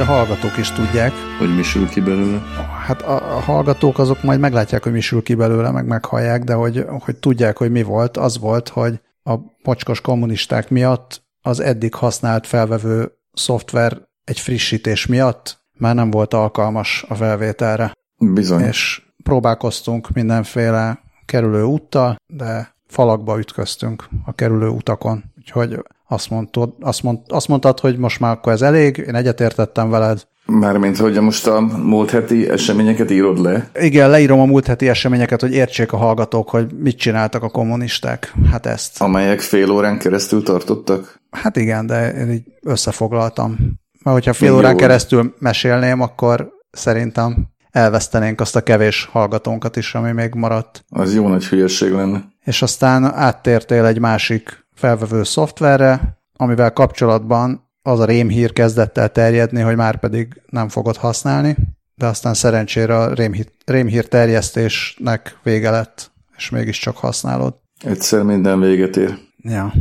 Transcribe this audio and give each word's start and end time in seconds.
a 0.00 0.04
hallgatók 0.04 0.56
is 0.56 0.72
tudják. 0.72 1.12
Hogy 1.38 1.56
mi 1.56 1.62
sül 1.62 1.88
ki 1.88 2.00
belőle? 2.00 2.38
Hát 2.86 3.02
a, 3.02 3.36
a 3.36 3.40
hallgatók 3.40 3.98
azok 3.98 4.22
majd 4.22 4.40
meglátják, 4.40 4.82
hogy 4.82 4.92
mi 4.92 5.00
sül 5.00 5.22
ki 5.22 5.34
belőle, 5.34 5.70
meg 5.70 5.86
meghallják, 5.86 6.44
de 6.44 6.54
hogy, 6.54 6.84
hogy 6.88 7.16
tudják, 7.16 7.56
hogy 7.56 7.70
mi 7.70 7.82
volt, 7.82 8.16
az 8.16 8.38
volt, 8.38 8.68
hogy 8.68 9.00
a 9.22 9.34
mocskos 9.62 10.00
kommunisták 10.00 10.70
miatt 10.70 11.22
az 11.42 11.60
eddig 11.60 11.94
használt 11.94 12.46
felvevő 12.46 13.12
szoftver 13.32 14.08
egy 14.24 14.40
frissítés 14.40 15.06
miatt 15.06 15.60
már 15.78 15.94
nem 15.94 16.10
volt 16.10 16.34
alkalmas 16.34 17.04
a 17.08 17.14
felvételre. 17.14 17.92
Bizony. 18.16 18.60
És 18.60 19.02
próbálkoztunk 19.22 20.10
mindenféle 20.10 21.00
kerülő 21.24 21.62
úttal, 21.62 22.16
de 22.26 22.74
falakba 22.86 23.38
ütköztünk 23.38 24.08
a 24.24 24.32
kerülő 24.32 24.68
utakon. 24.68 25.24
Úgyhogy 25.38 25.84
azt, 26.10 26.30
mondtad, 26.30 26.72
azt, 26.80 27.02
mond, 27.02 27.18
azt 27.28 27.48
mondtad, 27.48 27.80
hogy 27.80 27.98
most 27.98 28.20
már 28.20 28.32
akkor 28.32 28.52
ez 28.52 28.62
elég, 28.62 28.96
én 28.96 29.14
egyetértettem 29.14 29.90
veled. 29.90 30.26
Mármint, 30.46 30.96
hogy 30.96 31.20
most 31.20 31.46
a 31.46 31.60
múlt 31.60 32.10
heti 32.10 32.48
eseményeket 32.48 33.10
írod 33.10 33.38
le? 33.38 33.70
Igen, 33.74 34.10
leírom 34.10 34.40
a 34.40 34.44
múlt 34.44 34.66
heti 34.66 34.88
eseményeket, 34.88 35.40
hogy 35.40 35.52
értsék 35.52 35.92
a 35.92 35.96
hallgatók, 35.96 36.48
hogy 36.48 36.66
mit 36.78 36.98
csináltak 36.98 37.42
a 37.42 37.48
kommunisták. 37.48 38.34
Hát 38.50 38.66
ezt. 38.66 39.02
Amelyek 39.02 39.40
fél 39.40 39.70
órán 39.70 39.98
keresztül 39.98 40.42
tartottak? 40.42 41.20
Hát 41.30 41.56
igen, 41.56 41.86
de 41.86 42.12
én 42.12 42.30
így 42.30 42.44
összefoglaltam. 42.62 43.56
Mert 44.02 44.16
hogyha 44.16 44.32
fél 44.32 44.54
órán 44.54 44.76
keresztül 44.76 45.34
mesélném, 45.38 46.00
akkor 46.00 46.48
szerintem 46.70 47.48
elvesztenénk 47.70 48.40
azt 48.40 48.56
a 48.56 48.62
kevés 48.62 49.08
hallgatónkat 49.12 49.76
is, 49.76 49.94
ami 49.94 50.12
még 50.12 50.34
maradt. 50.34 50.84
Az 50.88 51.14
jó 51.14 51.28
nagy 51.28 51.44
hülyeség 51.44 51.90
lenne. 51.90 52.24
És 52.44 52.62
aztán 52.62 53.04
áttértél 53.04 53.84
egy 53.84 53.98
másik 53.98 54.68
felvevő 54.80 55.22
szoftverre, 55.22 56.18
amivel 56.36 56.72
kapcsolatban 56.72 57.68
az 57.82 58.00
a 58.00 58.04
rémhír 58.04 58.52
kezdett 58.52 58.98
el 58.98 59.08
terjedni, 59.08 59.60
hogy 59.60 59.76
már 59.76 59.98
pedig 59.98 60.42
nem 60.48 60.68
fogod 60.68 60.96
használni, 60.96 61.56
de 61.94 62.06
aztán 62.06 62.34
szerencsére 62.34 62.96
a 62.96 63.14
rémhír, 63.14 63.46
rémhír 63.64 64.08
terjesztésnek 64.08 65.38
vége 65.42 65.70
lett, 65.70 66.10
és 66.36 66.50
mégiscsak 66.50 66.96
használod. 66.96 67.54
Egyszer 67.84 68.22
minden 68.22 68.60
véget 68.60 68.96
ér. 68.96 69.18
Ja. 69.36 69.72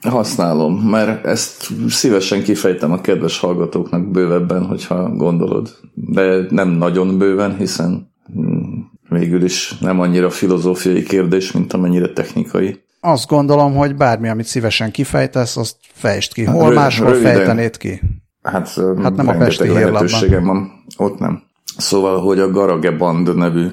Használom, 0.00 0.74
mert 0.74 1.24
ezt 1.24 1.72
szívesen 1.88 2.42
kifejtem 2.42 2.92
a 2.92 3.00
kedves 3.00 3.38
hallgatóknak 3.38 4.10
bővebben, 4.10 4.64
hogyha 4.64 5.10
gondolod. 5.10 5.70
De 5.94 6.46
nem 6.50 6.68
nagyon 6.68 7.18
bőven, 7.18 7.56
hiszen 7.56 8.12
hmm, 8.32 8.90
végül 9.08 9.44
is 9.44 9.78
nem 9.78 10.00
annyira 10.00 10.30
filozófiai 10.30 11.02
kérdés, 11.02 11.52
mint 11.52 11.72
amennyire 11.72 12.12
technikai. 12.12 12.86
Azt 13.00 13.28
gondolom, 13.28 13.74
hogy 13.74 13.96
bármi, 13.96 14.28
amit 14.28 14.46
szívesen 14.46 14.90
kifejtesz, 14.90 15.56
azt 15.56 15.76
fejtsd 15.92 16.32
ki. 16.32 16.44
Hol 16.44 16.72
máshol 16.72 17.08
röviden. 17.10 17.34
fejtenéd 17.34 17.76
ki? 17.76 18.00
Hát, 18.42 18.68
hát 19.02 19.16
nem 19.16 19.28
a 19.28 19.32
Pesti 19.36 19.68
lehetőségem 19.68 20.44
van. 20.44 20.84
Ott 20.96 21.18
nem. 21.18 21.42
Szóval, 21.76 22.20
hogy 22.20 22.38
a 22.38 22.50
Garageband 22.50 23.36
nevű 23.36 23.66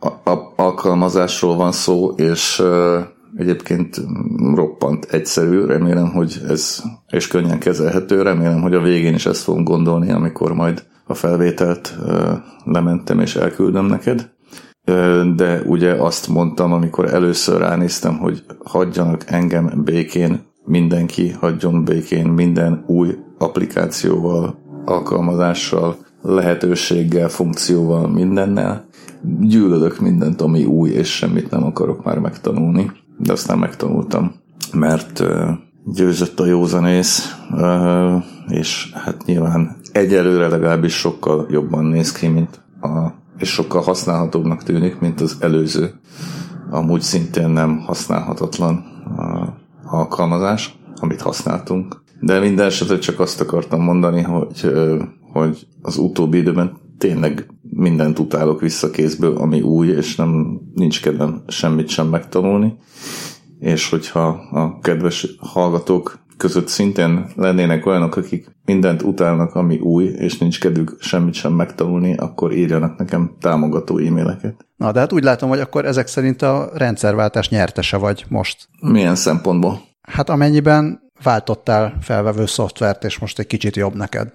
a- 0.00 0.30
a- 0.30 0.52
alkalmazásról 0.56 1.56
van 1.56 1.72
szó, 1.72 2.10
és 2.10 2.58
uh, 2.58 3.00
egyébként 3.36 3.96
roppant 4.54 5.04
egyszerű, 5.04 5.64
remélem, 5.64 6.08
hogy 6.08 6.40
ez, 6.48 6.82
és 7.08 7.26
könnyen 7.26 7.58
kezelhető, 7.58 8.22
remélem, 8.22 8.60
hogy 8.60 8.74
a 8.74 8.80
végén 8.80 9.14
is 9.14 9.26
ezt 9.26 9.42
fogom 9.42 9.64
gondolni, 9.64 10.10
amikor 10.10 10.52
majd 10.52 10.84
a 11.06 11.14
felvételt 11.14 11.94
uh, 12.00 12.30
lementem 12.64 13.20
és 13.20 13.36
elküldöm 13.36 13.86
neked 13.86 14.30
de 15.36 15.62
ugye 15.64 15.92
azt 15.92 16.28
mondtam, 16.28 16.72
amikor 16.72 17.14
először 17.14 17.60
ránéztem, 17.60 18.18
hogy 18.18 18.44
hagyjanak 18.64 19.30
engem 19.30 19.82
békén, 19.84 20.40
mindenki 20.64 21.30
hagyjon 21.30 21.84
békén 21.84 22.26
minden 22.26 22.84
új 22.86 23.18
applikációval, 23.38 24.58
alkalmazással, 24.84 25.96
lehetőséggel, 26.22 27.28
funkcióval, 27.28 28.08
mindennel. 28.08 28.84
Gyűlölök 29.40 30.00
mindent, 30.00 30.40
ami 30.40 30.64
új, 30.64 30.90
és 30.90 31.16
semmit 31.16 31.50
nem 31.50 31.64
akarok 31.64 32.04
már 32.04 32.18
megtanulni. 32.18 32.92
De 33.18 33.32
aztán 33.32 33.58
megtanultam, 33.58 34.32
mert 34.72 35.22
győzött 35.84 36.40
a 36.40 36.46
józanész, 36.46 37.36
és 38.48 38.92
hát 38.94 39.24
nyilván 39.24 39.76
egyelőre 39.92 40.48
legalábbis 40.48 40.94
sokkal 40.94 41.46
jobban 41.50 41.84
néz 41.84 42.12
ki, 42.12 42.26
mint 42.26 42.60
a 42.80 43.24
és 43.38 43.48
sokkal 43.48 43.82
használhatóbbnak 43.82 44.62
tűnik, 44.62 44.98
mint 44.98 45.20
az 45.20 45.36
előző, 45.40 46.00
amúgy 46.70 47.00
szintén 47.00 47.48
nem 47.48 47.78
használhatatlan 47.78 48.84
alkalmazás, 49.84 50.78
amit 51.00 51.20
használtunk. 51.20 52.02
De 52.20 52.40
minden 52.40 52.66
esetre 52.66 52.98
csak 52.98 53.20
azt 53.20 53.40
akartam 53.40 53.80
mondani, 53.80 54.22
hogy, 54.22 54.72
hogy 55.32 55.66
az 55.82 55.96
utóbbi 55.96 56.38
időben 56.38 56.76
tényleg 56.98 57.46
mindent 57.62 58.18
utálok 58.18 58.60
vissza 58.60 58.90
kézből, 58.90 59.36
ami 59.36 59.60
új, 59.60 59.88
és 59.88 60.16
nem 60.16 60.60
nincs 60.74 61.02
kedvem 61.02 61.42
semmit 61.46 61.88
sem 61.88 62.08
megtanulni. 62.08 62.74
És 63.58 63.90
hogyha 63.90 64.26
a 64.50 64.78
kedves 64.78 65.36
hallgatók 65.38 66.18
között 66.36 66.68
szintén 66.68 67.26
lennének 67.36 67.86
olyanok, 67.86 68.16
akik 68.16 68.56
mindent 68.64 69.02
utálnak, 69.02 69.54
ami 69.54 69.78
új, 69.78 70.04
és 70.04 70.38
nincs 70.38 70.60
kedvük 70.60 70.96
semmit 70.98 71.34
sem 71.34 71.52
megtanulni, 71.52 72.16
akkor 72.16 72.52
írjanak 72.52 72.98
nekem 72.98 73.36
támogató 73.40 73.98
e-maileket. 73.98 74.66
Na, 74.76 74.92
de 74.92 75.00
hát 75.00 75.12
úgy 75.12 75.22
látom, 75.22 75.48
hogy 75.48 75.60
akkor 75.60 75.84
ezek 75.84 76.06
szerint 76.06 76.42
a 76.42 76.70
rendszerváltás 76.74 77.48
nyertese 77.48 77.96
vagy 77.96 78.24
most. 78.28 78.68
Milyen 78.80 79.14
szempontból? 79.14 79.80
Hát 80.00 80.28
amennyiben 80.28 81.00
váltottál 81.22 81.96
felvevő 82.00 82.46
szoftvert, 82.46 83.04
és 83.04 83.18
most 83.18 83.38
egy 83.38 83.46
kicsit 83.46 83.76
jobb 83.76 83.94
neked. 83.94 84.32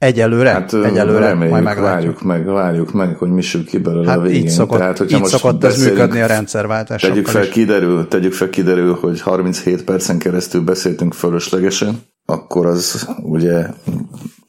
Egyelőre, 0.00 0.50
hát, 0.50 0.72
egyelőre, 0.72 1.18
reméljük, 1.26 1.50
majd 1.50 1.64
meglátjuk. 1.64 2.20
Várjuk 2.20 2.22
meg, 2.22 2.44
várjuk 2.44 2.92
meg, 2.92 3.16
hogy 3.16 3.30
mi 3.30 3.40
sül 3.40 3.64
ki 3.64 3.78
belőle 3.78 4.08
hát 4.08 4.18
a 4.18 4.20
végén. 4.20 4.42
Így 4.42 4.48
szokott, 4.48 4.78
Tehát, 4.78 4.98
hogyha 4.98 5.16
így 5.16 5.22
most 5.22 5.32
szokott 5.32 5.64
ez 5.64 5.84
működni 5.84 6.20
a 6.20 6.26
rendszerváltás. 6.26 7.02
Tegyük 7.02 7.26
fel, 7.26 7.48
kiderül, 7.48 8.08
tegyük 8.08 8.32
fel, 8.32 8.50
kiderül, 8.50 8.94
hogy 9.00 9.20
37 9.20 9.84
percen 9.84 10.18
keresztül 10.18 10.60
beszéltünk 10.60 11.14
fölöslegesen, 11.14 12.00
akkor 12.24 12.66
az 12.66 13.08
ugye 13.22 13.66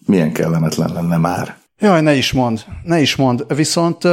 milyen 0.06 0.34
kellemetlen 0.34 0.92
lenne 0.94 1.18
már. 1.18 1.58
Jaj, 1.80 2.02
ne 2.02 2.14
is 2.14 2.32
mond, 2.32 2.64
ne 2.84 3.00
is 3.00 3.16
mond. 3.16 3.46
Viszont 3.56 4.08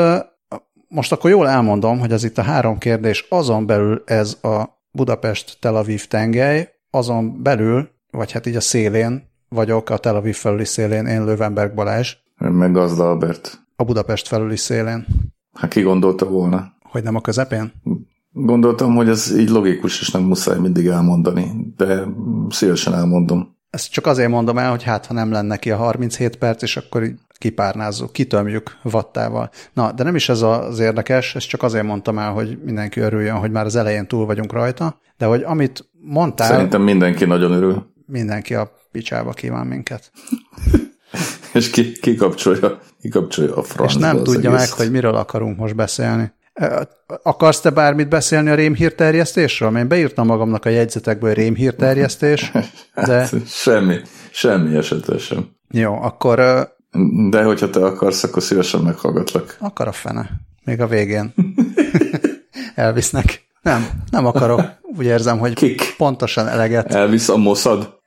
most 0.89 1.13
akkor 1.13 1.31
jól 1.31 1.49
elmondom, 1.49 1.99
hogy 1.99 2.13
ez 2.13 2.25
itt 2.25 2.39
a 2.39 2.43
három 2.43 2.79
kérdés, 2.79 3.27
azon 3.29 3.67
belül 3.67 4.03
ez 4.07 4.39
a 4.43 4.65
Budapest-Tel 4.91 5.77
Aviv 5.77 6.07
tengely, 6.07 6.69
azon 6.91 7.43
belül, 7.43 7.89
vagy 8.11 8.33
hát 8.33 8.47
így 8.47 8.57
a 8.57 8.61
szélén 8.61 9.27
vagyok, 9.49 9.91
a 9.91 9.97
Tel 9.97 10.17
Aviv 10.17 10.35
felüli 10.35 10.65
szélén, 10.65 11.07
én 11.07 11.25
Lövenberg 11.25 11.75
Balázs. 11.75 12.17
Meg 12.39 12.73
Gazda 12.73 13.11
Albert. 13.11 13.67
A 13.77 13.85
Budapest 13.85 14.29
felüli 14.29 14.57
szélén. 14.57 15.07
Hát 15.53 15.71
ki 15.71 15.83
gondolta 15.83 16.29
volna? 16.29 16.73
Hogy 16.83 17.03
nem 17.03 17.15
a 17.15 17.21
közepén? 17.21 17.73
Gondoltam, 18.33 18.95
hogy 18.95 19.09
ez 19.09 19.39
így 19.39 19.49
logikus, 19.49 20.01
és 20.01 20.11
nem 20.11 20.23
muszáj 20.23 20.59
mindig 20.59 20.87
elmondani, 20.87 21.75
de 21.77 22.05
szívesen 22.49 22.95
elmondom. 22.95 23.57
Ezt 23.71 23.91
csak 23.91 24.07
azért 24.07 24.31
mondom 24.31 24.59
el, 24.59 24.71
hogy 24.71 24.83
hát, 24.83 25.07
ha 25.07 25.15
nem 25.15 25.31
lenne 25.31 25.57
ki 25.57 25.71
a 25.71 25.77
37 25.77 26.37
perc, 26.37 26.63
és 26.63 26.77
akkor 26.77 27.05
így 27.05 27.19
kipárnázzuk, 27.39 28.13
kitömjük 28.13 28.77
vattával. 28.83 29.51
Na, 29.73 29.93
de 29.93 30.03
nem 30.03 30.15
is 30.15 30.29
ez 30.29 30.43
az 30.43 30.79
érdekes, 30.79 31.35
ezt 31.35 31.49
csak 31.49 31.63
azért 31.63 31.85
mondtam 31.85 32.19
el, 32.19 32.33
hogy 32.33 32.59
mindenki 32.65 33.01
örüljön, 33.01 33.37
hogy 33.37 33.51
már 33.51 33.65
az 33.65 33.77
elején 33.77 34.07
túl 34.07 34.27
vagyunk 34.27 34.53
rajta, 34.53 35.01
de 35.17 35.27
hogy 35.27 35.43
amit 35.43 35.89
mondtál... 36.01 36.49
Szerintem 36.49 36.83
mindenki 36.83 37.25
nagyon 37.25 37.53
örül. 37.53 37.87
Mindenki 38.07 38.55
a 38.55 38.71
picsába 38.99 39.33
kíván 39.33 39.67
minket. 39.67 40.11
és 41.53 41.71
ki, 41.71 41.93
ki, 41.93 42.15
kapcsolja, 42.15 42.81
ki 43.01 43.09
kapcsolja 43.09 43.57
a 43.57 43.63
francba 43.63 43.85
És 43.85 43.95
nem 43.95 44.25
tudja 44.25 44.51
egészt. 44.55 44.69
meg, 44.71 44.79
hogy 44.79 44.91
miről 44.91 45.15
akarunk 45.15 45.57
most 45.59 45.75
beszélni. 45.75 46.33
Akarsz 47.23 47.61
te 47.61 47.71
bármit 47.71 48.09
beszélni 48.09 48.51
a 48.51 48.55
rémhírterjesztésről? 48.55 49.77
Én 49.77 49.89
beírtam 49.89 50.27
magamnak 50.27 50.65
a 50.65 50.69
jegyzetekből 50.69 51.35
rémhírterjesztés, 51.35 52.51
de... 53.07 53.19
Hát, 53.19 53.35
semmi, 53.47 53.97
semmi 54.31 54.77
esetre 54.77 55.19
sem. 55.19 55.49
Jó, 55.71 55.95
akkor... 56.03 56.37
De 57.31 57.43
hogyha 57.43 57.71
te 57.71 57.85
akarsz, 57.85 58.23
akkor 58.25 58.43
szívesen 58.43 58.81
meghallgatlak. 58.81 59.57
Akar 59.59 59.89
a 59.89 59.93
fene. 59.93 60.31
Még 60.65 60.81
a 60.81 60.87
végén. 60.87 61.35
Elvisznek. 62.75 63.47
Nem, 63.63 63.87
nem 64.11 64.27
akarok. 64.27 64.63
Úgy 64.97 65.05
érzem, 65.05 65.39
hogy 65.39 65.53
Kik? 65.55 65.95
pontosan 65.97 66.49
eleget. 66.49 66.95
Elvisz 66.95 67.29
a 67.29 67.37
moszad? 67.37 67.98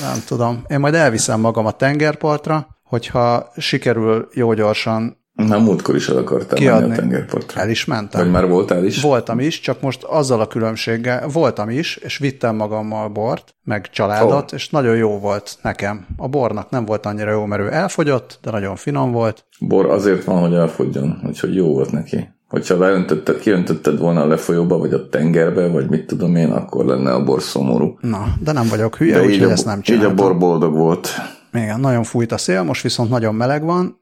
Nem 0.00 0.22
tudom. 0.26 0.64
Én 0.68 0.80
majd 0.80 0.94
elviszem 0.94 1.40
magam 1.40 1.66
a 1.66 1.70
tengerpartra, 1.70 2.66
hogyha 2.82 3.52
sikerül 3.56 4.28
jó 4.32 4.52
gyorsan 4.52 5.18
nem 5.48 5.62
múltkor 5.62 5.96
is 5.96 6.08
el 6.08 6.16
akartál 6.16 6.58
kiadni. 6.58 6.80
menni 6.80 6.92
a 6.92 7.00
tengerpartra. 7.00 7.60
El 7.60 7.70
is 7.70 7.84
mentem. 7.84 8.20
Vagy 8.20 8.30
már 8.30 8.48
voltál 8.48 8.84
is? 8.84 9.00
Voltam 9.00 9.40
is, 9.40 9.60
csak 9.60 9.80
most 9.80 10.02
azzal 10.02 10.40
a 10.40 10.46
különbséggel, 10.46 11.28
voltam 11.28 11.70
is, 11.70 11.96
és 11.96 12.18
vittem 12.18 12.56
magammal 12.56 13.08
bort, 13.08 13.54
meg 13.62 13.90
családot, 13.90 14.52
oh. 14.52 14.58
és 14.58 14.68
nagyon 14.68 14.96
jó 14.96 15.18
volt 15.18 15.58
nekem. 15.62 16.06
A 16.16 16.28
bornak 16.28 16.70
nem 16.70 16.84
volt 16.84 17.06
annyira 17.06 17.30
jó, 17.30 17.44
mert 17.44 17.62
ő 17.62 17.72
elfogyott, 17.72 18.38
de 18.42 18.50
nagyon 18.50 18.76
finom 18.76 19.12
volt. 19.12 19.44
Bor 19.60 19.90
azért 19.90 20.24
van, 20.24 20.40
hogy 20.40 20.54
elfogjon, 20.54 21.20
úgyhogy 21.26 21.54
jó 21.54 21.66
volt 21.74 21.92
neki. 21.92 22.28
Hogyha 22.50 22.78
leöntötted, 22.78 23.38
kiöntötted 23.38 23.98
volna 23.98 24.22
a 24.22 24.26
lefolyóba, 24.26 24.78
vagy 24.78 24.92
a 24.92 25.08
tengerbe, 25.08 25.68
vagy 25.68 25.90
mit 25.90 26.06
tudom 26.06 26.36
én, 26.36 26.50
akkor 26.50 26.84
lenne 26.84 27.12
a 27.12 27.24
bor 27.24 27.42
szomorú. 27.42 27.98
Na, 28.00 28.34
de 28.40 28.52
nem 28.52 28.68
vagyok 28.68 28.96
hülye, 28.96 29.22
úgyhogy 29.22 29.50
ezt 29.50 29.64
nem 29.64 29.80
csináltam. 29.80 30.12
Így 30.12 30.18
a 30.18 30.22
bor 30.22 30.38
boldog 30.38 30.74
volt. 30.74 31.08
Igen, 31.52 31.80
nagyon 31.80 32.02
fújt 32.02 32.32
a 32.32 32.38
szél, 32.38 32.62
most 32.62 32.82
viszont 32.82 33.10
nagyon 33.10 33.34
meleg 33.34 33.64
van, 33.64 34.00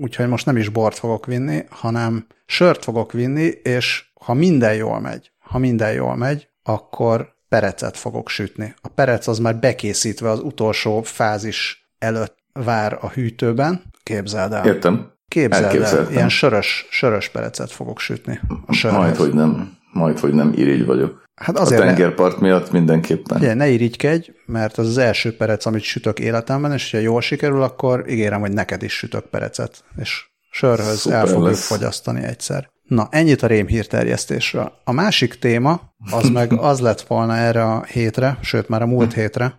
úgyhogy 0.00 0.28
most 0.28 0.46
nem 0.46 0.56
is 0.56 0.68
bort 0.68 0.98
fogok 0.98 1.26
vinni, 1.26 1.64
hanem 1.70 2.26
sört 2.46 2.84
fogok 2.84 3.12
vinni, 3.12 3.46
és 3.62 4.04
ha 4.20 4.34
minden 4.34 4.74
jól 4.74 5.00
megy, 5.00 5.30
ha 5.38 5.58
minden 5.58 5.92
jól 5.92 6.16
megy, 6.16 6.48
akkor 6.62 7.34
perecet 7.48 7.96
fogok 7.96 8.28
sütni. 8.28 8.74
A 8.82 8.88
perec 8.88 9.26
az 9.26 9.38
már 9.38 9.56
bekészítve 9.56 10.30
az 10.30 10.40
utolsó 10.40 11.02
fázis 11.02 11.88
előtt 11.98 12.36
vár 12.52 12.98
a 13.00 13.08
hűtőben. 13.08 13.82
Képzeld 14.02 14.52
el. 14.52 14.66
Értem. 14.66 15.12
Képzeld 15.28 15.82
el, 15.82 16.10
ilyen 16.10 16.28
sörös, 16.28 16.86
sörös 16.90 17.28
perecet 17.28 17.70
fogok 17.70 17.98
sütni. 17.98 18.40
A 18.66 18.92
majd, 18.92 19.16
hogy 19.16 19.32
nem, 19.32 19.76
majd, 19.92 20.18
hogy 20.18 20.32
nem 20.32 20.52
irigy 20.56 20.86
vagyok. 20.86 21.22
Hát 21.34 21.58
azért 21.58 21.80
a 21.80 21.84
tengerpart 21.84 22.40
ne, 22.40 22.46
miatt 22.46 22.70
mindenképpen. 22.70 23.38
Ugye, 23.38 23.54
ne 23.54 23.68
irigykedj, 23.68 24.30
mert 24.46 24.78
az 24.78 24.86
az 24.86 24.98
első 24.98 25.36
perec, 25.36 25.66
amit 25.66 25.82
sütök 25.82 26.18
életemben, 26.20 26.72
és 26.72 26.90
ha 26.90 26.98
jól 26.98 27.20
sikerül, 27.20 27.62
akkor 27.62 28.04
ígérem, 28.08 28.40
hogy 28.40 28.52
neked 28.52 28.82
is 28.82 28.92
sütök 28.92 29.24
perecet, 29.24 29.84
és 29.96 30.24
sörhöz 30.50 30.98
Szuper 30.98 31.18
el 31.18 31.26
fogjuk 31.26 31.46
lesz. 31.46 31.66
fogyasztani 31.66 32.22
egyszer. 32.22 32.70
Na, 32.82 33.08
ennyit 33.10 33.42
a 33.42 33.46
rémhírterjesztésről. 33.46 34.72
A 34.84 34.92
másik 34.92 35.34
téma, 35.38 35.80
az 36.10 36.28
meg 36.28 36.52
az 36.70 36.80
lett 36.80 37.00
volna 37.00 37.36
erre 37.36 37.64
a 37.64 37.84
hétre, 37.84 38.38
sőt 38.40 38.68
már 38.68 38.82
a 38.82 38.86
múlt 38.86 39.12
hétre. 39.12 39.54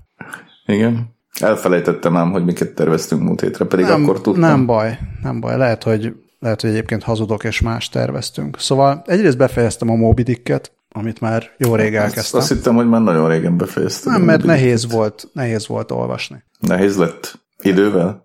Igen. 0.66 1.15
Elfelejtettem 1.40 2.18
ám, 2.18 2.32
hogy 2.32 2.46
miket 2.46 2.74
terveztünk 2.74 3.22
múlt 3.22 3.42
hétre, 3.42 3.66
pedig 3.66 3.86
nem, 3.86 4.04
akkor 4.04 4.22
tudtam. 4.22 4.42
Nem 4.42 4.66
baj, 4.66 5.00
nem 5.24 5.40
baj. 5.40 5.58
Lehet, 5.58 5.84
hogy, 5.84 6.16
lehet, 6.40 6.62
hogy 6.62 6.70
egyébként 6.70 7.04
hazudok 7.04 7.44
és 7.44 7.62
más 7.62 7.90
terveztünk. 7.90 8.60
Szóval 8.60 9.04
egyrészt 9.06 9.38
befejeztem 9.38 9.90
a 9.90 9.96
Moby 9.96 10.24
Dicket, 10.24 10.72
amit 10.92 11.22
már 11.22 11.52
jó 11.58 11.76
rég 11.76 11.96
elkezdtem. 11.96 12.22
Azt, 12.22 12.34
azt 12.34 12.52
hittem, 12.52 12.76
hogy 12.76 12.90
már 12.90 13.02
nagyon 13.02 13.30
régen 13.30 13.58
befejeztem. 13.58 14.14
Nem, 14.14 14.22
mert 14.22 14.44
nehéz 14.44 14.92
volt, 14.92 15.28
nehéz 15.34 15.68
volt 15.68 15.92
olvasni. 15.92 16.44
Nehéz 16.60 16.98
lett 16.98 17.40
idővel? 17.62 18.24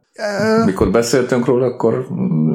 Mikor 0.65 0.91
beszéltünk 0.91 1.45
róla, 1.45 1.67
akkor 1.67 2.07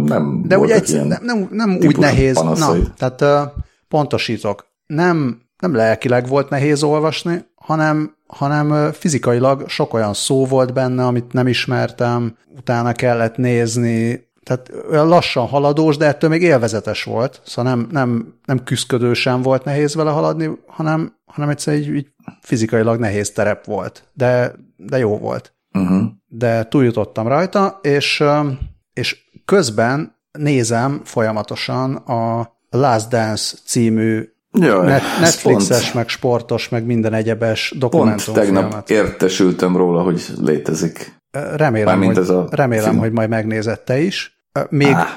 nem 0.06 0.44
De 0.48 0.58
ugye 0.58 0.74
egy, 0.74 1.02
nem, 1.06 1.20
nem, 1.22 1.48
nem 1.52 1.78
úgy 1.82 1.98
nehéz. 1.98 2.36
Na, 2.36 2.76
tehát 2.98 3.22
uh, 3.22 3.62
pontosítok. 3.88 4.66
Nem, 4.88 5.42
nem 5.60 5.76
lelkileg 5.76 6.28
volt 6.28 6.50
nehéz 6.50 6.84
olvasni, 6.84 7.46
hanem, 7.56 8.15
hanem 8.36 8.92
fizikailag 8.92 9.70
sok 9.70 9.94
olyan 9.94 10.14
szó 10.14 10.46
volt 10.46 10.74
benne, 10.74 11.06
amit 11.06 11.34
nem 11.34 11.48
ismertem, 11.48 12.38
utána 12.58 12.92
kellett 12.92 13.38
nézni, 13.38 14.30
tehát 14.44 14.72
olyan 14.90 15.08
lassan 15.08 15.48
haladós, 15.48 15.98
de 15.98 16.06
ettől 16.06 16.30
még 16.30 16.42
élvezetes 16.42 17.04
volt, 17.04 17.42
szóval 17.46 17.76
nem, 17.76 17.88
nem, 17.92 18.34
nem 18.46 18.64
küzdködősen 18.64 19.42
volt 19.42 19.64
nehéz 19.64 19.96
vele 19.96 20.12
haladni, 20.12 20.50
hanem, 20.68 21.16
hanem 21.26 21.50
egyszerűen 21.50 21.84
így, 21.84 21.96
így 21.96 22.08
fizikailag 22.42 23.00
nehéz 23.00 23.32
terep 23.32 23.66
volt, 23.66 24.04
de, 24.14 24.54
de 24.78 24.98
jó 24.98 25.18
volt. 25.18 25.54
Uh-huh. 25.74 26.04
De 26.28 26.64
túljutottam 26.64 27.28
rajta, 27.28 27.80
és, 27.82 28.24
és 28.94 29.18
közben 29.46 30.16
nézem 30.32 31.02
folyamatosan 31.04 31.96
a 31.96 32.54
Last 32.70 33.10
Dance 33.10 33.58
című 33.66 34.35
Jaj, 34.60 34.86
Net, 34.86 35.02
Netflixes, 35.20 35.82
pont, 35.82 35.94
meg 35.94 36.08
sportos, 36.08 36.70
meg 36.70 36.86
minden 36.86 37.14
egyebes 37.14 37.74
dokumentumfilmet. 37.78 38.54
Pont 38.54 38.86
tegnap 38.86 38.90
értesültem 38.90 39.78
róla, 39.78 40.02
hogy 40.02 40.26
létezik. 40.42 41.14
Remélem, 41.56 42.04
hogy, 42.04 42.18
ez 42.18 42.30
a 42.30 42.48
remélem 42.52 42.98
hogy 42.98 43.12
majd 43.12 43.30
megnézette 43.30 44.00
is. 44.00 44.40
Még, 44.70 44.94
ah, 44.94 45.08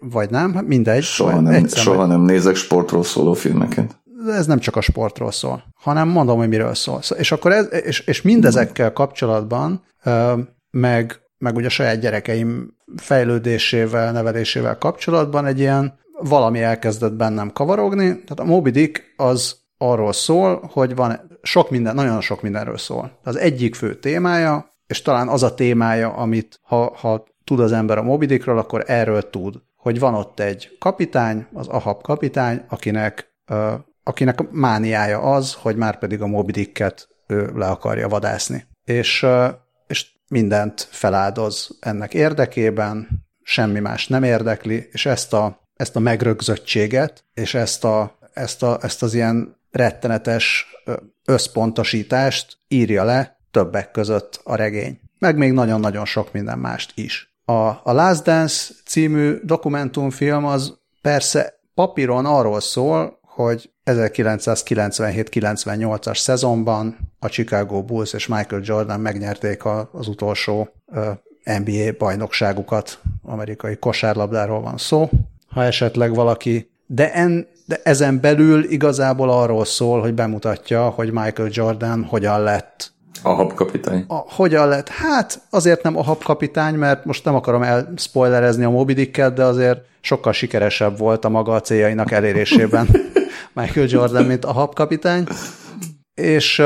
vagy 0.00 0.30
nem, 0.30 0.50
mindegy. 0.66 1.02
Soha, 1.02 1.40
nem, 1.40 1.66
soha 1.66 2.06
nem 2.06 2.20
nézek 2.20 2.54
sportról 2.54 3.04
szóló 3.04 3.32
filmeket. 3.32 4.00
Ez 4.28 4.46
nem 4.46 4.58
csak 4.58 4.76
a 4.76 4.80
sportról 4.80 5.32
szól, 5.32 5.64
hanem 5.74 6.08
mondom, 6.08 6.38
hogy 6.38 6.48
miről 6.48 6.74
szól. 6.74 7.00
És 7.18 7.32
akkor 7.32 7.52
ez, 7.52 7.68
és, 7.70 8.00
és 8.00 8.22
mindezekkel 8.22 8.92
kapcsolatban, 8.92 9.84
meg, 10.70 11.20
meg 11.38 11.56
ugye 11.56 11.66
a 11.66 11.70
saját 11.70 12.00
gyerekeim 12.00 12.74
fejlődésével, 12.96 14.12
nevelésével 14.12 14.78
kapcsolatban 14.78 15.46
egy 15.46 15.58
ilyen 15.58 15.98
valami 16.18 16.62
elkezdett 16.62 17.12
bennem 17.12 17.52
kavarogni. 17.52 18.06
Tehát 18.06 18.40
a 18.40 18.44
Moby 18.44 18.70
Dick 18.70 19.12
az 19.16 19.56
arról 19.78 20.12
szól, 20.12 20.70
hogy 20.72 20.94
van 20.94 21.38
sok 21.42 21.70
minden, 21.70 21.94
nagyon 21.94 22.20
sok 22.20 22.42
mindenről 22.42 22.78
szól. 22.78 23.18
Az 23.22 23.36
egyik 23.36 23.74
fő 23.74 23.94
témája, 23.94 24.70
és 24.86 25.02
talán 25.02 25.28
az 25.28 25.42
a 25.42 25.54
témája, 25.54 26.12
amit 26.12 26.60
ha, 26.62 26.96
ha 26.96 27.24
tud 27.44 27.60
az 27.60 27.72
ember 27.72 27.98
a 27.98 28.02
Moby 28.02 28.26
Dickről, 28.26 28.58
akkor 28.58 28.84
erről 28.86 29.30
tud, 29.30 29.54
hogy 29.76 29.98
van 29.98 30.14
ott 30.14 30.40
egy 30.40 30.76
kapitány, 30.78 31.46
az 31.52 31.68
Ahab 31.68 32.02
kapitány, 32.02 32.64
akinek, 32.68 33.34
uh, 33.50 33.72
akinek 34.02 34.50
mániája 34.50 35.20
az, 35.20 35.54
hogy 35.54 35.76
már 35.76 35.98
pedig 35.98 36.22
a 36.22 36.26
Moby 36.26 36.52
Dicket 36.52 37.08
ő 37.26 37.52
le 37.54 37.66
akarja 37.66 38.08
vadászni. 38.08 38.66
És, 38.84 39.22
uh, 39.22 39.46
és 39.86 40.06
mindent 40.28 40.88
feláldoz 40.90 41.78
ennek 41.80 42.14
érdekében, 42.14 43.08
semmi 43.42 43.80
más 43.80 44.08
nem 44.08 44.22
érdekli, 44.22 44.88
és 44.92 45.06
ezt 45.06 45.32
a 45.32 45.65
ezt 45.76 45.96
a 45.96 46.00
megrögzöttséget, 46.00 47.24
és 47.34 47.54
ezt, 47.54 47.84
a, 47.84 48.18
ezt, 48.32 48.62
a, 48.62 48.78
ezt 48.82 49.02
az 49.02 49.14
ilyen 49.14 49.56
rettenetes 49.70 50.66
összpontosítást 51.24 52.58
írja 52.68 53.04
le 53.04 53.38
többek 53.50 53.90
között 53.90 54.40
a 54.44 54.54
regény. 54.54 55.00
Meg 55.18 55.36
még 55.36 55.52
nagyon-nagyon 55.52 56.04
sok 56.04 56.32
minden 56.32 56.58
mást 56.58 56.92
is. 56.94 57.34
A, 57.44 57.68
a 57.68 57.92
Last 57.92 58.22
Dance 58.22 58.72
című 58.84 59.38
dokumentumfilm 59.42 60.44
az 60.44 60.78
persze 61.02 61.60
papíron 61.74 62.26
arról 62.26 62.60
szól, 62.60 63.18
hogy 63.22 63.70
1997-98-as 63.84 66.18
szezonban 66.18 66.96
a 67.18 67.28
Chicago 67.28 67.82
Bulls 67.82 68.12
és 68.12 68.26
Michael 68.26 68.62
Jordan 68.64 69.00
megnyerték 69.00 69.64
az 69.92 70.08
utolsó 70.08 70.68
NBA 71.44 71.92
bajnokságukat, 71.98 73.00
amerikai 73.22 73.76
kosárlabdáról 73.76 74.60
van 74.60 74.78
szó, 74.78 75.10
ha 75.56 75.64
esetleg 75.64 76.14
valaki, 76.14 76.70
de, 76.86 77.12
en, 77.12 77.46
de 77.66 77.80
ezen 77.82 78.20
belül 78.20 78.64
igazából 78.64 79.30
arról 79.30 79.64
szól, 79.64 80.00
hogy 80.00 80.14
bemutatja, 80.14 80.88
hogy 80.88 81.12
Michael 81.12 81.48
Jordan 81.52 82.04
hogyan 82.04 82.42
lett 82.42 82.94
a 83.22 83.28
habkapitány. 83.28 84.04
A, 84.08 84.14
hogyan 84.14 84.68
lett? 84.68 84.88
Hát 84.88 85.40
azért 85.50 85.82
nem 85.82 85.96
a 85.96 86.02
habkapitány, 86.02 86.74
mert 86.74 87.04
most 87.04 87.24
nem 87.24 87.34
akarom 87.34 87.62
elspoilerezni 87.62 88.64
a 88.64 88.70
Moby 88.70 88.92
Dicket, 88.92 89.34
de 89.34 89.44
azért 89.44 89.84
sokkal 90.00 90.32
sikeresebb 90.32 90.98
volt 90.98 91.24
a 91.24 91.28
maga 91.28 91.52
a 91.52 91.60
céljainak 91.60 92.10
elérésében 92.10 92.88
Michael 93.60 93.86
Jordan, 93.88 94.24
mint 94.24 94.44
a 94.44 94.52
habkapitány. 94.52 95.26
És... 96.14 96.62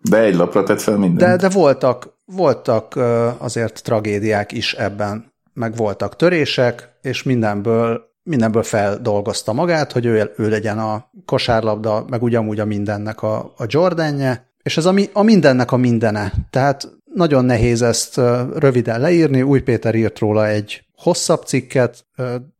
De 0.00 0.18
egy 0.18 0.34
lapra 0.34 0.62
tett 0.62 0.80
fel 0.80 0.96
mindent. 0.96 1.30
De, 1.30 1.48
de 1.48 1.54
voltak, 1.54 2.08
voltak 2.24 2.98
azért 3.38 3.82
tragédiák 3.82 4.52
is 4.52 4.72
ebben, 4.72 5.34
meg 5.56 5.76
voltak 5.76 6.16
törések, 6.16 6.98
és 7.02 7.22
mindenből 7.22 8.14
mindenből 8.22 8.62
feldolgozta 8.62 9.52
magát, 9.52 9.92
hogy 9.92 10.06
ő, 10.06 10.32
ő 10.36 10.48
legyen 10.48 10.78
a 10.78 11.10
kosárlabda, 11.24 12.04
meg 12.08 12.22
ugyanúgy 12.22 12.60
a 12.60 12.64
mindennek 12.64 13.22
a, 13.22 13.36
a 13.56 13.64
Jordanje, 13.66 14.50
és 14.62 14.76
ez 14.76 14.84
a, 14.84 14.94
a 15.12 15.22
mindennek 15.22 15.72
a 15.72 15.76
mindene. 15.76 16.32
Tehát 16.50 16.88
nagyon 17.14 17.44
nehéz 17.44 17.82
ezt 17.82 18.20
röviden 18.54 19.00
leírni. 19.00 19.42
Új 19.42 19.60
Péter 19.60 19.94
írt 19.94 20.18
róla 20.18 20.46
egy 20.46 20.84
hosszabb 20.96 21.44
cikket, 21.44 22.06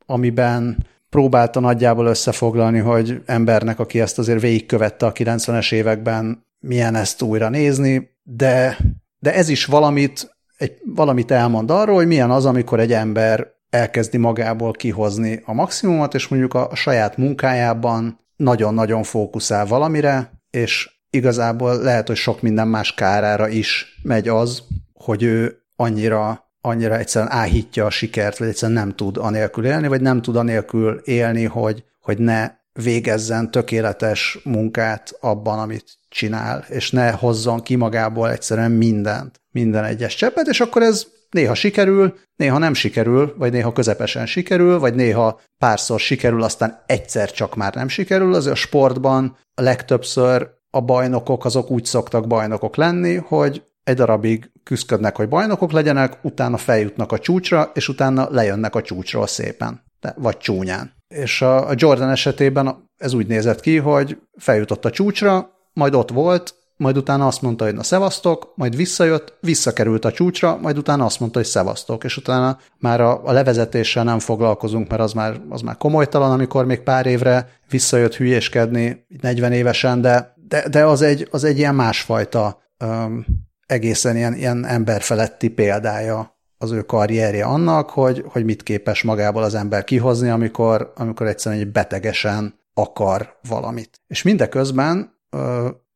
amiben 0.06 0.86
próbálta 1.10 1.60
nagyjából 1.60 2.06
összefoglalni, 2.06 2.78
hogy 2.78 3.22
embernek, 3.24 3.78
aki 3.78 4.00
ezt 4.00 4.18
azért 4.18 4.40
végigkövette 4.40 5.06
a 5.06 5.12
90-es 5.12 5.72
években, 5.72 6.44
milyen 6.60 6.94
ezt 6.94 7.22
újra 7.22 7.48
nézni, 7.48 8.10
de, 8.22 8.78
de 9.18 9.34
ez 9.34 9.48
is 9.48 9.64
valamit, 9.64 10.35
egy, 10.56 10.76
valamit 10.84 11.30
elmond 11.30 11.70
arról, 11.70 11.94
hogy 11.94 12.06
milyen 12.06 12.30
az, 12.30 12.44
amikor 12.44 12.80
egy 12.80 12.92
ember 12.92 13.54
elkezdi 13.70 14.16
magából 14.16 14.72
kihozni 14.72 15.42
a 15.44 15.52
maximumot, 15.52 16.14
és 16.14 16.28
mondjuk 16.28 16.54
a, 16.54 16.70
a 16.70 16.74
saját 16.74 17.16
munkájában 17.16 18.20
nagyon-nagyon 18.36 19.02
fókuszál 19.02 19.66
valamire, 19.66 20.30
és 20.50 20.90
igazából 21.10 21.78
lehet, 21.82 22.06
hogy 22.06 22.16
sok 22.16 22.42
minden 22.42 22.68
más 22.68 22.94
kárára 22.94 23.48
is 23.48 24.00
megy 24.02 24.28
az, 24.28 24.62
hogy 24.92 25.22
ő 25.22 25.62
annyira 25.76 26.44
annyira 26.66 26.98
egyszerűen 26.98 27.32
áhítja 27.32 27.84
a 27.84 27.90
sikert, 27.90 28.38
vagy 28.38 28.48
egyszerűen 28.48 28.78
nem 28.78 28.94
tud 28.94 29.16
anélkül 29.16 29.66
élni, 29.66 29.88
vagy 29.88 30.00
nem 30.00 30.22
tud 30.22 30.36
anélkül 30.36 31.00
élni, 31.04 31.44
hogy, 31.44 31.84
hogy 32.00 32.18
ne 32.18 32.50
végezzen 32.72 33.50
tökéletes 33.50 34.38
munkát 34.44 35.16
abban, 35.20 35.58
amit 35.58 35.98
csinál, 36.08 36.64
és 36.68 36.90
ne 36.90 37.10
hozzon 37.10 37.62
ki 37.62 37.74
magából 37.74 38.30
egyszerűen 38.30 38.70
mindent, 38.70 39.40
minden 39.60 39.84
egyes 39.84 40.14
cseppet, 40.14 40.46
és 40.46 40.60
akkor 40.60 40.82
ez 40.82 41.06
néha 41.30 41.54
sikerül, 41.54 42.14
néha 42.36 42.58
nem 42.58 42.74
sikerül, 42.74 43.34
vagy 43.38 43.52
néha 43.52 43.72
közepesen 43.72 44.26
sikerül, 44.26 44.78
vagy 44.78 44.94
néha 44.94 45.40
párszor 45.58 46.00
sikerül, 46.00 46.42
aztán 46.42 46.82
egyszer 46.86 47.30
csak 47.30 47.54
már 47.54 47.74
nem 47.74 47.88
sikerül. 47.88 48.34
Az 48.34 48.46
a 48.46 48.54
sportban 48.54 49.36
a 49.54 49.62
legtöbbször 49.62 50.50
a 50.70 50.80
bajnokok 50.80 51.44
azok 51.44 51.70
úgy 51.70 51.84
szoktak 51.84 52.26
bajnokok 52.26 52.76
lenni, 52.76 53.14
hogy 53.14 53.62
egy 53.84 53.96
darabig 53.96 54.50
küzdködnek, 54.62 55.16
hogy 55.16 55.28
bajnokok 55.28 55.72
legyenek, 55.72 56.18
utána 56.22 56.56
feljutnak 56.56 57.12
a 57.12 57.18
csúcsra, 57.18 57.70
és 57.74 57.88
utána 57.88 58.28
lejönnek 58.30 58.74
a 58.74 58.82
csúcsról 58.82 59.26
szépen, 59.26 59.82
de, 60.00 60.14
vagy 60.16 60.36
csúnyán. 60.36 60.92
És 61.08 61.42
a, 61.42 61.72
Jordan 61.74 62.10
esetében 62.10 62.90
ez 62.96 63.12
úgy 63.12 63.26
nézett 63.26 63.60
ki, 63.60 63.76
hogy 63.76 64.18
feljutott 64.38 64.84
a 64.84 64.90
csúcsra, 64.90 65.50
majd 65.72 65.94
ott 65.94 66.10
volt, 66.10 66.54
majd 66.76 66.96
utána 66.96 67.26
azt 67.26 67.42
mondta, 67.42 67.64
hogy 67.64 67.74
na 67.74 67.82
szevasztok, 67.82 68.52
majd 68.54 68.76
visszajött, 68.76 69.36
visszakerült 69.40 70.04
a 70.04 70.12
csúcsra, 70.12 70.58
majd 70.62 70.78
utána 70.78 71.04
azt 71.04 71.20
mondta, 71.20 71.38
hogy 71.38 71.48
szevasztok, 71.48 72.04
és 72.04 72.16
utána 72.16 72.58
már 72.78 73.00
a, 73.00 73.24
a 73.24 73.32
levezetéssel 73.32 74.04
nem 74.04 74.18
foglalkozunk, 74.18 74.88
mert 74.88 75.02
az 75.02 75.12
már, 75.12 75.40
az 75.48 75.60
már 75.60 75.76
komolytalan, 75.76 76.30
amikor 76.30 76.66
még 76.66 76.80
pár 76.80 77.06
évre 77.06 77.48
visszajött 77.70 78.14
hülyéskedni 78.14 79.06
40 79.20 79.52
évesen, 79.52 80.00
de, 80.00 80.34
de, 80.48 80.68
de 80.68 80.84
az, 80.84 81.02
egy, 81.02 81.28
az 81.30 81.44
egy 81.44 81.58
ilyen 81.58 81.74
másfajta 81.74 82.62
um, 82.84 83.26
egészen 83.66 84.16
ilyen, 84.16 84.34
ilyen 84.34 84.66
emberfeletti 84.66 85.48
példája 85.48 86.34
az 86.58 86.70
ő 86.70 86.82
karrierje 86.82 87.44
annak, 87.44 87.90
hogy, 87.90 88.24
hogy 88.26 88.44
mit 88.44 88.62
képes 88.62 89.02
magából 89.02 89.42
az 89.42 89.54
ember 89.54 89.84
kihozni, 89.84 90.28
amikor, 90.28 90.92
amikor 90.96 91.26
egyszerűen 91.26 91.60
egy 91.60 91.72
betegesen 91.72 92.54
akar 92.74 93.38
valamit. 93.48 94.00
És 94.06 94.22
mindeközben 94.22 95.14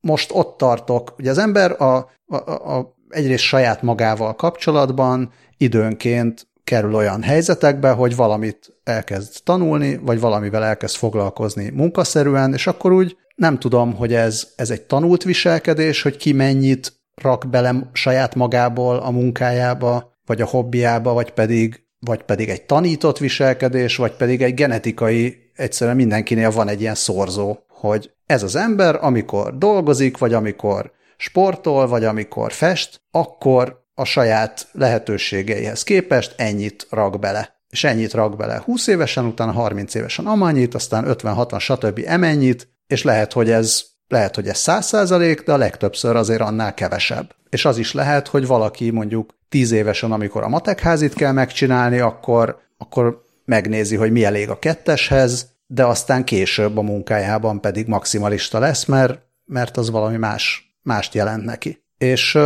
most 0.01 0.31
ott 0.35 0.57
tartok, 0.57 1.15
ugye 1.19 1.31
az 1.31 1.39
ember 1.39 1.83
a, 1.83 2.11
a, 2.27 2.37
a, 2.77 2.97
egyrészt 3.09 3.43
saját 3.43 3.83
magával 3.83 4.35
kapcsolatban 4.35 5.33
időnként 5.57 6.49
kerül 6.65 6.95
olyan 6.95 7.23
helyzetekbe, 7.23 7.91
hogy 7.91 8.17
valamit 8.17 8.75
elkezd 8.85 9.43
tanulni, 9.45 9.97
vagy 10.03 10.21
valamivel 10.21 10.65
elkezd 10.65 10.97
foglalkozni 10.97 11.71
munkaszerűen, 11.71 12.53
és 12.53 12.67
akkor 12.67 12.93
úgy 12.93 13.17
nem 13.35 13.59
tudom, 13.59 13.95
hogy 13.95 14.15
ez, 14.15 14.49
ez 14.57 14.71
egy 14.71 14.83
tanult 14.83 15.23
viselkedés, 15.23 16.03
hogy 16.03 16.17
ki 16.17 16.33
mennyit 16.33 16.93
rak 17.15 17.49
bele 17.51 17.91
saját 17.93 18.35
magából 18.35 18.97
a 18.97 19.11
munkájába, 19.11 20.19
vagy 20.27 20.41
a 20.41 20.47
hobbiába, 20.47 21.13
vagy 21.13 21.31
pedig, 21.31 21.85
vagy 21.99 22.23
pedig 22.23 22.49
egy 22.49 22.63
tanított 22.63 23.19
viselkedés, 23.19 23.97
vagy 23.97 24.13
pedig 24.13 24.43
egy 24.43 24.55
genetikai, 24.55 25.51
egyszerűen 25.55 25.97
mindenkinél 25.97 26.51
van 26.51 26.69
egy 26.69 26.81
ilyen 26.81 26.95
szorzó, 26.95 27.59
hogy 27.69 28.11
ez 28.31 28.43
az 28.43 28.57
ember, 28.57 28.99
amikor 29.01 29.59
dolgozik, 29.59 30.19
vagy 30.19 30.35
amikor 30.35 30.93
sportol, 31.17 31.87
vagy 31.87 32.05
amikor 32.05 32.53
fest, 32.53 33.01
akkor 33.11 33.85
a 33.95 34.05
saját 34.05 34.69
lehetőségeihez 34.73 35.83
képest 35.83 36.35
ennyit 36.37 36.87
rak 36.91 37.19
bele. 37.19 37.59
És 37.71 37.85
ennyit 37.85 38.13
rak 38.13 38.37
bele 38.37 38.63
20 38.65 38.87
évesen, 38.87 39.25
utána 39.25 39.53
30 39.53 39.95
évesen 39.95 40.27
amannyit, 40.27 40.75
aztán 40.75 41.05
50-60, 41.09 41.61
stb. 41.61 42.03
emennyit, 42.07 42.69
és 42.87 43.03
lehet, 43.03 43.33
hogy 43.33 43.51
ez 43.51 43.83
lehet, 44.09 44.35
hogy 44.35 44.49
ez 44.49 44.59
100 44.59 44.87
százalék, 44.87 45.43
de 45.43 45.53
a 45.53 45.57
legtöbbször 45.57 46.17
azért 46.17 46.41
annál 46.41 46.75
kevesebb. 46.75 47.35
És 47.49 47.65
az 47.65 47.79
is 47.79 47.93
lehet, 47.93 48.29
hogy 48.29 48.47
valaki 48.47 48.91
mondjuk 48.91 49.35
10 49.49 49.71
évesen, 49.71 50.13
amikor 50.13 50.43
a 50.43 50.49
matekházit 50.49 51.15
kell 51.15 51.33
megcsinálni, 51.33 51.99
akkor, 51.99 52.59
akkor 52.79 53.23
megnézi, 53.45 53.97
hogy 53.97 54.13
mi 54.13 54.25
elég 54.25 54.51
a 54.51 54.59
ketteshez, 54.59 55.50
de 55.73 55.85
aztán 55.85 56.25
később 56.25 56.77
a 56.77 56.83
munkájában 56.83 57.61
pedig 57.61 57.87
maximalista 57.87 58.59
lesz, 58.59 58.85
mert, 58.85 59.21
mert 59.45 59.77
az 59.77 59.91
valami 59.91 60.17
más, 60.17 60.77
mást 60.83 61.15
jelent 61.15 61.45
neki. 61.45 61.85
És, 61.99 62.39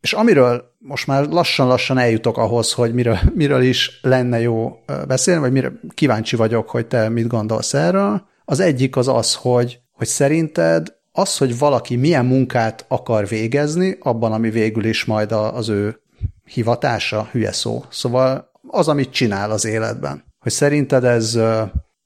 és 0.00 0.12
amiről 0.12 0.64
most 0.78 1.06
már 1.06 1.26
lassan-lassan 1.26 1.98
eljutok 1.98 2.36
ahhoz, 2.38 2.72
hogy 2.72 2.94
miről, 2.94 3.18
miről 3.34 3.62
is 3.62 3.98
lenne 4.02 4.40
jó 4.40 4.78
beszélni, 5.06 5.40
vagy 5.40 5.52
mire 5.52 5.72
kíváncsi 5.94 6.36
vagyok, 6.36 6.70
hogy 6.70 6.86
te 6.86 7.08
mit 7.08 7.26
gondolsz 7.26 7.74
erről. 7.74 8.22
Az 8.44 8.60
egyik 8.60 8.96
az 8.96 9.08
az, 9.08 9.34
hogy, 9.34 9.80
hogy 9.92 10.06
szerinted 10.06 10.94
az, 11.12 11.36
hogy 11.36 11.58
valaki 11.58 11.96
milyen 11.96 12.26
munkát 12.26 12.84
akar 12.88 13.28
végezni, 13.28 13.96
abban, 14.00 14.32
ami 14.32 14.50
végül 14.50 14.84
is 14.84 15.04
majd 15.04 15.32
az 15.32 15.68
ő 15.68 16.00
hivatása, 16.44 17.28
hülye 17.32 17.52
szó. 17.52 17.84
Szóval 17.90 18.50
az, 18.68 18.88
amit 18.88 19.10
csinál 19.10 19.50
az 19.50 19.64
életben. 19.64 20.24
Hogy 20.38 20.52
szerinted 20.52 21.04
ez 21.04 21.38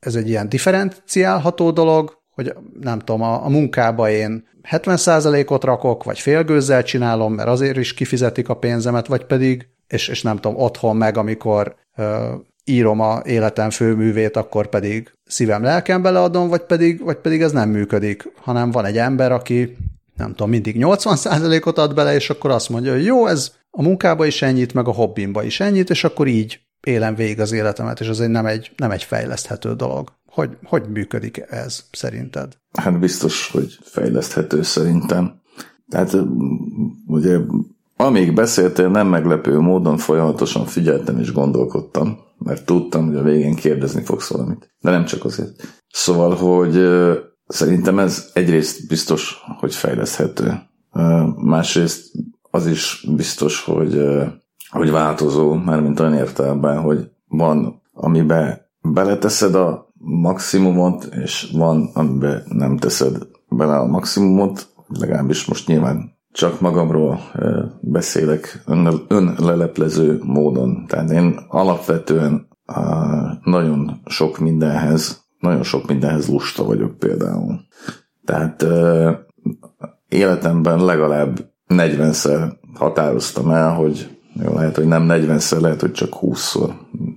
ez 0.04 0.14
egy 0.14 0.28
ilyen 0.28 0.48
differenciálható 0.48 1.70
dolog, 1.70 2.22
hogy 2.30 2.54
nem 2.80 2.98
tudom, 2.98 3.22
a, 3.22 3.44
a 3.44 3.48
munkába 3.48 4.10
én 4.10 4.48
70%-ot 4.70 5.64
rakok, 5.64 6.04
vagy 6.04 6.18
félgőzzel 6.18 6.82
csinálom, 6.82 7.34
mert 7.34 7.48
azért 7.48 7.76
is 7.76 7.94
kifizetik 7.94 8.48
a 8.48 8.56
pénzemet, 8.56 9.06
vagy 9.06 9.24
pedig, 9.24 9.68
és, 9.86 10.08
és 10.08 10.22
nem 10.22 10.36
tudom, 10.36 10.60
otthon 10.60 10.96
meg, 10.96 11.16
amikor 11.16 11.76
ö, 11.96 12.34
írom 12.64 13.00
a 13.00 13.22
életem 13.24 13.70
főművét, 13.70 14.36
akkor 14.36 14.66
pedig 14.66 15.12
szívem, 15.24 15.62
lelkem 15.62 16.02
beleadom, 16.02 16.48
vagy 16.48 16.62
pedig, 16.62 17.04
vagy 17.04 17.16
pedig 17.16 17.42
ez 17.42 17.52
nem 17.52 17.68
működik, 17.68 18.32
hanem 18.36 18.70
van 18.70 18.84
egy 18.84 18.98
ember, 18.98 19.32
aki 19.32 19.76
nem 20.16 20.28
tudom, 20.28 20.50
mindig 20.50 20.76
80%-ot 20.78 21.78
ad 21.78 21.94
bele, 21.94 22.14
és 22.14 22.30
akkor 22.30 22.50
azt 22.50 22.68
mondja, 22.68 22.92
hogy 22.92 23.04
jó, 23.04 23.26
ez 23.26 23.52
a 23.70 23.82
munkába 23.82 24.26
is 24.26 24.42
ennyit, 24.42 24.74
meg 24.74 24.88
a 24.88 24.92
hobbimba 24.92 25.42
is 25.42 25.60
ennyit, 25.60 25.90
és 25.90 26.04
akkor 26.04 26.26
így 26.26 26.60
élem 26.84 27.14
végig 27.14 27.40
az 27.40 27.52
életemet, 27.52 28.00
és 28.00 28.08
az 28.08 28.20
egy 28.20 28.28
nem 28.28 28.46
egy, 28.46 28.72
nem 28.76 28.90
egy 28.90 29.02
fejleszthető 29.02 29.74
dolog. 29.74 30.12
Hogy, 30.26 30.56
hogy 30.64 30.82
működik 30.88 31.44
ez 31.48 31.84
szerinted? 31.92 32.56
Hát 32.72 32.98
biztos, 32.98 33.50
hogy 33.50 33.78
fejleszthető 33.82 34.62
szerintem. 34.62 35.40
Tehát 35.88 36.16
ugye 37.06 37.38
amíg 37.96 38.34
beszéltél, 38.34 38.88
nem 38.88 39.06
meglepő 39.06 39.58
módon 39.58 39.96
folyamatosan 39.96 40.66
figyeltem 40.66 41.18
és 41.18 41.32
gondolkodtam, 41.32 42.18
mert 42.38 42.66
tudtam, 42.66 43.06
hogy 43.06 43.16
a 43.16 43.22
végén 43.22 43.54
kérdezni 43.54 44.02
fogsz 44.02 44.28
valamit. 44.28 44.74
De 44.80 44.90
nem 44.90 45.04
csak 45.04 45.24
azért. 45.24 45.82
Szóval, 45.88 46.34
hogy 46.34 46.86
szerintem 47.46 47.98
ez 47.98 48.30
egyrészt 48.32 48.88
biztos, 48.88 49.36
hogy 49.58 49.74
fejleszthető. 49.74 50.52
Másrészt 51.36 52.12
az 52.50 52.66
is 52.66 53.06
biztos, 53.16 53.64
hogy 53.64 53.94
hogy 54.78 54.90
változó, 54.90 55.54
mint 55.54 56.00
olyan 56.00 56.14
értelemben, 56.14 56.80
hogy 56.80 57.10
van, 57.28 57.82
amiben 57.92 58.60
beleteszed 58.80 59.54
a 59.54 59.92
maximumot, 59.98 61.04
és 61.04 61.50
van, 61.52 61.90
amiben 61.94 62.42
nem 62.48 62.76
teszed 62.76 63.16
bele 63.48 63.76
a 63.76 63.86
maximumot, 63.86 64.68
legalábbis 64.88 65.44
most 65.44 65.66
nyilván 65.66 66.12
csak 66.32 66.60
magamról 66.60 67.20
beszélek 67.80 68.62
önleleplező 69.08 70.20
módon. 70.22 70.84
Tehát 70.86 71.10
én 71.10 71.38
alapvetően 71.48 72.48
nagyon 73.44 74.00
sok 74.06 74.38
mindenhez, 74.38 75.24
nagyon 75.38 75.62
sok 75.62 75.86
mindenhez 75.86 76.28
lusta 76.28 76.64
vagyok 76.64 76.98
például. 76.98 77.60
Tehát 78.24 78.66
életemben 80.08 80.84
legalább 80.84 81.52
40-szer 81.68 82.52
határoztam 82.74 83.50
el, 83.50 83.74
hogy 83.74 84.13
jó, 84.42 84.52
lehet, 84.52 84.76
hogy 84.76 84.86
nem 84.86 85.06
40-szer, 85.10 85.60
lehet, 85.60 85.80
hogy 85.80 85.92
csak 85.92 86.12
20-szor, 86.20 86.70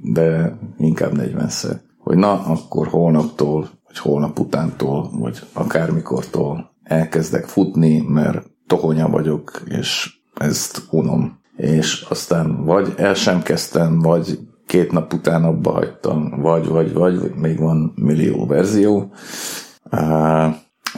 de 0.03 0.57
inkább 0.77 1.11
40-szer. 1.15 1.75
Hogy 1.97 2.17
na, 2.17 2.31
akkor 2.45 2.87
holnaptól, 2.87 3.69
vagy 3.87 3.97
holnap 3.97 4.39
utántól, 4.39 5.09
vagy 5.13 5.39
akármikortól 5.53 6.71
elkezdek 6.83 7.45
futni, 7.45 8.01
mert 8.07 8.45
tohonya 8.67 9.09
vagyok, 9.09 9.61
és 9.65 10.19
ezt 10.35 10.81
unom. 10.91 11.39
És 11.55 12.05
aztán 12.09 12.65
vagy 12.65 12.93
el 12.97 13.13
sem 13.13 13.41
kezdtem, 13.41 13.99
vagy 13.99 14.39
két 14.65 14.91
nap 14.91 15.13
után 15.13 15.43
abba 15.43 15.71
hagytam, 15.71 16.41
vagy, 16.41 16.67
vagy, 16.67 16.93
vagy, 16.93 17.31
még 17.35 17.59
van 17.59 17.93
millió 17.95 18.45
verzió. 18.45 19.11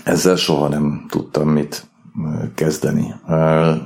Ezzel 0.03 0.35
soha 0.35 0.67
nem 0.67 1.05
tudtam 1.09 1.49
mit 1.49 1.88
kezdeni. 2.55 3.13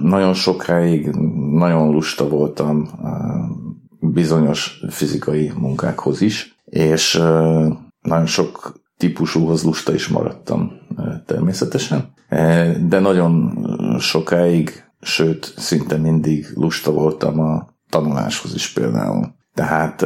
Nagyon 0.02 0.34
sokáig 0.34 1.10
nagyon 1.52 1.92
lusta 1.92 2.28
voltam 2.28 2.90
bizonyos 4.00 4.84
fizikai 4.90 5.52
munkákhoz 5.58 6.22
is, 6.22 6.56
és 6.66 7.22
nagyon 8.02 8.26
sok 8.26 8.82
típusúhoz 8.98 9.64
lusta 9.64 9.94
is 9.94 10.08
maradtam 10.08 10.72
természetesen, 11.26 12.14
de 12.88 13.00
nagyon 13.00 13.66
sokáig, 14.00 14.84
sőt, 15.02 15.54
szinte 15.58 15.98
mindig 15.98 16.46
lusta 16.54 16.92
voltam 16.92 17.40
a 17.40 17.68
tanuláshoz 17.90 18.54
is 18.56 18.74
például. 18.74 19.36
Tehát 19.54 20.06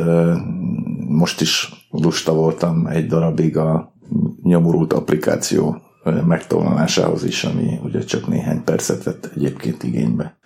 most 1.08 1.42
is 1.42 1.86
lusta 1.90 2.34
voltam 2.34 2.88
egy 2.88 3.06
darabig 3.06 3.58
a 3.58 3.94
nyomorult 4.44 4.94
applikáció 4.94 5.82
megtolanásához 6.14 7.24
is, 7.24 7.44
ami 7.44 7.80
ugye 7.84 8.04
csak 8.04 8.28
néhány 8.28 8.64
percet 8.64 9.04
vett 9.04 9.30
egyébként 9.36 9.84
igénybe. 9.84 10.38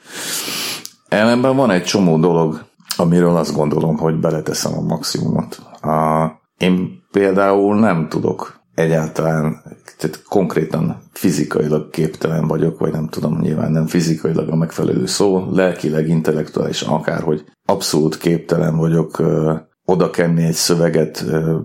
Ellenben 1.08 1.56
van 1.56 1.72
egy 1.72 1.84
csomó 1.84 2.18
dolog, 2.18 2.65
amiről 2.98 3.36
azt 3.36 3.56
gondolom, 3.56 3.98
hogy 3.98 4.20
beleteszem 4.20 4.77
a 4.77 4.82
maximumot. 4.82 5.62
A, 5.82 6.25
én 6.58 7.03
például 7.12 7.80
nem 7.80 8.10
tudok 8.10 8.62
egyáltalán, 8.75 9.62
tehát 9.98 10.24
konkrétan 10.24 11.01
fizikailag 11.12 11.89
képtelen 11.89 12.48
vagyok, 12.48 12.80
vagy 12.80 12.91
nem 12.91 13.08
tudom, 13.08 13.39
nyilván 13.39 13.72
nem 13.72 13.88
fizikailag 13.88 14.50
a 14.50 14.56
megfelelő 14.56 15.06
szó, 15.06 15.51
lelkileg, 15.51 16.08
intellektuális, 16.08 16.82
akárhogy 16.82 17.44
abszolút 17.65 18.18
képtelen 18.18 18.77
vagyok 18.77 19.20
ö, 19.20 19.53
oda 19.86 20.10
kenni 20.10 20.44
egy 20.44 20.53
szöveget 20.53 21.24
ö, 21.27 21.58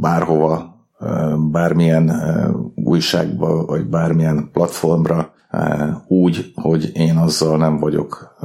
bárhova, 0.00 0.69
bármilyen 1.50 2.12
újságba, 2.74 3.64
vagy 3.64 3.86
bármilyen 3.86 4.48
platformra 4.52 5.32
úgy, 6.06 6.52
hogy 6.54 6.90
én 6.94 7.16
azzal 7.16 7.56
nem 7.56 7.78
vagyok 7.78 8.36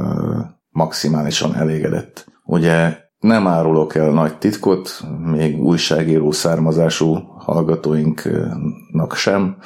maximálisan 0.70 1.56
elégedett. 1.56 2.26
Ugye 2.46 2.98
nem 3.20 3.48
árulok 3.48 3.96
el 3.96 4.10
nagy 4.10 4.38
titkot, 4.38 4.90
még 5.32 5.62
újságíró 5.62 6.32
származású 6.32 7.14
hallgatóinknak 7.38 9.16
sem, 9.16 9.58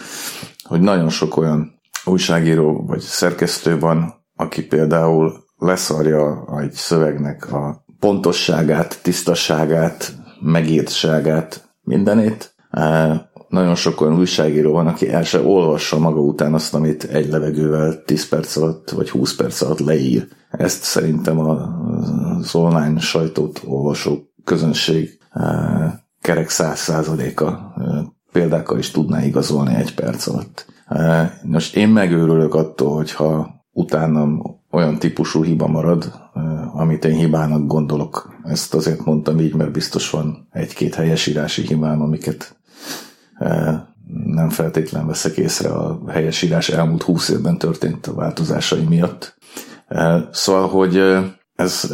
hogy 0.63 0.79
nagyon 0.79 1.09
sok 1.09 1.37
olyan 1.37 1.79
újságíró 2.05 2.85
vagy 2.87 2.99
szerkesztő 2.99 3.79
van, 3.79 4.13
aki 4.35 4.65
például 4.65 5.33
leszarja 5.57 6.45
egy 6.61 6.71
szövegnek 6.71 7.53
a 7.53 7.85
pontosságát, 7.99 8.99
tisztaságát, 9.03 10.13
megírtságát, 10.41 11.69
mindenét. 11.81 12.53
Nagyon 13.47 13.75
sok 13.75 14.01
olyan 14.01 14.17
újságíró 14.17 14.71
van, 14.71 14.87
aki 14.87 15.09
el 15.09 15.23
se 15.23 15.41
olvassa 15.41 15.99
maga 15.99 16.19
után 16.19 16.53
azt, 16.53 16.73
amit 16.73 17.03
egy 17.03 17.29
levegővel 17.29 18.03
10 18.03 18.29
perc 18.29 18.55
alatt 18.55 18.89
vagy 18.89 19.09
20 19.09 19.35
perc 19.35 19.61
alatt 19.61 19.79
leír. 19.79 20.27
Ezt 20.49 20.83
szerintem 20.83 21.39
az 21.39 22.55
online 22.55 22.99
sajtót 22.99 23.61
olvasó 23.65 24.17
közönség 24.43 25.17
kerek 26.21 26.49
száz 26.49 26.79
százaléka 26.79 27.73
példákkal 28.31 28.77
is 28.77 28.91
tudná 28.91 29.23
igazolni 29.23 29.75
egy 29.75 29.95
perc 29.95 30.27
alatt. 30.27 30.65
Most 31.43 31.75
én 31.75 31.89
megőrülök 31.89 32.55
attól, 32.55 32.95
hogyha 32.95 33.49
utánam 33.71 34.41
olyan 34.71 34.99
típusú 34.99 35.43
hiba 35.43 35.67
marad, 35.67 36.13
amit 36.73 37.05
én 37.05 37.15
hibának 37.15 37.67
gondolok. 37.67 38.37
Ezt 38.43 38.73
azért 38.73 39.05
mondtam 39.05 39.39
így, 39.39 39.55
mert 39.55 39.71
biztos 39.71 40.09
van 40.09 40.47
egy-két 40.51 40.95
helyesírási 40.95 41.61
hibám, 41.61 42.01
amiket 42.01 42.58
nem 44.23 44.49
feltétlen 44.49 45.07
veszek 45.07 45.37
észre 45.37 45.69
a 45.69 45.99
helyesírás 46.07 46.69
elmúlt 46.69 47.03
húsz 47.03 47.29
évben 47.29 47.57
történt 47.57 48.07
a 48.07 48.13
változásai 48.13 48.83
miatt. 48.83 49.37
Szóval, 50.31 50.67
hogy 50.67 50.97
ez, 51.55 51.91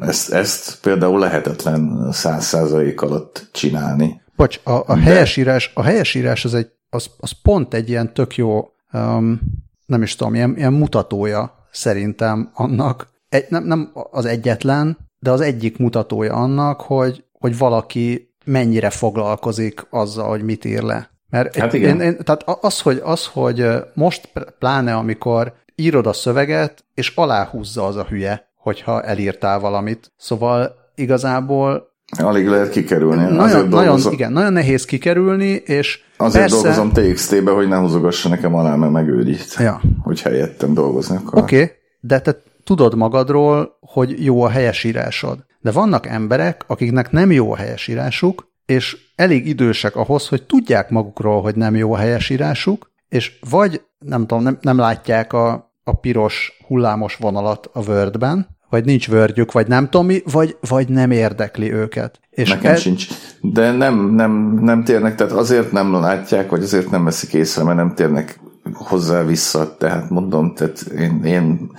ezt, 0.00 0.32
ezt 0.32 0.80
például 0.80 1.18
lehetetlen 1.18 2.08
száz 2.12 2.44
százalék 2.44 3.00
alatt 3.00 3.48
csinálni. 3.52 4.22
Bocs, 4.36 4.60
a, 4.64 4.70
a, 4.70 4.96
helyesírás, 4.96 5.70
a 5.74 5.82
helyesírás 5.82 6.44
az, 6.44 6.54
egy, 6.54 6.70
az, 6.90 7.10
az 7.18 7.30
pont 7.42 7.74
egy 7.74 7.88
ilyen 7.88 8.14
tök 8.14 8.36
jó, 8.36 8.68
um, 8.92 9.40
nem 9.86 10.02
is 10.02 10.14
tudom, 10.14 10.34
ilyen, 10.34 10.56
ilyen 10.56 10.72
mutatója 10.72 11.66
szerintem 11.70 12.50
annak, 12.54 13.08
egy, 13.28 13.44
nem, 13.48 13.64
nem 13.64 13.90
az 14.10 14.24
egyetlen, 14.24 14.98
de 15.18 15.30
az 15.30 15.40
egyik 15.40 15.78
mutatója 15.78 16.34
annak, 16.34 16.80
hogy, 16.80 17.24
hogy 17.32 17.58
valaki 17.58 18.33
mennyire 18.44 18.90
foglalkozik 18.90 19.86
azzal, 19.90 20.28
hogy 20.28 20.42
mit 20.42 20.64
ír 20.64 20.82
le. 20.82 21.10
Mert 21.30 21.56
hát 21.56 21.72
igen. 21.72 22.00
Én, 22.00 22.06
én, 22.06 22.16
tehát 22.24 22.44
az 22.60 22.80
hogy, 22.80 23.00
az, 23.04 23.26
hogy 23.26 23.66
most 23.94 24.32
pláne, 24.58 24.94
amikor 24.94 25.52
írod 25.74 26.06
a 26.06 26.12
szöveget, 26.12 26.84
és 26.94 27.12
aláhúzza 27.14 27.86
az 27.86 27.96
a 27.96 28.06
hülye, 28.08 28.48
hogyha 28.56 29.02
elírtál 29.02 29.60
valamit. 29.60 30.12
Szóval 30.16 30.74
igazából 30.94 31.92
Alig 32.18 32.46
lehet 32.46 32.70
kikerülni. 32.70 33.22
Nagyon, 33.22 33.38
azért 33.38 33.68
nagyon, 33.68 34.12
igen, 34.12 34.32
nagyon 34.32 34.52
nehéz 34.52 34.84
kikerülni, 34.84 35.62
és 35.64 36.00
Azért 36.16 36.40
persze... 36.40 36.56
dolgozom 36.56 36.92
TXT-be, 36.92 37.50
hogy 37.50 37.68
ne 37.68 37.76
húzogassa 37.76 38.28
nekem 38.28 38.54
alá, 38.54 38.74
mert 38.74 38.92
megőrít, 38.92 39.54
ja. 39.58 39.80
hogy 40.02 40.22
helyettem 40.22 40.74
dolgozni. 40.74 41.18
Oké, 41.30 41.62
okay, 41.62 41.70
de 42.00 42.20
te 42.20 42.42
tudod 42.64 42.94
magadról, 42.94 43.78
hogy 43.80 44.24
jó 44.24 44.42
a 44.42 44.48
helyesírásod. 44.48 45.44
De 45.60 45.70
vannak 45.70 46.06
emberek, 46.06 46.64
akiknek 46.66 47.10
nem 47.10 47.32
jó 47.32 47.52
a 47.52 47.56
helyesírásuk, 47.56 48.52
és 48.66 48.96
elég 49.16 49.46
idősek 49.46 49.96
ahhoz, 49.96 50.28
hogy 50.28 50.42
tudják 50.42 50.90
magukról, 50.90 51.42
hogy 51.42 51.54
nem 51.56 51.76
jó 51.76 51.92
a 51.92 51.96
helyesírásuk, 51.96 52.90
és 53.08 53.38
vagy 53.50 53.82
nem 53.98 54.26
tudom, 54.26 54.42
nem, 54.42 54.58
nem 54.60 54.78
látják 54.78 55.32
a, 55.32 55.72
a 55.84 55.92
piros 55.92 56.58
hullámos 56.66 57.16
vonalat 57.16 57.70
a 57.72 57.80
Wordben, 57.80 58.54
vagy 58.70 58.84
nincs 58.84 59.08
vörgyük, 59.08 59.52
vagy 59.52 59.66
nem 59.66 59.88
tudom 59.88 60.06
mi, 60.06 60.22
vagy, 60.32 60.56
vagy 60.68 60.88
nem 60.88 61.10
érdekli 61.10 61.72
őket. 61.72 62.20
És 62.30 62.48
Nekem 62.48 62.72
ez... 62.72 62.80
sincs. 62.80 63.06
De 63.40 63.72
nem, 63.72 64.14
nem, 64.14 64.58
nem 64.60 64.84
térnek, 64.84 65.14
tehát 65.14 65.32
azért 65.32 65.72
nem 65.72 65.92
látják, 65.92 66.50
vagy 66.50 66.62
azért 66.62 66.90
nem 66.90 67.04
veszik 67.04 67.34
észre, 67.34 67.62
mert 67.62 67.76
nem 67.76 67.94
térnek 67.94 68.40
hozzá 68.72 69.22
vissza. 69.22 69.76
Tehát 69.76 70.10
mondom, 70.10 70.54
tehát 70.54 70.80
én, 70.80 71.24
én 71.24 71.70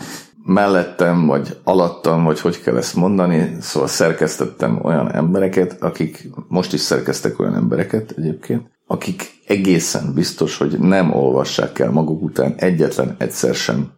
mellettem, 0.46 1.26
vagy 1.26 1.58
alattam, 1.64 2.24
vagy 2.24 2.40
hogy 2.40 2.62
kell 2.62 2.78
ezt 2.78 2.96
mondani, 2.96 3.58
szóval 3.60 3.88
szerkesztettem 3.88 4.80
olyan 4.84 5.12
embereket, 5.12 5.78
akik, 5.80 6.30
most 6.48 6.74
is 6.74 6.80
szerkeztek 6.80 7.40
olyan 7.40 7.56
embereket 7.56 8.14
egyébként, 8.18 8.72
akik 8.88 9.42
egészen 9.48 10.12
biztos, 10.14 10.58
hogy 10.58 10.80
nem 10.80 11.14
olvassák 11.14 11.80
el 11.80 11.92
maguk 11.92 12.22
után 12.22 12.54
egyetlen 12.58 13.16
egyszer 13.18 13.56
sem 13.56 13.92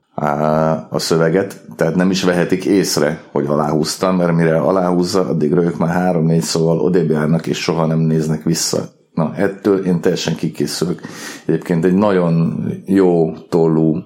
a 0.90 1.00
szöveget, 1.00 1.62
tehát 1.76 1.96
nem 1.96 2.10
is 2.10 2.24
vehetik 2.24 2.66
észre, 2.66 3.22
hogy 3.32 3.46
aláhúztam, 3.46 4.16
mert 4.16 4.36
mire 4.36 4.58
aláhúzza, 4.58 5.28
addig 5.28 5.52
ők 5.52 5.78
már 5.78 5.94
három-négy 5.94 6.42
szóval 6.42 6.80
odébb 6.80 7.10
járnak, 7.10 7.48
és 7.48 7.62
soha 7.62 7.86
nem 7.86 8.00
néznek 8.00 8.44
vissza. 8.44 8.90
Na, 9.14 9.36
ettől 9.36 9.86
én 9.86 10.02
teljesen 10.02 10.36
kikészülök. 10.36 11.02
Egyébként 11.46 11.86
egy 11.86 11.94
nagyon 11.94 12.66
jó 12.86 13.34
tollú 13.50 13.98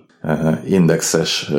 indexes 0.65 1.51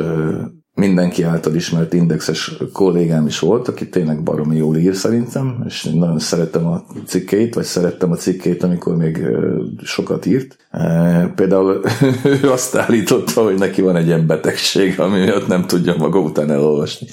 mindenki 0.75 1.23
által 1.23 1.55
ismert 1.55 1.93
indexes 1.93 2.57
kollégám 2.71 3.27
is 3.27 3.39
volt, 3.39 3.67
aki 3.67 3.89
tényleg 3.89 4.23
baromi 4.23 4.57
jól 4.57 4.77
ír 4.77 4.95
szerintem, 4.95 5.63
és 5.67 5.83
nagyon 5.83 6.19
szerettem 6.19 6.65
a 6.65 6.83
cikkeit, 7.05 7.53
vagy 7.53 7.63
szerettem 7.63 8.11
a 8.11 8.15
cikkeit, 8.15 8.63
amikor 8.63 8.95
még 8.95 9.25
sokat 9.83 10.25
írt. 10.25 10.57
Például 11.35 11.81
ő 12.41 12.51
azt 12.51 12.75
állította, 12.75 13.43
hogy 13.43 13.57
neki 13.57 13.81
van 13.81 13.95
egy 13.95 14.05
ilyen 14.05 14.27
betegség, 14.27 14.99
ami 14.99 15.19
miatt 15.19 15.47
nem 15.47 15.65
tudja 15.65 15.95
maga 15.97 16.19
után 16.19 16.51
elolvasni. 16.51 17.07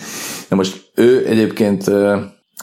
Na 0.48 0.56
most 0.56 0.90
ő 0.94 1.26
egyébként 1.26 1.90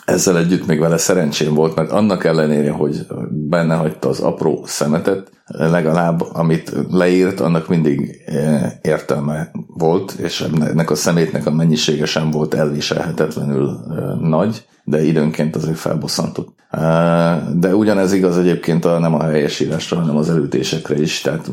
ezzel 0.08 0.38
együtt 0.38 0.66
még 0.66 0.80
vele 0.80 0.98
szerencsém 0.98 1.54
volt, 1.54 1.76
mert 1.76 1.92
annak 1.92 2.24
ellenére, 2.24 2.72
hogy 2.72 3.06
benne 3.30 3.76
hagyta 3.76 4.10
az 4.10 4.20
apró 4.20 4.64
szemetet, 4.66 5.32
legalább 5.46 6.22
amit 6.34 6.74
leírt, 6.90 7.40
annak 7.40 7.68
mindig 7.68 8.22
eh, 8.26 8.72
értelme 8.82 9.52
volt, 9.68 10.12
és 10.12 10.42
ennek 10.42 10.90
a 10.90 10.96
szemétnek 10.96 11.46
a 11.46 11.52
mennyisége 11.52 12.06
sem 12.06 12.32
volt 12.32 12.54
elviselhetetlenül 12.54 13.70
eh, 13.70 14.20
nagy, 14.20 14.66
de 14.84 15.04
időnként 15.04 15.56
azért 15.56 15.78
felbosszantott. 15.78 16.56
Eh, 16.70 17.38
de 17.56 17.76
ugyanez 17.76 18.14
igaz 18.14 18.38
egyébként 18.38 18.86
a, 18.86 19.00
nem 19.00 19.14
a 19.14 19.24
helyesírásra, 19.24 20.00
hanem 20.00 20.16
az 20.18 20.30
elütésekre 20.30 21.00
is, 21.00 21.22
tehát, 21.22 21.52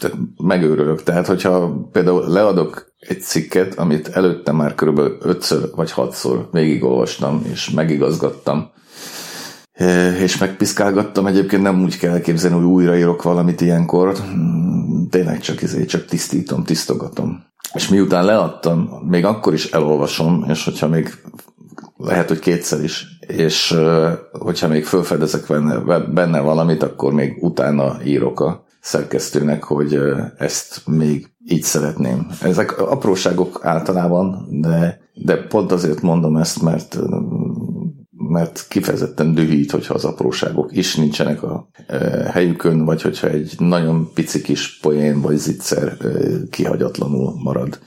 tehát 0.00 0.16
megőrülök. 0.42 1.02
Tehát, 1.02 1.26
hogyha 1.26 1.88
például 1.92 2.28
leadok 2.28 2.87
egy 2.98 3.20
cikket, 3.20 3.74
amit 3.74 4.08
előtte 4.08 4.52
már 4.52 4.74
körülbelül 4.74 5.18
ötször 5.20 5.70
vagy 5.74 5.90
hatszor 5.90 6.48
végigolvastam, 6.52 7.42
és 7.52 7.70
megigazgattam, 7.70 8.70
és 10.20 10.38
megpiszkálgattam. 10.38 11.26
Egyébként 11.26 11.62
nem 11.62 11.82
úgy 11.82 11.98
kell 11.98 12.12
elképzelni, 12.12 12.56
hogy 12.56 12.66
újraírok 12.66 13.22
valamit 13.22 13.60
ilyenkor. 13.60 14.16
Hmm, 14.16 15.08
tényleg 15.10 15.40
csak 15.40 15.62
ezért 15.62 15.88
csak 15.88 16.04
tisztítom, 16.04 16.64
tisztogatom. 16.64 17.42
És 17.74 17.88
miután 17.88 18.24
leadtam, 18.24 18.90
még 19.08 19.24
akkor 19.24 19.52
is 19.52 19.70
elolvasom, 19.70 20.44
és 20.48 20.64
hogyha 20.64 20.88
még 20.88 21.14
lehet, 21.96 22.28
hogy 22.28 22.38
kétszer 22.38 22.82
is, 22.82 23.06
és 23.26 23.74
hogyha 24.32 24.68
még 24.68 24.84
felfedezek 24.84 25.46
benne, 25.46 25.98
benne 25.98 26.40
valamit, 26.40 26.82
akkor 26.82 27.12
még 27.12 27.36
utána 27.40 27.96
írok 28.04 28.40
a 28.40 28.64
szerkesztőnek, 28.80 29.64
hogy 29.64 30.00
ezt 30.38 30.82
még 30.86 31.28
így 31.50 31.62
szeretném. 31.62 32.26
Ezek 32.42 32.80
apróságok 32.80 33.60
általában, 33.62 34.46
de, 34.50 35.00
de 35.14 35.36
pont 35.36 35.72
azért 35.72 36.00
mondom 36.00 36.36
ezt, 36.36 36.62
mert 36.62 36.98
mert 38.28 38.66
kifejezetten 38.68 39.34
dühít, 39.34 39.70
hogyha 39.70 39.94
az 39.94 40.04
apróságok 40.04 40.76
is 40.76 40.96
nincsenek 40.96 41.42
a 41.42 41.68
helyükön, 42.30 42.84
vagy 42.84 43.02
hogyha 43.02 43.28
egy 43.28 43.54
nagyon 43.58 44.10
pici 44.14 44.40
kis 44.40 44.78
poén 44.78 45.20
vagy 45.20 45.36
zicser 45.36 45.96
kihagyatlanul 46.50 47.32
marad. 47.42 47.78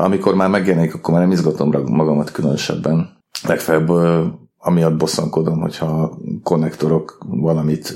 Amikor 0.00 0.34
már 0.34 0.48
megjelenik, 0.48 0.94
akkor 0.94 1.14
már 1.14 1.22
nem 1.22 1.32
izgatom 1.32 1.70
magamat 1.86 2.30
különösebben. 2.30 3.08
Legfeljebb 3.46 3.90
amiatt 4.58 4.96
bosszankodom, 4.96 5.60
hogyha 5.60 6.18
konnektorok 6.42 7.18
valamit 7.28 7.94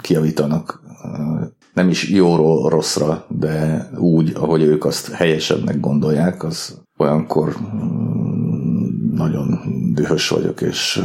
kiavítanak 0.00 0.82
nem 1.74 1.88
is 1.88 2.08
jóról 2.08 2.68
rosszra, 2.68 3.26
de 3.28 3.88
úgy, 3.98 4.32
ahogy 4.34 4.62
ők 4.62 4.84
azt 4.84 5.08
helyesebbnek 5.08 5.80
gondolják, 5.80 6.44
az 6.44 6.82
olyankor 6.96 7.56
mm, 7.74 9.14
nagyon 9.14 9.60
dühös 9.94 10.28
vagyok, 10.28 10.60
és 10.60 11.02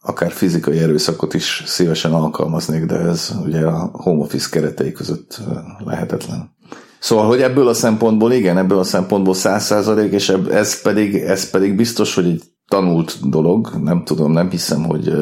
akár 0.00 0.30
fizikai 0.30 0.78
erőszakot 0.78 1.34
is 1.34 1.62
szívesen 1.66 2.12
alkalmaznék, 2.12 2.84
de 2.84 2.94
ez 2.94 3.34
ugye 3.44 3.66
a 3.66 3.90
home 3.92 4.22
office 4.22 4.48
keretei 4.50 4.92
között 4.92 5.40
lehetetlen. 5.84 6.56
Szóval, 6.98 7.26
hogy 7.26 7.40
ebből 7.40 7.68
a 7.68 7.74
szempontból, 7.74 8.32
igen, 8.32 8.58
ebből 8.58 8.78
a 8.78 8.84
szempontból 8.84 9.34
száz 9.34 9.64
százalék, 9.64 10.12
és 10.12 10.28
ez 10.50 10.82
pedig, 10.82 11.14
ez 11.14 11.50
pedig 11.50 11.76
biztos, 11.76 12.14
hogy 12.14 12.26
egy 12.26 12.42
tanult 12.68 13.28
dolog, 13.28 13.70
nem 13.82 14.04
tudom, 14.04 14.32
nem 14.32 14.50
hiszem, 14.50 14.84
hogy 14.84 15.12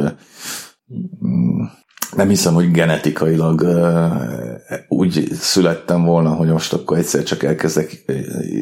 mm, 1.26 1.62
nem 2.14 2.29
hiszem, 2.29 2.55
hogy 2.55 2.71
genetikailag 2.71 3.66
úgy 4.88 5.29
születtem 5.33 6.05
volna, 6.05 6.31
hogy 6.31 6.49
most 6.49 6.73
akkor 6.73 6.99
egyszer 6.99 7.23
csak 7.23 7.42
elkezdek 7.42 8.05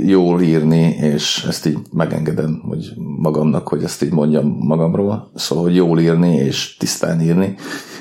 jól 0.05 0.41
írni, 0.43 0.97
és 1.01 1.45
ezt 1.49 1.67
így 1.67 1.79
megengedem 1.93 2.63
hogy 2.69 2.93
magamnak, 2.97 3.69
hogy 3.69 3.83
ezt 3.83 4.03
így 4.03 4.13
mondjam 4.13 4.57
magamról. 4.61 5.31
Szóval, 5.35 5.65
hogy 5.65 5.75
jól 5.75 6.01
írni 6.01 6.35
és 6.35 6.77
tisztán 6.77 7.21
írni. 7.21 7.55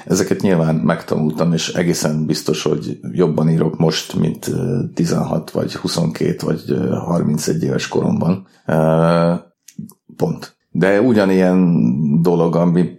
ezeket 0.05 0.41
nyilván 0.41 0.75
megtanultam, 0.75 1.53
és 1.53 1.69
egészen 1.69 2.25
biztos, 2.25 2.63
hogy 2.63 2.99
jobban 3.11 3.49
írok 3.49 3.77
most, 3.77 4.15
mint 4.15 4.51
16 4.93 5.51
vagy 5.51 5.75
22 5.75 6.45
vagy 6.45 6.77
31 7.05 7.63
éves 7.63 7.87
koromban. 7.87 8.47
Pont. 10.15 10.55
De 10.71 11.01
ugyanilyen 11.01 11.85
dolog, 12.21 12.55
ami, 12.55 12.89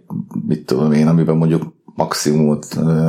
mit 0.47 0.65
tudom 0.65 0.91
én, 0.91 1.07
amiben 1.07 1.37
mondjuk 1.37 1.73
maximumot 1.95 2.65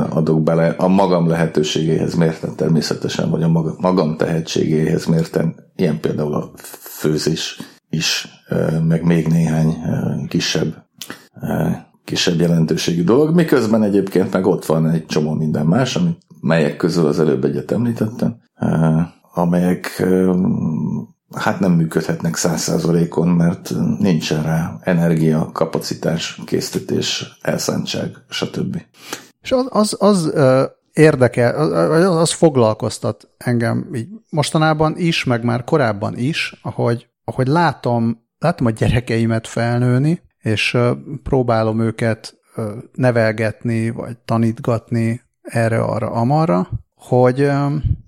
adok 0.09 0.43
bele. 0.43 0.67
A 0.67 0.87
magam 0.87 1.27
lehetőségéhez 1.27 2.15
mérten 2.15 2.55
természetesen, 2.55 3.29
vagy 3.29 3.43
a 3.43 3.75
magam 3.79 4.17
tehetségéhez 4.17 5.05
mérten, 5.05 5.55
ilyen 5.75 5.99
például 5.99 6.33
a 6.33 6.51
főzés 6.79 7.59
is, 7.89 8.27
meg 8.87 9.03
még 9.03 9.27
néhány 9.27 9.75
kisebb 10.27 10.85
kisebb 12.03 12.39
jelentőségű 12.39 13.03
dolog, 13.03 13.35
miközben 13.35 13.83
egyébként 13.83 14.33
meg 14.33 14.45
ott 14.45 14.65
van 14.65 14.89
egy 14.89 15.05
csomó 15.05 15.33
minden 15.33 15.65
más, 15.65 15.95
amit, 15.95 16.17
melyek 16.41 16.77
közül 16.77 17.05
az 17.05 17.19
előbb 17.19 17.43
egyet 17.43 17.71
említettem, 17.71 18.35
amelyek 19.33 20.03
hát 21.35 21.59
nem 21.59 21.71
működhetnek 21.71 22.35
száz 22.35 22.61
százalékon, 22.61 23.27
mert 23.27 23.73
nincsen 23.99 24.43
rá 24.43 24.77
energia, 24.81 25.49
kapacitás, 25.53 26.41
készítés, 26.45 27.37
elszántság, 27.41 28.15
stb. 28.29 28.81
És 29.41 29.51
az, 29.51 29.67
az, 29.69 29.97
az 29.99 30.33
érdekel, 30.93 31.55
az, 31.91 32.15
az 32.15 32.31
foglalkoztat 32.31 33.29
engem 33.37 33.89
így 33.93 34.07
mostanában 34.29 34.97
is, 34.97 35.23
meg 35.23 35.43
már 35.43 35.63
korábban 35.63 36.17
is, 36.17 36.59
ahogy, 36.61 37.07
ahogy 37.23 37.47
látom, 37.47 38.25
látom 38.39 38.67
a 38.67 38.71
gyerekeimet 38.71 39.47
felnőni, 39.47 40.21
és 40.41 40.77
próbálom 41.23 41.79
őket 41.79 42.37
nevelgetni, 42.93 43.89
vagy 43.89 44.17
tanítgatni 44.17 45.21
erre, 45.41 45.81
arra, 45.81 46.11
amarra, 46.11 46.69
hogy, 46.95 47.51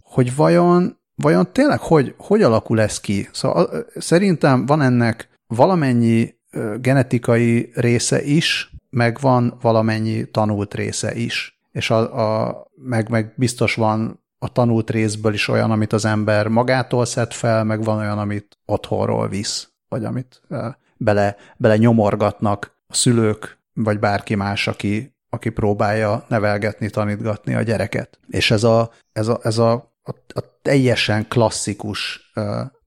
hogy 0.01 0.35
vajon 0.35 0.98
vajon 1.21 1.51
tényleg 1.51 1.79
hogy, 1.79 2.13
hogy 2.17 2.41
alakul 2.41 2.81
ez 2.81 2.99
ki? 2.99 3.29
Szóval 3.31 3.85
szerintem 3.95 4.65
van 4.65 4.81
ennek 4.81 5.29
valamennyi 5.47 6.35
genetikai 6.81 7.71
része 7.73 8.23
is, 8.23 8.71
meg 8.89 9.17
van 9.21 9.57
valamennyi 9.61 10.25
tanult 10.25 10.73
része 10.73 11.15
is. 11.15 11.59
És 11.71 11.89
a, 11.89 12.47
a, 12.47 12.67
meg, 12.75 13.09
meg 13.09 13.33
biztos 13.35 13.75
van 13.75 14.23
a 14.39 14.51
tanult 14.51 14.89
részből 14.89 15.33
is 15.33 15.47
olyan, 15.47 15.71
amit 15.71 15.93
az 15.93 16.05
ember 16.05 16.47
magától 16.47 17.05
szed 17.05 17.33
fel, 17.33 17.63
meg 17.63 17.83
van 17.83 17.97
olyan, 17.97 18.19
amit 18.19 18.57
otthonról 18.65 19.27
visz, 19.27 19.69
vagy 19.89 20.05
amit 20.05 20.41
bele, 20.97 21.35
bele 21.57 21.77
nyomorgatnak 21.77 22.77
a 22.87 22.93
szülők, 22.93 23.57
vagy 23.73 23.99
bárki 23.99 24.35
más, 24.35 24.67
aki, 24.67 25.15
aki 25.29 25.49
próbálja 25.49 26.25
nevelgetni, 26.27 26.89
tanítgatni 26.89 27.53
a 27.53 27.61
gyereket. 27.61 28.19
És 28.29 28.51
ez 28.51 28.63
a, 28.63 28.91
ez 29.11 29.27
a, 29.27 29.39
ez 29.43 29.57
a 29.57 29.88
a, 30.09 30.39
a 30.39 30.59
teljesen 30.61 31.27
klasszikus 31.27 32.31
uh, 32.35 32.43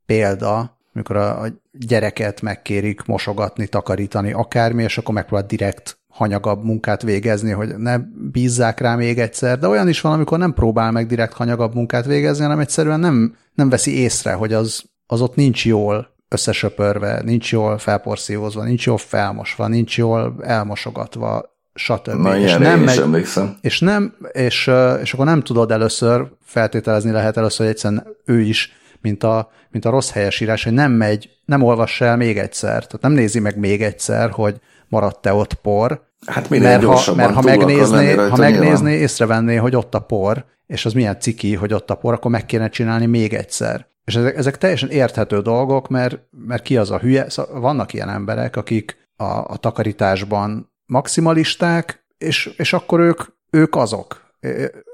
példa, 0.06 0.78
amikor 0.94 1.16
a, 1.16 1.42
a 1.42 1.46
gyereket 1.72 2.40
megkérik 2.40 3.04
mosogatni, 3.04 3.66
takarítani, 3.66 4.32
akármi, 4.32 4.82
és 4.82 4.98
akkor 4.98 5.14
megpróbál 5.14 5.46
direkt 5.46 6.00
hanyagabb 6.08 6.64
munkát 6.64 7.02
végezni, 7.02 7.50
hogy 7.50 7.76
ne 7.76 7.98
bízzák 8.32 8.80
rá 8.80 8.96
még 8.96 9.18
egyszer, 9.18 9.58
de 9.58 9.68
olyan 9.68 9.88
is 9.88 10.00
van, 10.00 10.12
amikor 10.12 10.38
nem 10.38 10.54
próbál 10.54 10.90
meg 10.90 11.06
direkt 11.06 11.32
hanyagabb 11.32 11.74
munkát 11.74 12.04
végezni, 12.04 12.42
hanem 12.42 12.58
egyszerűen 12.58 13.00
nem, 13.00 13.36
nem 13.54 13.68
veszi 13.68 13.98
észre, 13.98 14.32
hogy 14.32 14.52
az, 14.52 14.84
az 15.06 15.20
ott 15.20 15.34
nincs 15.34 15.66
jól 15.66 16.10
összesöpörve, 16.28 17.22
nincs 17.24 17.52
jól 17.52 17.78
felporszívozva, 17.78 18.64
nincs 18.64 18.86
jól 18.86 18.98
felmosva, 18.98 19.66
nincs 19.66 19.98
jól 19.98 20.34
elmosogatva, 20.42 21.51
stb. 21.74 22.20
Na, 22.20 22.38
és 22.38 22.56
nem 22.56 22.80
megy, 22.80 22.98
emlékszem. 22.98 23.56
És, 23.60 23.80
nem, 23.80 24.14
és, 24.32 24.70
és 25.02 25.12
akkor 25.12 25.26
nem 25.26 25.42
tudod 25.42 25.70
először, 25.70 26.26
feltételezni 26.44 27.10
lehet 27.10 27.36
először, 27.36 27.58
hogy 27.58 27.74
egyszerűen 27.74 28.06
ő 28.24 28.40
is, 28.40 28.72
mint 29.00 29.24
a, 29.24 29.50
mint 29.70 29.84
a 29.84 29.90
rossz 29.90 30.10
helyesírás, 30.10 30.64
hogy 30.64 30.72
nem 30.72 30.92
megy, 30.92 31.30
nem 31.44 31.62
olvassa 31.62 32.04
el 32.04 32.16
még 32.16 32.38
egyszer, 32.38 32.86
tehát 32.86 33.00
nem 33.00 33.12
nézi 33.12 33.40
meg 33.40 33.58
még 33.58 33.82
egyszer, 33.82 34.30
hogy 34.30 34.60
maradt-e 34.88 35.32
ott 35.32 35.54
por, 35.54 36.10
Hát 36.26 36.48
mert 36.48 36.84
ha, 36.84 37.14
mert 37.14 37.34
ha 37.34 37.42
megnézné, 37.42 38.14
ha 38.14 38.36
megnézné, 38.36 38.94
észrevenné, 38.94 39.56
hogy 39.56 39.76
ott 39.76 39.94
a 39.94 39.98
por, 40.00 40.44
és 40.66 40.84
az 40.84 40.92
milyen 40.92 41.20
ciki, 41.20 41.54
hogy 41.54 41.72
ott 41.72 41.90
a 41.90 41.94
por, 41.94 42.12
akkor 42.12 42.30
meg 42.30 42.46
kéne 42.46 42.68
csinálni 42.68 43.06
még 43.06 43.34
egyszer. 43.34 43.86
És 44.04 44.16
ezek, 44.16 44.36
ezek 44.36 44.58
teljesen 44.58 44.90
érthető 44.90 45.40
dolgok, 45.40 45.88
mert, 45.88 46.18
mert 46.46 46.62
ki 46.62 46.76
az 46.76 46.90
a 46.90 46.98
hülye, 46.98 47.30
szóval 47.30 47.60
vannak 47.60 47.92
ilyen 47.92 48.08
emberek, 48.08 48.56
akik 48.56 48.96
a, 49.16 49.24
a 49.24 49.56
takarításban 49.56 50.71
maximalisták, 50.86 52.06
és, 52.18 52.46
és 52.56 52.72
akkor 52.72 53.00
ők, 53.00 53.20
ők 53.50 53.76
azok. 53.76 54.20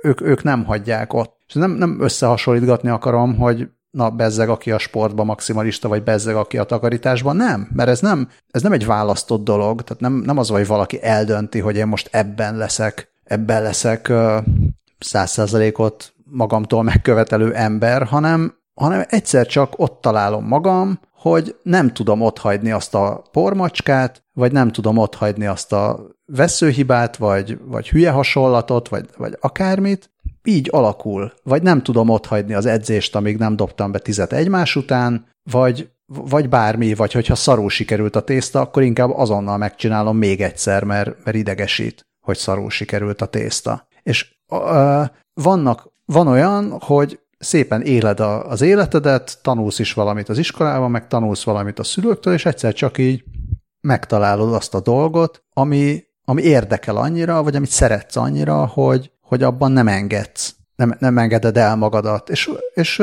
Ők, 0.02 0.20
ők 0.20 0.42
nem 0.42 0.64
hagyják 0.64 1.12
ott. 1.12 1.36
És 1.46 1.54
nem, 1.54 1.70
nem 1.70 2.00
összehasonlítgatni 2.00 2.88
akarom, 2.88 3.36
hogy 3.36 3.68
na, 3.90 4.10
bezzeg, 4.10 4.48
aki 4.48 4.70
a 4.70 4.78
sportban 4.78 5.26
maximalista, 5.26 5.88
vagy 5.88 6.02
bezzeg, 6.02 6.34
aki 6.36 6.58
a 6.58 6.64
takarításban. 6.64 7.36
Nem, 7.36 7.68
mert 7.72 7.88
ez 7.88 8.00
nem, 8.00 8.28
ez 8.50 8.62
nem 8.62 8.72
egy 8.72 8.86
választott 8.86 9.44
dolog, 9.44 9.82
tehát 9.82 10.02
nem, 10.02 10.12
nem 10.12 10.38
az, 10.38 10.48
hogy 10.48 10.66
valaki 10.66 11.02
eldönti, 11.02 11.58
hogy 11.58 11.76
én 11.76 11.86
most 11.86 12.08
ebben 12.12 12.56
leszek, 12.56 13.12
ebben 13.24 13.62
leszek 13.62 14.12
száz 14.98 15.30
százalékot 15.30 16.12
magamtól 16.24 16.82
megkövetelő 16.82 17.54
ember, 17.54 18.02
hanem, 18.02 18.54
hanem 18.74 19.04
egyszer 19.08 19.46
csak 19.46 19.72
ott 19.76 20.00
találom 20.00 20.44
magam, 20.44 21.00
hogy 21.18 21.56
nem 21.62 21.92
tudom 21.92 22.20
otthagyni 22.20 22.70
azt 22.70 22.94
a 22.94 23.22
pormacskát, 23.32 24.24
vagy 24.32 24.52
nem 24.52 24.72
tudom 24.72 24.96
otthagyni 24.96 25.46
azt 25.46 25.72
a 25.72 26.06
veszőhibát, 26.26 27.16
vagy, 27.16 27.58
vagy 27.64 27.88
hülye 27.88 28.10
hasonlatot, 28.10 28.88
vagy, 28.88 29.08
vagy 29.16 29.36
akármit, 29.40 30.10
így 30.44 30.68
alakul. 30.72 31.32
Vagy 31.42 31.62
nem 31.62 31.82
tudom 31.82 32.08
otthagyni 32.08 32.54
az 32.54 32.66
edzést, 32.66 33.16
amíg 33.16 33.36
nem 33.36 33.56
dobtam 33.56 33.92
be 33.92 33.98
tizet 33.98 34.32
egymás 34.32 34.76
után, 34.76 35.26
vagy, 35.50 35.90
vagy 36.06 36.48
bármi, 36.48 36.94
vagy 36.94 37.12
hogyha 37.12 37.34
szarul 37.34 37.70
sikerült 37.70 38.16
a 38.16 38.22
tészta, 38.22 38.60
akkor 38.60 38.82
inkább 38.82 39.10
azonnal 39.10 39.56
megcsinálom 39.56 40.16
még 40.16 40.40
egyszer, 40.40 40.84
mert, 40.84 41.24
mert 41.24 41.36
idegesít, 41.36 42.06
hogy 42.20 42.36
szarul 42.36 42.70
sikerült 42.70 43.20
a 43.20 43.26
tészta. 43.26 43.88
És 44.02 44.34
uh, 44.48 45.06
vannak, 45.34 45.92
van 46.04 46.26
olyan, 46.26 46.70
hogy 46.80 47.20
szépen 47.38 47.82
éled 47.82 48.20
a, 48.20 48.50
az 48.50 48.60
életedet, 48.60 49.38
tanulsz 49.42 49.78
is 49.78 49.92
valamit 49.92 50.28
az 50.28 50.38
iskolában, 50.38 50.90
meg 50.90 51.06
tanulsz 51.06 51.42
valamit 51.42 51.78
a 51.78 51.84
szülőktől, 51.84 52.34
és 52.34 52.46
egyszer 52.46 52.72
csak 52.72 52.98
így 52.98 53.24
megtalálod 53.80 54.54
azt 54.54 54.74
a 54.74 54.80
dolgot, 54.80 55.42
ami, 55.52 56.02
ami 56.24 56.42
érdekel 56.42 56.96
annyira, 56.96 57.42
vagy 57.42 57.56
amit 57.56 57.70
szeretsz 57.70 58.16
annyira, 58.16 58.66
hogy, 58.66 59.10
hogy 59.20 59.42
abban 59.42 59.72
nem 59.72 59.88
engedsz, 59.88 60.54
nem, 60.76 60.96
nem 60.98 61.18
engeded 61.18 61.56
el 61.56 61.76
magadat. 61.76 62.30
És, 62.30 62.50
és 62.74 63.02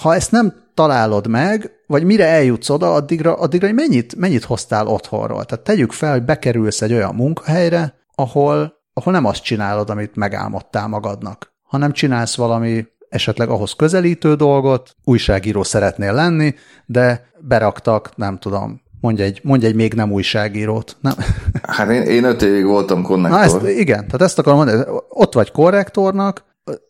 ha 0.00 0.14
ezt 0.14 0.30
nem 0.30 0.62
találod 0.74 1.26
meg, 1.26 1.70
vagy 1.86 2.04
mire 2.04 2.26
eljutsz 2.26 2.70
oda, 2.70 2.94
addigra, 2.94 3.34
addigra 3.34 3.72
mennyit, 3.72 4.16
mennyit 4.16 4.44
hoztál 4.44 4.86
otthonról. 4.86 5.44
Tehát 5.44 5.64
tegyük 5.64 5.92
fel, 5.92 6.12
hogy 6.12 6.24
bekerülsz 6.24 6.82
egy 6.82 6.92
olyan 6.92 7.14
munkahelyre, 7.14 7.94
ahol, 8.14 8.74
ahol 8.92 9.12
nem 9.12 9.24
azt 9.24 9.42
csinálod, 9.42 9.90
amit 9.90 10.16
megálmodtál 10.16 10.88
magadnak, 10.88 11.52
hanem 11.62 11.92
csinálsz 11.92 12.36
valami 12.36 12.86
esetleg 13.14 13.48
ahhoz 13.48 13.72
közelítő 13.72 14.34
dolgot, 14.34 14.96
újságíró 15.04 15.62
szeretnél 15.62 16.12
lenni, 16.12 16.54
de 16.86 17.30
beraktak, 17.38 18.16
nem 18.16 18.38
tudom, 18.38 18.80
mondj 19.00 19.22
egy, 19.22 19.40
mondj 19.42 19.66
egy 19.66 19.74
még 19.74 19.94
nem 19.94 20.12
újságírót. 20.12 20.96
Nem. 21.00 21.12
Hát 21.62 21.90
én, 21.90 22.02
én 22.02 22.24
öt 22.24 22.42
évig 22.42 22.64
voltam 22.64 23.02
konnektor. 23.02 23.38
Na 23.38 23.44
ezt, 23.44 23.78
igen, 23.78 24.04
tehát 24.04 24.22
ezt 24.22 24.38
akarom 24.38 24.58
mondani, 24.58 24.82
ott 25.08 25.32
vagy 25.34 25.52
korrektornak, 25.52 26.44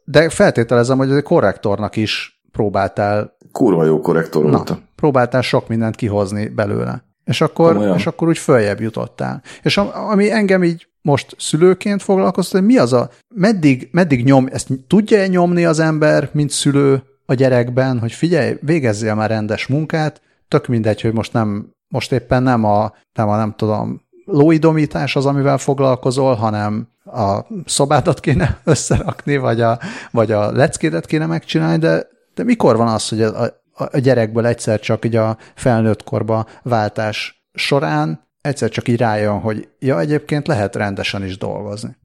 de 0.04 0.28
feltételezem, 0.28 0.98
hogy 0.98 1.22
korrektornak 1.22 1.96
is 1.96 2.42
próbáltál. 2.52 3.36
Kurva 3.52 3.84
jó 3.84 4.00
korrektor 4.00 4.44
Na, 4.44 4.50
voltam. 4.50 4.82
Próbáltál 4.96 5.42
sok 5.42 5.68
mindent 5.68 5.96
kihozni 5.96 6.48
belőle. 6.48 7.04
És 7.24 7.40
akkor, 7.40 7.94
és 7.96 8.06
akkor 8.06 8.28
úgy 8.28 8.38
följebb 8.38 8.80
jutottál. 8.80 9.42
És 9.62 9.76
ami 10.10 10.30
engem 10.30 10.64
így 10.64 10.86
most 11.04 11.34
szülőként 11.38 12.02
foglalkoztat, 12.02 12.62
mi 12.62 12.78
az 12.78 12.92
a, 12.92 13.10
meddig, 13.34 13.88
meddig 13.92 14.24
nyom, 14.24 14.48
ezt 14.52 14.68
tudja-e 14.86 15.26
nyomni 15.26 15.64
az 15.64 15.78
ember, 15.78 16.28
mint 16.32 16.50
szülő 16.50 17.02
a 17.26 17.34
gyerekben, 17.34 17.98
hogy 17.98 18.12
figyelj, 18.12 18.56
végezzél 18.60 19.14
már 19.14 19.30
rendes 19.30 19.66
munkát, 19.66 20.20
tök 20.48 20.66
mindegy, 20.66 21.00
hogy 21.00 21.12
most 21.12 21.32
nem, 21.32 21.70
most 21.88 22.12
éppen 22.12 22.42
nem 22.42 22.64
a, 22.64 22.94
nem 23.12 23.28
a 23.28 23.36
nem 23.36 23.54
tudom, 23.56 24.02
lóidomítás 24.24 25.16
az, 25.16 25.26
amivel 25.26 25.58
foglalkozol, 25.58 26.34
hanem 26.34 26.88
a 27.04 27.38
szobádat 27.64 28.20
kéne 28.20 28.58
összerakni, 28.64 29.36
vagy 29.36 29.60
a, 29.60 29.78
vagy 30.10 30.32
a 30.32 30.52
leckédet 30.52 31.06
kéne 31.06 31.26
megcsinálni, 31.26 31.78
de, 31.78 32.06
de 32.34 32.44
mikor 32.44 32.76
van 32.76 32.88
az, 32.88 33.08
hogy 33.08 33.22
a, 33.22 33.42
a, 33.42 33.52
a 33.74 33.98
gyerekből 33.98 34.46
egyszer 34.46 34.80
csak 34.80 35.04
így 35.04 35.16
a 35.16 35.36
felnőtt 35.54 36.02
korba 36.02 36.46
váltás 36.62 37.44
során 37.54 38.22
egyszer 38.44 38.68
csak 38.68 38.88
így 38.88 38.98
rájön, 38.98 39.40
hogy 39.40 39.68
ja, 39.78 40.00
egyébként 40.00 40.46
lehet 40.46 40.76
rendesen 40.76 41.24
is 41.24 41.38
dolgozni. 41.38 41.96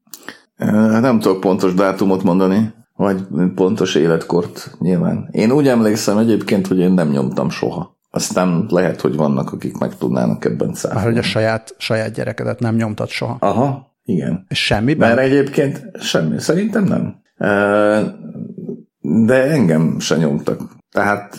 Nem 1.02 1.20
tudok 1.20 1.40
pontos 1.40 1.74
dátumot 1.74 2.24
mondani, 2.24 2.74
vagy 2.96 3.18
pontos 3.56 3.96
életkort 3.96 4.76
nyilván. 4.80 5.28
Én 5.32 5.52
úgy 5.52 5.68
emlékszem 5.68 6.18
egyébként, 6.18 6.68
hogy 6.68 6.80
én 6.80 6.92
nem 6.92 7.10
nyomtam 7.10 7.50
soha. 7.50 7.98
Aztán 8.10 8.66
lehet, 8.70 9.02
hogy 9.02 9.16
vannak, 9.16 9.52
akik 9.54 9.78
meg 9.78 9.98
tudnának 9.98 10.46
ebben 10.46 10.74
szállni. 10.74 11.02
Hogy 11.02 11.18
a 11.18 11.22
saját, 11.22 11.76
saját 11.78 12.14
gyerekedet 12.14 12.60
nem 12.60 12.76
nyomtad 12.76 13.10
soha. 13.10 13.38
Aha, 13.40 13.96
Igen. 14.04 14.46
Semmiben? 14.50 15.10
Mert 15.10 15.22
egyébként 15.22 15.82
semmi. 16.00 16.40
Szerintem 16.40 16.84
nem. 16.84 17.16
De 19.02 19.44
engem 19.44 20.00
se 20.00 20.16
nyomtak. 20.16 20.62
Tehát 20.92 21.38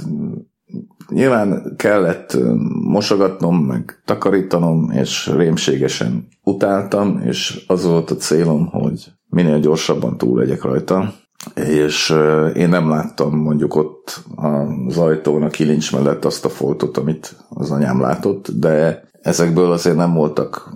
nyilván 1.11 1.75
kellett 1.77 2.37
mosogatnom, 2.85 3.57
meg 3.57 4.03
takarítanom, 4.05 4.91
és 4.91 5.31
rémségesen 5.37 6.29
utáltam, 6.43 7.21
és 7.25 7.65
az 7.67 7.85
volt 7.85 8.11
a 8.11 8.17
célom, 8.17 8.67
hogy 8.67 9.13
minél 9.29 9.61
gyorsabban 9.61 10.19
túl 10.19 10.39
legyek 10.39 10.63
rajta. 10.63 11.13
És 11.55 12.15
én 12.55 12.69
nem 12.69 12.89
láttam 12.89 13.37
mondjuk 13.39 13.75
ott 13.75 14.25
az 14.35 14.99
ajtón 14.99 15.43
a 15.43 15.49
kilincs 15.49 15.93
mellett 15.93 16.25
azt 16.25 16.45
a 16.45 16.49
foltot, 16.49 16.97
amit 16.97 17.37
az 17.49 17.71
anyám 17.71 18.01
látott, 18.01 18.49
de 18.51 19.09
ezekből 19.23 19.73
azért 19.73 19.97
nem 19.97 20.15
voltak 20.15 20.75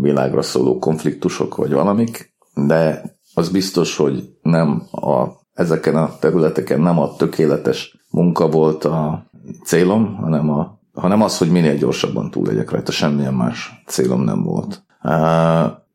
világra 0.00 0.42
szóló 0.42 0.78
konfliktusok 0.78 1.56
vagy 1.56 1.72
valamik, 1.72 2.34
de 2.54 3.02
az 3.34 3.48
biztos, 3.48 3.96
hogy 3.96 4.28
nem 4.42 4.82
a, 4.90 5.26
ezeken 5.52 5.96
a 5.96 6.16
területeken 6.20 6.80
nem 6.80 6.98
a 6.98 7.16
tökéletes 7.16 7.96
munka 8.10 8.48
volt 8.48 8.84
a 8.84 9.30
célom, 9.64 10.16
hanem, 10.16 10.50
a, 10.50 10.80
hanem 10.92 11.22
az, 11.22 11.38
hogy 11.38 11.50
minél 11.50 11.76
gyorsabban 11.76 12.30
túl 12.30 12.46
legyek 12.46 12.70
rajta, 12.70 12.92
semmilyen 12.92 13.34
más 13.34 13.82
célom 13.86 14.22
nem 14.22 14.42
volt. 14.42 14.84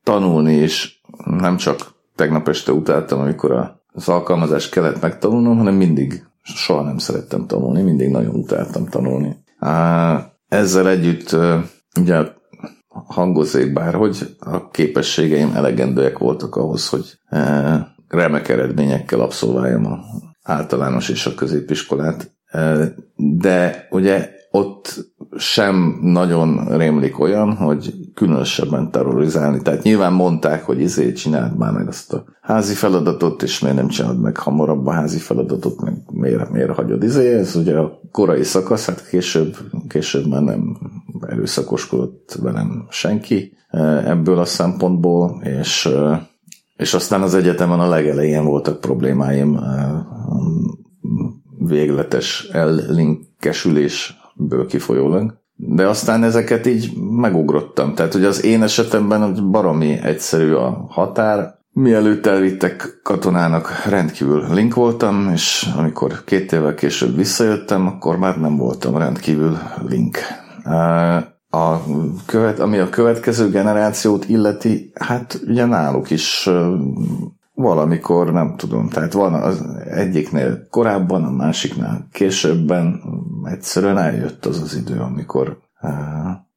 Tanulni 0.03 0.53
is 0.53 1.01
nem 1.25 1.57
csak 1.57 1.95
tegnap 2.15 2.47
este 2.47 2.71
utáltam, 2.71 3.19
amikor 3.19 3.75
az 3.93 4.09
alkalmazást 4.09 4.71
kellett 4.71 5.01
megtanulnom, 5.01 5.57
hanem 5.57 5.75
mindig, 5.75 6.25
soha 6.41 6.81
nem 6.81 6.97
szerettem 6.97 7.47
tanulni, 7.47 7.81
mindig 7.81 8.09
nagyon 8.09 8.35
utáltam 8.35 8.85
tanulni. 8.85 9.43
Ezzel 10.47 10.89
együtt 10.89 11.35
ugye 11.99 12.35
hangozzék 12.87 13.73
bár, 13.73 13.93
hogy 13.93 14.35
a 14.39 14.69
képességeim 14.69 15.51
elegendőek 15.55 16.17
voltak 16.17 16.55
ahhoz, 16.55 16.89
hogy 16.89 17.19
remek 18.07 18.49
eredményekkel 18.49 19.19
abszolváljam 19.19 19.85
a 19.85 19.99
általános 20.43 21.09
és 21.09 21.25
a 21.25 21.35
középiskolát. 21.35 22.36
De 23.15 23.87
ugye 23.89 24.29
ott 24.51 25.05
sem 25.37 25.99
nagyon 26.01 26.77
rémlik 26.77 27.19
olyan, 27.19 27.55
hogy 27.55 27.93
különösebben 28.13 28.91
terrorizálni. 28.91 29.61
Tehát 29.61 29.83
nyilván 29.83 30.13
mondták, 30.13 30.63
hogy 30.63 30.79
izé 30.79 31.11
csináld 31.11 31.57
már 31.57 31.71
meg 31.71 31.87
azt 31.87 32.13
a 32.13 32.23
házi 32.41 32.73
feladatot, 32.73 33.43
és 33.43 33.59
miért 33.59 33.75
nem 33.77 33.87
csinálod 33.87 34.21
meg 34.21 34.37
hamarabb 34.37 34.87
a 34.87 34.91
házi 34.91 35.17
feladatot, 35.17 35.81
meg 35.81 35.93
miért, 36.11 36.49
miért 36.49 36.75
hagyod 36.75 37.03
izé. 37.03 37.33
Ez 37.33 37.55
ugye 37.55 37.77
a 37.77 37.99
korai 38.11 38.43
szakasz, 38.43 38.85
hát 38.85 39.07
később, 39.07 39.57
később 39.87 40.27
már 40.27 40.41
nem 40.41 40.77
erőszakoskodott 41.27 42.37
velem 42.41 42.87
senki 42.89 43.57
ebből 44.05 44.39
a 44.39 44.45
szempontból, 44.45 45.41
és, 45.43 45.89
és 46.75 46.93
aztán 46.93 47.21
az 47.21 47.35
egyetemen 47.35 47.79
a 47.79 47.89
legelején 47.89 48.45
voltak 48.45 48.79
problémáim 48.79 49.59
végletes 51.67 52.47
ellinkesülés 52.51 54.19
ből 54.35 54.65
kifolyólag. 54.65 55.45
De 55.55 55.87
aztán 55.87 56.23
ezeket 56.23 56.65
így 56.65 56.91
megugrottam. 57.11 57.93
Tehát, 57.93 58.13
hogy 58.13 58.23
az 58.23 58.43
én 58.43 58.63
esetemben 58.63 59.51
baromi 59.51 59.99
egyszerű 60.03 60.51
a 60.51 60.85
határ. 60.89 61.55
Mielőtt 61.71 62.25
elvittek 62.25 62.99
katonának, 63.03 63.83
rendkívül 63.89 64.53
link 64.53 64.73
voltam, 64.73 65.29
és 65.33 65.69
amikor 65.77 66.23
két 66.23 66.51
évvel 66.51 66.73
később 66.73 67.15
visszajöttem, 67.15 67.87
akkor 67.87 68.17
már 68.17 68.39
nem 68.39 68.55
voltam 68.55 68.97
rendkívül 68.97 69.57
link. 69.87 70.17
A 71.49 71.77
követ, 72.25 72.59
ami 72.59 72.77
a 72.77 72.89
következő 72.89 73.49
generációt 73.49 74.29
illeti, 74.29 74.91
hát 74.93 75.39
ugye 75.47 75.65
náluk 75.65 76.09
is 76.09 76.49
Valamikor, 77.59 78.31
nem 78.31 78.55
tudom, 78.55 78.89
tehát 78.89 79.13
van 79.13 79.33
az 79.33 79.65
egyiknél 79.89 80.67
korábban, 80.69 81.23
a 81.23 81.31
másiknál 81.31 82.07
későbben, 82.11 83.01
egyszerűen 83.43 83.97
eljött 83.97 84.45
az 84.45 84.61
az 84.61 84.75
idő, 84.75 84.99
amikor, 84.99 85.57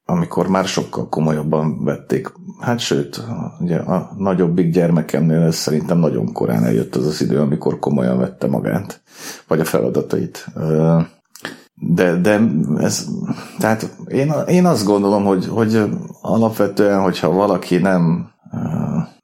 amikor 0.04 0.48
már 0.48 0.64
sokkal 0.64 1.08
komolyabban 1.08 1.84
vették. 1.84 2.32
Hát 2.60 2.78
sőt, 2.78 3.22
ugye 3.60 3.76
a 3.76 4.10
nagyobbik 4.16 4.72
gyermekemnél 4.72 5.40
ez 5.40 5.54
szerintem 5.54 5.98
nagyon 5.98 6.32
korán 6.32 6.64
eljött 6.64 6.96
az 6.96 7.06
az 7.06 7.20
idő, 7.20 7.40
amikor 7.40 7.78
komolyan 7.78 8.18
vette 8.18 8.46
magát, 8.46 9.02
vagy 9.48 9.60
a 9.60 9.64
feladatait. 9.64 10.46
De, 11.74 12.16
de 12.16 12.40
ez, 12.78 13.08
tehát 13.58 13.96
én, 14.08 14.32
én 14.46 14.66
azt 14.66 14.84
gondolom, 14.84 15.24
hogy, 15.24 15.46
hogy 15.46 15.82
alapvetően, 16.20 17.00
hogyha 17.00 17.32
valaki 17.32 17.76
nem 17.76 18.30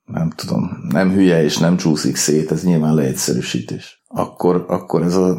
nem 0.07 0.31
tudom, 0.31 0.87
nem 0.89 1.11
hülye 1.11 1.43
és 1.43 1.59
nem 1.59 1.77
csúszik 1.77 2.17
szét, 2.17 2.53
ez 2.53 2.65
nyilván 2.65 2.95
leegyszerűsítés. 2.95 4.03
Akkor, 4.09 4.65
akkor 4.69 5.03
ez, 5.03 5.15
a, 5.15 5.39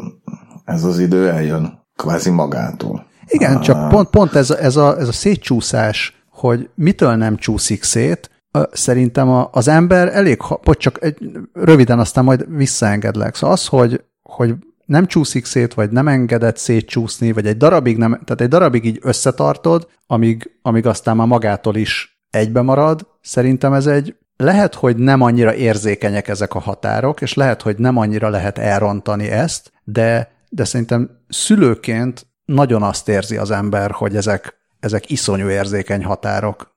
ez 0.64 0.84
az 0.84 0.98
idő 0.98 1.28
eljön 1.28 1.86
kvázi 1.96 2.30
magától. 2.30 3.06
Igen, 3.26 3.56
ah. 3.56 3.62
csak 3.62 3.88
pont, 3.88 4.08
pont 4.08 4.34
ez, 4.34 4.50
a, 4.50 4.62
ez, 4.62 4.76
a, 4.76 4.98
ez 4.98 5.08
a 5.08 5.12
szétcsúszás, 5.12 6.22
hogy 6.30 6.70
mitől 6.74 7.14
nem 7.14 7.36
csúszik 7.36 7.82
szét, 7.82 8.30
szerintem 8.72 9.46
az 9.50 9.68
ember 9.68 10.08
elég, 10.08 10.40
hogy 10.40 10.76
csak 10.76 11.02
egy, 11.02 11.30
röviden 11.52 11.98
aztán 11.98 12.24
majd 12.24 12.56
visszaengedlek. 12.56 13.34
Szóval 13.34 13.56
az, 13.56 13.66
hogy, 13.66 14.04
hogy 14.22 14.54
nem 14.84 15.06
csúszik 15.06 15.44
szét, 15.44 15.74
vagy 15.74 15.90
nem 15.90 16.08
engedett 16.08 16.56
szétcsúszni, 16.56 17.32
vagy 17.32 17.46
egy 17.46 17.56
darabig 17.56 17.96
nem, 17.96 18.10
tehát 18.10 18.40
egy 18.40 18.48
darabig 18.48 18.84
így 18.84 18.98
összetartod, 19.02 19.88
amíg, 20.06 20.50
amíg 20.62 20.86
aztán 20.86 21.16
már 21.16 21.26
magától 21.26 21.76
is 21.76 22.20
egybe 22.30 22.62
marad, 22.62 23.06
szerintem 23.20 23.72
ez 23.72 23.86
egy 23.86 24.16
lehet, 24.38 24.74
hogy 24.74 24.96
nem 24.96 25.20
annyira 25.20 25.54
érzékenyek 25.54 26.28
ezek 26.28 26.54
a 26.54 26.58
határok, 26.58 27.20
és 27.20 27.34
lehet, 27.34 27.62
hogy 27.62 27.78
nem 27.78 27.96
annyira 27.96 28.28
lehet 28.28 28.58
elrontani 28.58 29.28
ezt, 29.28 29.72
de, 29.84 30.32
de 30.48 30.64
szerintem 30.64 31.10
szülőként 31.28 32.26
nagyon 32.44 32.82
azt 32.82 33.08
érzi 33.08 33.36
az 33.36 33.50
ember, 33.50 33.90
hogy 33.90 34.16
ezek, 34.16 34.54
ezek 34.80 35.10
iszonyú 35.10 35.48
érzékeny 35.48 36.04
határok. 36.04 36.74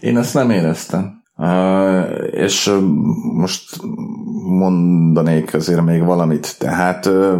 Én 0.00 0.18
ezt 0.18 0.34
nem 0.34 0.50
éreztem. 0.50 1.22
Uh, 1.36 2.28
és 2.30 2.72
most 3.34 3.80
mondanék 4.44 5.54
azért 5.54 5.84
még 5.84 6.04
valamit. 6.04 6.58
Tehát 6.58 7.06
uh, 7.06 7.38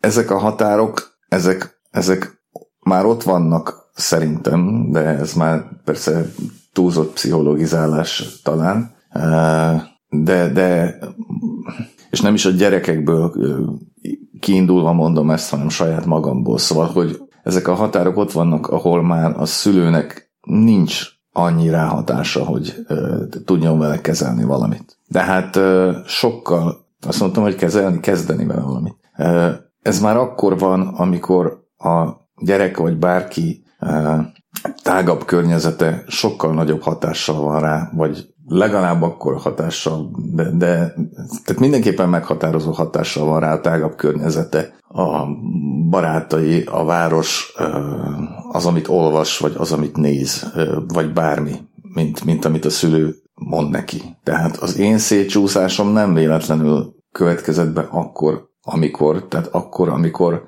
ezek 0.00 0.30
a 0.30 0.38
határok, 0.38 1.18
ezek, 1.28 1.80
ezek 1.90 2.40
már 2.80 3.04
ott 3.04 3.22
vannak 3.22 3.90
szerintem, 3.94 4.90
de 4.90 5.00
ez 5.00 5.32
már 5.32 5.64
persze 5.84 6.24
túlzott 6.72 7.12
pszichologizálás 7.12 8.40
talán, 8.42 8.94
de, 10.08 10.52
de 10.52 10.98
és 12.10 12.20
nem 12.20 12.34
is 12.34 12.44
a 12.44 12.50
gyerekekből 12.50 13.32
kiindulva 14.40 14.92
mondom 14.92 15.30
ezt, 15.30 15.50
hanem 15.50 15.68
saját 15.68 16.06
magamból. 16.06 16.58
Szóval, 16.58 16.86
hogy 16.86 17.22
ezek 17.42 17.68
a 17.68 17.74
határok 17.74 18.16
ott 18.16 18.32
vannak, 18.32 18.66
ahol 18.66 19.02
már 19.02 19.34
a 19.36 19.44
szülőnek 19.44 20.32
nincs 20.40 21.06
annyi 21.32 21.70
ráhatása, 21.70 22.44
hogy 22.44 22.86
tudjon 23.44 23.78
vele 23.78 24.00
kezelni 24.00 24.44
valamit. 24.44 24.98
De 25.08 25.20
hát 25.20 25.58
sokkal, 26.06 26.86
azt 27.06 27.20
mondtam, 27.20 27.42
hogy 27.42 27.54
kezelni, 27.54 28.00
kezdeni 28.00 28.46
vele 28.46 28.60
valamit. 28.60 28.96
Ez 29.82 30.00
már 30.00 30.16
akkor 30.16 30.58
van, 30.58 30.80
amikor 30.80 31.64
a 31.78 32.10
gyerek 32.42 32.76
vagy 32.76 32.96
bárki 32.96 33.64
tágabb 34.82 35.24
környezete 35.24 36.04
sokkal 36.06 36.54
nagyobb 36.54 36.82
hatással 36.82 37.40
van 37.40 37.60
rá, 37.60 37.90
vagy 37.92 38.28
legalább 38.46 39.02
akkor 39.02 39.36
hatással, 39.36 40.10
de, 40.34 40.50
de 40.50 40.94
tehát 41.44 41.58
mindenképpen 41.60 42.08
meghatározó 42.08 42.70
hatással 42.70 43.26
van 43.26 43.40
rá 43.40 43.52
a 43.52 43.60
tágabb 43.60 43.96
környezete, 43.96 44.78
a 44.88 45.26
barátai, 45.88 46.62
a 46.62 46.84
város, 46.84 47.52
az, 48.52 48.66
amit 48.66 48.88
olvas, 48.88 49.38
vagy 49.38 49.54
az, 49.56 49.72
amit 49.72 49.96
néz, 49.96 50.52
vagy 50.88 51.12
bármi, 51.12 51.54
mint, 51.94 52.24
mint 52.24 52.44
amit 52.44 52.64
a 52.64 52.70
szülő 52.70 53.14
mond 53.34 53.70
neki. 53.70 54.02
Tehát 54.22 54.56
az 54.56 54.78
én 54.78 54.98
szétcsúszásom 54.98 55.92
nem 55.92 56.14
véletlenül 56.14 56.94
következett 57.12 57.72
be 57.72 57.86
akkor, 57.90 58.48
amikor, 58.62 59.26
tehát 59.28 59.46
akkor, 59.46 59.88
amikor 59.88 60.42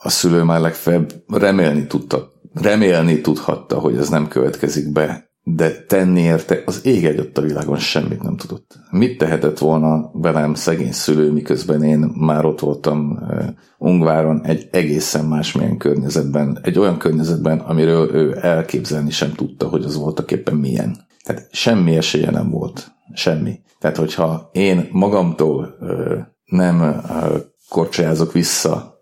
a 0.00 0.08
szülő 0.08 0.42
már 0.42 0.60
legfeljebb 0.60 1.12
remélni 1.26 1.86
tudta 1.86 2.36
remélni 2.62 3.20
tudhatta, 3.20 3.78
hogy 3.78 3.96
ez 3.96 4.08
nem 4.08 4.28
következik 4.28 4.92
be, 4.92 5.26
de 5.42 5.84
tenni 5.84 6.20
érte 6.20 6.62
az 6.66 6.86
ég 6.86 7.04
egyott 7.04 7.38
a 7.38 7.42
világon 7.42 7.78
semmit 7.78 8.22
nem 8.22 8.36
tudott. 8.36 8.78
Mit 8.90 9.18
tehetett 9.18 9.58
volna 9.58 10.10
velem 10.12 10.54
szegény 10.54 10.92
szülő, 10.92 11.32
miközben 11.32 11.82
én 11.82 11.98
már 11.98 12.44
ott 12.44 12.60
voltam 12.60 13.10
uh, 13.10 13.44
Ungváron 13.78 14.44
egy 14.44 14.68
egészen 14.72 15.24
másmilyen 15.24 15.76
környezetben, 15.76 16.58
egy 16.62 16.78
olyan 16.78 16.98
környezetben, 16.98 17.58
amiről 17.58 18.14
ő 18.14 18.38
elképzelni 18.40 19.10
sem 19.10 19.32
tudta, 19.32 19.68
hogy 19.68 19.84
az 19.84 19.96
voltak 19.96 20.30
éppen 20.30 20.54
milyen. 20.54 21.06
Tehát 21.24 21.48
semmi 21.50 21.96
esélye 21.96 22.30
nem 22.30 22.50
volt. 22.50 22.96
Semmi. 23.14 23.60
Tehát, 23.78 23.96
hogyha 23.96 24.48
én 24.52 24.88
magamtól 24.90 25.76
uh, 25.80 26.18
nem 26.44 26.80
uh, 26.80 27.40
korcsolyázok 27.68 28.32
vissza 28.32 29.00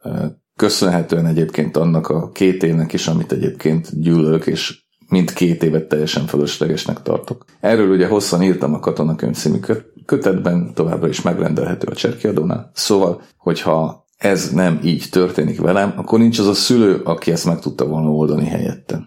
Köszönhetően 0.56 1.26
egyébként 1.26 1.76
annak 1.76 2.08
a 2.08 2.30
két 2.30 2.62
évnek 2.62 2.92
is, 2.92 3.06
amit 3.06 3.32
egyébként 3.32 4.00
gyűlölök, 4.00 4.46
és 4.46 4.84
mint 5.08 5.32
két 5.32 5.62
évet 5.62 5.88
teljesen 5.88 6.26
fölöslegesnek 6.26 7.02
tartok. 7.02 7.44
Erről 7.60 7.90
ugye 7.90 8.06
hosszan 8.06 8.42
írtam 8.42 8.74
a 8.74 8.78
Katonakönyv 8.78 9.34
című 9.34 9.58
kötetben, 10.06 10.74
továbbra 10.74 11.08
is 11.08 11.22
megrendelhető 11.22 11.86
a 11.90 11.94
cserkiadónál. 11.94 12.70
Szóval, 12.74 13.22
hogyha 13.36 14.06
ez 14.16 14.50
nem 14.50 14.80
így 14.82 15.06
történik 15.10 15.60
velem, 15.60 15.92
akkor 15.96 16.18
nincs 16.18 16.38
az 16.38 16.46
a 16.46 16.54
szülő, 16.54 17.00
aki 17.04 17.30
ezt 17.30 17.46
meg 17.46 17.58
tudta 17.58 17.86
volna 17.86 18.08
oldani 18.08 18.46
helyettem. 18.46 19.06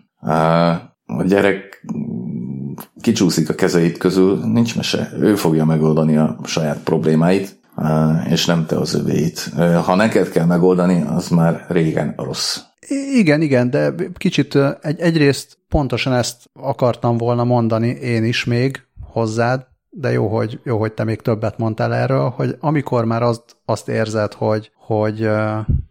A 1.05 1.23
gyerek 1.23 1.85
kicsúszik 3.01 3.49
a 3.49 3.53
kezeit 3.53 3.97
közül, 3.97 4.39
nincs 4.43 4.75
mese. 4.75 5.11
Ő 5.19 5.35
fogja 5.35 5.65
megoldani 5.65 6.17
a 6.17 6.39
saját 6.43 6.83
problémáit, 6.83 7.58
és 8.29 8.45
nem 8.45 8.65
te 8.65 8.77
az 8.77 8.93
övéit. 8.93 9.53
Ha 9.83 9.95
neked 9.95 10.29
kell 10.29 10.45
megoldani, 10.45 11.01
az 11.01 11.27
már 11.27 11.65
régen 11.67 12.13
rossz. 12.17 12.59
Igen, 13.13 13.41
igen, 13.41 13.69
de 13.69 13.93
kicsit 14.13 14.57
egy, 14.81 14.99
egyrészt 14.99 15.57
pontosan 15.67 16.13
ezt 16.13 16.49
akartam 16.53 17.17
volna 17.17 17.43
mondani 17.43 17.87
én 17.87 18.23
is 18.23 18.45
még 18.45 18.83
hozzád, 19.01 19.65
de 19.89 20.11
jó, 20.11 20.27
hogy, 20.27 20.59
jó, 20.63 20.79
hogy 20.79 20.91
te 20.91 21.03
még 21.03 21.21
többet 21.21 21.57
mondtál 21.57 21.93
erről, 21.93 22.29
hogy 22.29 22.55
amikor 22.59 23.05
már 23.05 23.23
azt, 23.23 23.43
azt 23.65 23.87
érzed, 23.87 24.33
hogy, 24.33 24.71
hogy, 24.75 25.29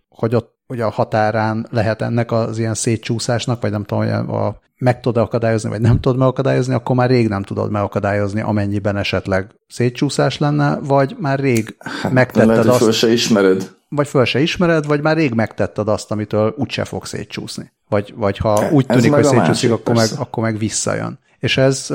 hogy 0.08 0.34
ott 0.34 0.56
ugye 0.68 0.84
a 0.84 0.90
határán 0.90 1.66
lehet 1.70 2.02
ennek 2.02 2.32
az 2.32 2.58
ilyen 2.58 2.74
szétcsúszásnak, 2.74 3.60
vagy 3.62 3.70
nem 3.70 3.84
tudom, 3.84 4.30
a, 4.30 4.56
meg 4.78 5.00
tudod 5.00 5.22
akadályozni, 5.22 5.68
vagy 5.68 5.80
nem 5.80 6.00
tudod 6.00 6.18
megakadályozni, 6.18 6.74
akkor 6.74 6.96
már 6.96 7.08
rég 7.08 7.28
nem 7.28 7.42
tudod 7.42 7.70
megakadályozni, 7.70 8.40
amennyiben 8.40 8.96
esetleg 8.96 9.50
szétcsúszás 9.68 10.38
lenne, 10.38 10.78
vagy 10.82 11.16
már 11.20 11.38
rég 11.38 11.76
hát, 11.78 12.12
megtetted 12.12 12.48
lehet, 12.48 12.66
azt. 12.66 12.78
Föl 12.78 12.92
se 12.92 13.12
ismered. 13.12 13.76
Vagy 13.88 14.08
föl 14.08 14.24
se 14.24 14.40
ismered, 14.40 14.86
vagy 14.86 15.02
már 15.02 15.16
rég 15.16 15.34
megtetted 15.34 15.88
azt, 15.88 16.10
amitől 16.10 16.54
úgyse 16.56 16.84
fog 16.84 17.04
szétcsúszni. 17.04 17.72
Vagy, 17.88 18.14
vagy 18.16 18.38
ha 18.38 18.70
úgy 18.70 18.86
tűnik, 18.86 19.12
hogy 19.12 19.24
szétcsúszik, 19.24 19.72
akkor 19.72 19.94
meg, 19.94 20.08
akkor 20.16 20.42
meg 20.42 20.58
visszajön. 20.58 21.18
És 21.38 21.56
ez 21.56 21.86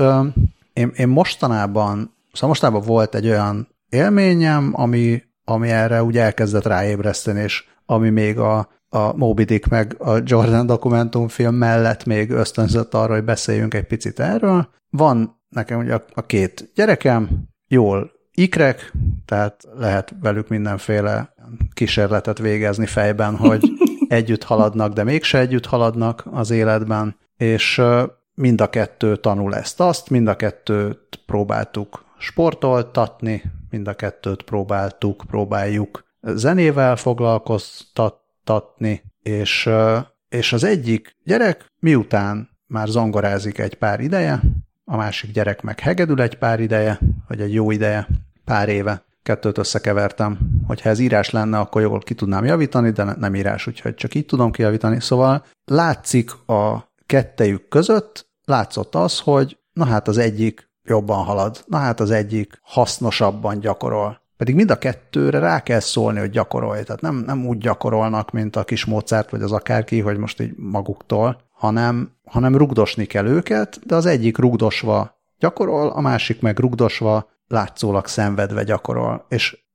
én, 0.74 0.92
én 0.96 1.08
mostanában, 1.08 2.16
szóval 2.32 2.50
mostanában 2.50 2.82
volt 2.82 3.16
egy 3.16 3.28
olyan 3.28 3.68
élményem, 3.90 4.72
ami, 4.76 5.24
ami 5.46 5.70
erre 5.70 6.04
úgy 6.04 6.18
elkezdett 6.18 6.66
ráébreszteni, 6.66 7.42
és 7.42 7.64
ami 7.86 8.10
még 8.10 8.38
a, 8.38 8.70
a 8.94 9.14
Moby 9.16 9.44
Dick 9.44 9.68
meg 9.68 9.96
a 10.00 10.18
Jordan 10.24 10.66
dokumentumfilm 10.66 11.56
mellett 11.56 12.06
még 12.06 12.30
ösztönzött 12.30 12.94
arra, 12.94 13.14
hogy 13.14 13.24
beszéljünk 13.24 13.74
egy 13.74 13.88
picit 13.88 14.20
erről. 14.20 14.70
Van 14.90 15.42
nekem 15.50 15.80
ugye 15.80 15.94
a, 15.94 16.04
a 16.14 16.26
két 16.26 16.72
gyerekem, 16.76 17.30
jól 17.68 18.12
ikrek, 18.32 18.94
tehát 19.26 19.64
lehet 19.78 20.16
velük 20.22 20.48
mindenféle 20.48 21.34
kísérletet 21.74 22.38
végezni 22.38 22.86
fejben, 22.86 23.36
hogy 23.36 23.72
együtt 24.08 24.44
haladnak, 24.44 24.94
de 24.94 25.04
mégse 25.04 25.40
együtt 25.40 25.66
haladnak 25.66 26.24
az 26.32 26.50
életben, 26.50 27.16
és 27.38 27.82
mind 28.36 28.62
a 28.62 28.70
kettő 28.70 29.16
tanul 29.16 29.56
ezt-azt, 29.56 30.10
mind 30.10 30.28
a 30.28 30.36
kettőt 30.36 31.20
próbáltuk 31.26 32.06
sportoltatni, 32.18 33.44
mind 33.70 33.88
a 33.88 33.94
kettőt 33.94 34.42
próbáltuk, 34.42 35.24
próbáljuk 35.28 36.04
zenével 36.22 36.96
foglalkoztatni, 36.96 38.22
és, 39.22 39.70
és 40.30 40.54
az 40.54 40.64
egyik 40.64 41.16
gyerek 41.24 41.66
miután 41.80 42.50
már 42.68 42.88
zongorázik 42.88 43.58
egy 43.58 43.76
pár 43.76 44.00
ideje, 44.00 44.42
a 44.86 44.96
másik 44.96 45.32
gyerek 45.32 45.62
meg 45.62 45.80
hegedül 45.80 46.22
egy 46.22 46.38
pár 46.38 46.60
ideje, 46.60 47.00
vagy 47.28 47.42
egy 47.42 47.54
jó 47.54 47.72
ideje, 47.72 48.08
pár 48.46 48.70
éve, 48.70 49.06
kettőt 49.24 49.58
összekevertem. 49.58 50.38
Hogyha 50.68 50.90
ez 50.90 51.00
írás 51.00 51.30
lenne, 51.30 51.60
akkor 51.60 51.82
jól 51.82 52.00
ki 52.00 52.14
tudnám 52.14 52.46
javítani, 52.46 52.92
de 52.92 53.04
nem 53.04 53.36
írás, 53.36 53.68
úgyhogy 53.68 53.96
csak 53.96 54.16
így 54.16 54.26
tudom 54.26 54.52
kijavítani. 54.52 55.00
Szóval 55.00 55.46
látszik 55.66 56.32
a 56.48 56.92
kettejük 57.06 57.68
között, 57.68 58.28
látszott 58.46 58.96
az, 58.96 59.20
hogy 59.20 59.58
na 59.74 59.86
hát 59.86 60.08
az 60.08 60.18
egyik 60.18 60.72
jobban 60.84 61.24
halad, 61.24 61.64
na 61.66 61.78
hát 61.78 62.00
az 62.00 62.12
egyik 62.12 62.60
hasznosabban 62.62 63.60
gyakorol. 63.60 64.22
Pedig 64.44 64.58
mind 64.58 64.72
a 64.72 64.78
kettőre 64.78 65.40
rá 65.40 65.64
kell 65.64 65.80
szólni, 65.80 66.20
hogy 66.20 66.30
gyakorolj. 66.30 66.84
Tehát 66.84 67.02
nem, 67.02 67.16
nem 67.16 67.46
úgy 67.46 67.58
gyakorolnak, 67.58 68.32
mint 68.32 68.56
a 68.56 68.64
kis 68.64 68.86
módszert, 68.86 69.30
vagy 69.30 69.42
az 69.42 69.52
akárki, 69.52 70.00
hogy 70.00 70.18
most 70.18 70.42
így 70.42 70.54
maguktól, 70.58 71.42
hanem, 71.52 72.12
hanem 72.26 72.58
rugdosni 72.58 73.06
kell 73.06 73.26
őket, 73.26 73.80
de 73.86 73.96
az 73.96 74.06
egyik 74.06 74.38
rugdosva 74.38 75.22
gyakorol, 75.40 75.90
a 75.90 76.02
másik 76.02 76.42
meg 76.42 76.60
rugdosva 76.60 77.30
látszólag 77.48 78.08
szenvedve 78.08 78.64
gyakorol. 78.64 79.26
És 79.30 79.66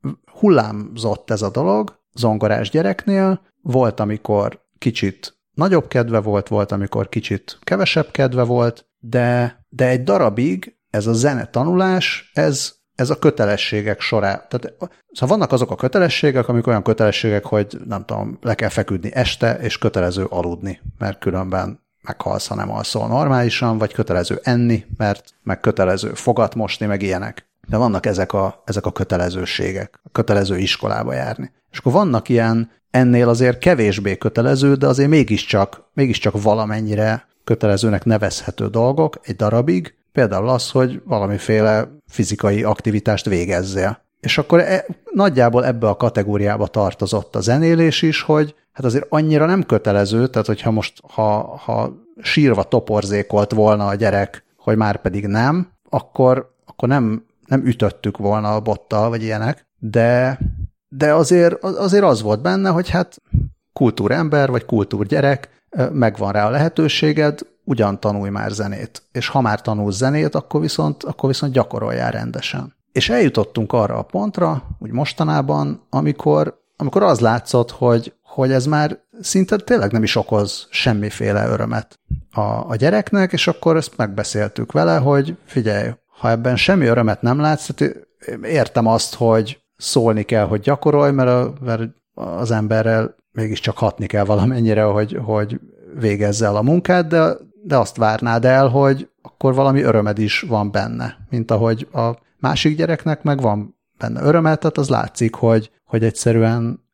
hullámzott 0.40 1.30
ez 1.30 1.42
a 1.42 1.50
dolog 1.50 1.98
zongorás 2.14 2.70
gyereknél, 2.70 3.40
volt, 3.62 4.00
amikor 4.00 4.60
kicsit 4.78 5.38
nagyobb 5.54 5.88
kedve 5.88 6.20
volt, 6.20 6.48
volt, 6.48 6.72
amikor 6.72 7.08
kicsit 7.08 7.58
kevesebb 7.62 8.10
kedve 8.10 8.42
volt, 8.42 8.86
de, 8.98 9.58
de 9.68 9.88
egy 9.88 10.02
darabig 10.02 10.76
ez 10.90 11.06
a 11.06 11.12
zene 11.12 11.46
tanulás, 11.46 12.30
ez 12.34 12.77
ez 12.98 13.10
a 13.10 13.18
kötelességek 13.18 14.00
sorá. 14.00 14.46
Tehát, 14.46 14.74
szóval 15.12 15.36
vannak 15.36 15.52
azok 15.52 15.70
a 15.70 15.76
kötelességek, 15.76 16.48
amik 16.48 16.66
olyan 16.66 16.82
kötelességek, 16.82 17.44
hogy 17.44 17.78
nem 17.86 18.04
tudom, 18.04 18.38
le 18.42 18.54
kell 18.54 18.68
feküdni 18.68 19.14
este, 19.14 19.58
és 19.58 19.78
kötelező 19.78 20.24
aludni, 20.24 20.80
mert 20.98 21.18
különben 21.18 21.80
meghalsz, 22.02 22.46
ha 22.46 22.54
nem 22.54 22.70
alszol 22.70 23.08
normálisan, 23.08 23.78
vagy 23.78 23.92
kötelező 23.92 24.40
enni, 24.42 24.84
mert 24.96 25.34
meg 25.42 25.60
kötelező 25.60 26.08
fogat 26.14 26.54
mosni, 26.54 26.86
meg 26.86 27.02
ilyenek. 27.02 27.46
De 27.68 27.76
vannak 27.76 28.06
ezek 28.06 28.32
a, 28.32 28.62
ezek 28.64 28.86
a 28.86 28.92
kötelezőségek, 28.92 30.00
a 30.02 30.10
kötelező 30.12 30.56
iskolába 30.56 31.12
járni. 31.12 31.52
És 31.70 31.78
akkor 31.78 31.92
vannak 31.92 32.28
ilyen 32.28 32.70
ennél 32.90 33.28
azért 33.28 33.58
kevésbé 33.58 34.16
kötelező, 34.16 34.74
de 34.74 34.86
azért 34.86 35.08
mégiscsak, 35.08 35.82
mégiscsak 35.92 36.42
valamennyire 36.42 37.26
kötelezőnek 37.44 38.04
nevezhető 38.04 38.66
dolgok 38.66 39.18
egy 39.22 39.36
darabig, 39.36 39.97
Például 40.12 40.48
az, 40.48 40.70
hogy 40.70 41.02
valamiféle 41.04 41.88
fizikai 42.06 42.62
aktivitást 42.62 43.24
végezzél. 43.24 44.06
És 44.20 44.38
akkor 44.38 44.60
e, 44.60 44.86
nagyjából 45.12 45.66
ebbe 45.66 45.88
a 45.88 45.96
kategóriába 45.96 46.66
tartozott 46.66 47.36
a 47.36 47.40
zenélés 47.40 48.02
is, 48.02 48.22
hogy 48.22 48.54
hát 48.72 48.84
azért 48.84 49.06
annyira 49.08 49.46
nem 49.46 49.62
kötelező, 49.62 50.26
tehát 50.26 50.46
hogyha 50.46 50.70
most, 50.70 51.00
ha, 51.12 51.56
ha 51.56 51.92
sírva 52.20 52.62
toporzékolt 52.62 53.52
volna 53.52 53.86
a 53.86 53.94
gyerek, 53.94 54.44
hogy 54.56 54.76
már 54.76 55.00
pedig 55.00 55.26
nem, 55.26 55.68
akkor, 55.88 56.54
akkor 56.64 56.88
nem, 56.88 57.24
nem 57.46 57.66
ütöttük 57.66 58.16
volna 58.16 58.54
a 58.54 58.60
bottal, 58.60 59.08
vagy 59.08 59.22
ilyenek, 59.22 59.66
de, 59.78 60.38
de 60.88 61.14
azért, 61.14 61.62
azért 61.62 62.04
az 62.04 62.22
volt 62.22 62.42
benne, 62.42 62.68
hogy 62.70 62.88
hát 62.88 63.22
kultúrember, 63.72 64.50
vagy 64.50 64.64
kultúrgyerek, 64.64 65.48
megvan 65.92 66.32
rá 66.32 66.46
a 66.46 66.50
lehetőséged, 66.50 67.40
ugyan 67.68 68.00
tanulj 68.00 68.30
már 68.30 68.50
zenét. 68.50 69.02
És 69.12 69.28
ha 69.28 69.40
már 69.40 69.60
tanulsz 69.60 69.96
zenét, 69.96 70.34
akkor 70.34 70.60
viszont, 70.60 71.02
akkor 71.02 71.28
viszont 71.28 71.52
gyakoroljál 71.52 72.10
rendesen. 72.10 72.74
És 72.92 73.08
eljutottunk 73.08 73.72
arra 73.72 73.98
a 73.98 74.02
pontra, 74.02 74.62
úgy 74.78 74.90
mostanában, 74.90 75.86
amikor, 75.90 76.60
amikor 76.76 77.02
az 77.02 77.20
látszott, 77.20 77.70
hogy, 77.70 78.14
hogy 78.22 78.52
ez 78.52 78.66
már 78.66 78.98
szinte 79.20 79.56
tényleg 79.56 79.92
nem 79.92 80.02
is 80.02 80.16
okoz 80.16 80.66
semmiféle 80.70 81.46
örömet 81.46 82.00
a, 82.30 82.40
a 82.40 82.76
gyereknek, 82.76 83.32
és 83.32 83.46
akkor 83.46 83.76
ezt 83.76 83.96
megbeszéltük 83.96 84.72
vele, 84.72 84.96
hogy 84.96 85.36
figyelj, 85.44 85.90
ha 86.20 86.30
ebben 86.30 86.56
semmi 86.56 86.86
örömet 86.86 87.22
nem 87.22 87.40
látsz, 87.40 87.66
hát 87.66 87.94
értem 88.42 88.86
azt, 88.86 89.14
hogy 89.14 89.60
szólni 89.76 90.22
kell, 90.22 90.46
hogy 90.46 90.60
gyakorolj, 90.60 91.12
mert, 91.12 91.30
a, 91.30 91.52
mert 91.60 91.82
az 92.14 92.50
emberrel 92.50 93.14
mégiscsak 93.32 93.78
hatni 93.78 94.06
kell 94.06 94.24
valamennyire, 94.24 94.82
hogy, 94.82 95.18
hogy 95.24 95.60
végezze 95.98 96.46
el 96.46 96.56
a 96.56 96.62
munkát, 96.62 97.06
de 97.06 97.36
de 97.68 97.76
azt 97.76 97.96
várnád 97.96 98.44
el, 98.44 98.68
hogy 98.68 99.08
akkor 99.22 99.54
valami 99.54 99.82
örömed 99.82 100.18
is 100.18 100.40
van 100.40 100.70
benne, 100.70 101.16
mint 101.30 101.50
ahogy 101.50 101.88
a 101.92 102.10
másik 102.38 102.76
gyereknek 102.76 103.22
meg 103.22 103.40
van 103.40 103.76
benne 103.98 104.22
örömet, 104.22 104.60
tehát 104.60 104.78
az 104.78 104.88
látszik, 104.88 105.34
hogy, 105.34 105.70
hogy 105.84 106.04
egyszerűen 106.04 106.86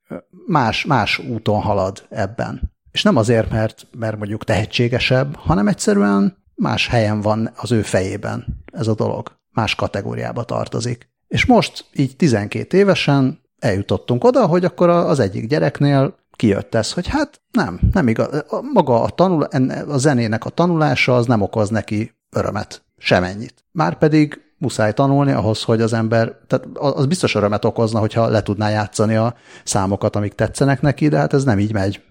más, 0.47 0.85
más 0.85 1.19
úton 1.19 1.61
halad 1.61 2.07
ebben. 2.09 2.73
És 2.93 3.03
nem 3.03 3.17
azért, 3.17 3.51
mert, 3.51 3.87
mert 3.99 4.17
mondjuk 4.17 4.45
tehetségesebb, 4.45 5.37
hanem 5.37 5.69
egyszerűen 5.69 6.37
más 6.55 6.89
helyen 6.89 7.21
van 7.21 7.51
az 7.57 7.73
ő 7.73 7.83
fejében 7.83 8.63
ez 8.73 8.87
a 8.87 8.95
dolog. 8.95 9.39
Más 9.51 9.75
kategóriába 9.75 10.45
tartozik. 10.45 11.09
És 11.29 11.47
most 11.47 11.85
így 11.93 12.17
12 12.17 12.79
évesen 12.79 13.41
eljutottunk 13.59 14.25
oda, 14.25 14.47
hogy 14.47 14.65
akkor 14.65 14.89
az 14.89 15.19
egyik 15.19 15.47
gyereknél 15.47 16.15
kijött 16.37 16.75
ez, 16.75 16.93
hogy 16.93 17.07
hát 17.07 17.41
nem, 17.51 17.81
nem 17.93 18.09
igaz. 18.09 18.45
Maga 18.73 19.03
a, 19.03 19.09
tanul, 19.09 19.43
a 19.89 19.99
zenének 19.99 20.45
a 20.45 20.51
tanulása 20.51 21.17
az 21.17 21.27
nem 21.27 21.41
okoz 21.41 21.69
neki 21.69 22.15
örömet, 22.31 22.85
semennyit. 22.99 23.65
Márpedig 23.73 24.41
muszáj 24.59 24.93
tanulni 24.93 25.33
ahhoz, 25.33 25.63
hogy 25.63 25.81
az 25.81 25.93
ember, 25.93 26.37
tehát 26.47 26.67
az 26.75 27.07
biztos 27.07 27.35
örömet 27.35 27.65
okozna, 27.65 27.99
hogyha 27.99 28.29
le 28.29 28.43
tudná 28.43 28.71
játszani 28.71 29.15
a 29.15 29.35
számokat, 29.65 30.17
amik 30.17 30.35
tetszenek 30.35 30.81
neki, 30.81 31.09
de 31.09 31.17
hát 31.17 31.33
ez 31.33 31.45
nem 31.45 31.59
így 31.59 31.73
megy. 31.73 32.03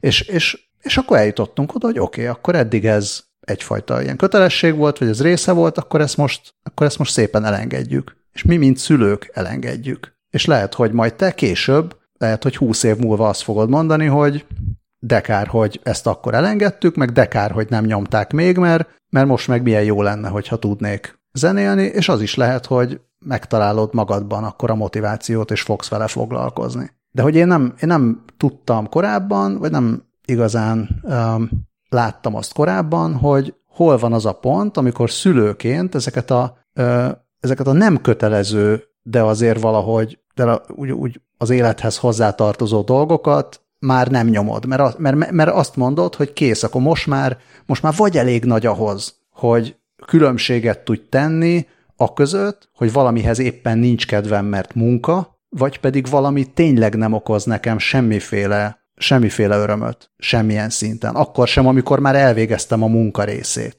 És, 0.00 0.20
és, 0.20 0.68
és 0.80 0.96
akkor 0.96 1.16
eljutottunk 1.16 1.74
oda, 1.74 1.86
hogy 1.86 1.98
oké, 1.98 2.20
okay, 2.20 2.34
akkor 2.34 2.54
eddig 2.54 2.86
ez 2.86 3.20
egyfajta 3.40 4.02
ilyen 4.02 4.16
kötelesség 4.16 4.76
volt, 4.76 4.98
vagy 4.98 5.08
ez 5.08 5.22
része 5.22 5.52
volt, 5.52 5.78
akkor 5.78 6.00
ezt 6.00 6.16
most, 6.16 6.54
akkor 6.62 6.86
ezt 6.86 6.98
most 6.98 7.12
szépen 7.12 7.44
elengedjük. 7.44 8.16
És 8.32 8.42
mi, 8.42 8.56
mint 8.56 8.76
szülők, 8.76 9.30
elengedjük. 9.32 10.16
És 10.30 10.44
lehet, 10.44 10.74
hogy 10.74 10.92
majd 10.92 11.14
te 11.14 11.34
később 11.34 11.96
lehet, 12.22 12.42
hogy 12.42 12.56
húsz 12.56 12.82
év 12.82 12.96
múlva 12.96 13.28
azt 13.28 13.42
fogod 13.42 13.68
mondani, 13.68 14.06
hogy 14.06 14.46
de 14.98 15.20
kár, 15.20 15.46
hogy 15.46 15.80
ezt 15.82 16.06
akkor 16.06 16.34
elengedtük, 16.34 16.94
meg 16.94 17.12
de 17.12 17.28
kár, 17.28 17.50
hogy 17.50 17.66
nem 17.70 17.84
nyomták 17.84 18.32
még, 18.32 18.56
mert, 18.56 18.88
mert 19.08 19.26
most 19.26 19.48
meg 19.48 19.62
milyen 19.62 19.84
jó 19.84 20.02
lenne, 20.02 20.28
hogyha 20.28 20.58
tudnék 20.58 21.20
zenélni, 21.32 21.82
és 21.82 22.08
az 22.08 22.20
is 22.20 22.34
lehet, 22.34 22.66
hogy 22.66 23.00
megtalálod 23.24 23.94
magadban 23.94 24.44
akkor 24.44 24.70
a 24.70 24.74
motivációt, 24.74 25.50
és 25.50 25.62
fogsz 25.62 25.88
vele 25.88 26.06
foglalkozni. 26.06 26.90
De 27.10 27.22
hogy 27.22 27.34
én 27.34 27.46
nem, 27.46 27.74
én 27.80 27.88
nem 27.88 28.24
tudtam 28.36 28.88
korábban, 28.88 29.58
vagy 29.58 29.70
nem 29.70 30.02
igazán 30.24 30.88
um, 31.02 31.48
láttam 31.88 32.34
azt 32.34 32.52
korábban, 32.52 33.14
hogy 33.14 33.54
hol 33.66 33.96
van 33.98 34.12
az 34.12 34.26
a 34.26 34.32
pont, 34.32 34.76
amikor 34.76 35.10
szülőként 35.10 35.94
ezeket 35.94 36.30
a, 36.30 36.58
uh, 36.74 37.10
ezeket 37.40 37.66
a 37.66 37.72
nem 37.72 38.00
kötelező, 38.00 38.82
de 39.02 39.22
azért 39.22 39.60
valahogy 39.60 40.18
de 40.34 40.60
úgy, 40.68 40.90
úgy 40.90 41.20
az 41.38 41.50
élethez 41.50 41.96
hozzátartozó 41.96 42.80
dolgokat 42.80 43.60
már 43.78 44.08
nem 44.08 44.28
nyomod, 44.28 44.66
mert, 44.66 44.98
mert, 44.98 45.30
mert 45.30 45.50
azt 45.50 45.76
mondod, 45.76 46.14
hogy 46.14 46.32
kész, 46.32 46.62
akkor 46.62 46.80
most 46.80 47.06
már, 47.06 47.38
most 47.66 47.82
már 47.82 47.92
vagy 47.96 48.16
elég 48.16 48.44
nagy 48.44 48.66
ahhoz, 48.66 49.14
hogy 49.30 49.76
különbséget 50.06 50.78
tudj 50.78 51.02
tenni 51.08 51.66
a 51.96 52.12
között, 52.12 52.68
hogy 52.74 52.92
valamihez 52.92 53.38
éppen 53.38 53.78
nincs 53.78 54.06
kedvem, 54.06 54.44
mert 54.44 54.74
munka, 54.74 55.40
vagy 55.48 55.78
pedig 55.78 56.08
valami 56.10 56.44
tényleg 56.44 56.94
nem 56.94 57.12
okoz 57.12 57.44
nekem 57.44 57.78
semmiféle, 57.78 58.78
semmiféle 58.96 59.56
örömöt, 59.56 60.10
semmilyen 60.18 60.70
szinten. 60.70 61.14
Akkor 61.14 61.48
sem, 61.48 61.66
amikor 61.66 61.98
már 61.98 62.14
elvégeztem 62.14 62.82
a 62.82 62.86
munka 62.86 63.24
részét. 63.24 63.76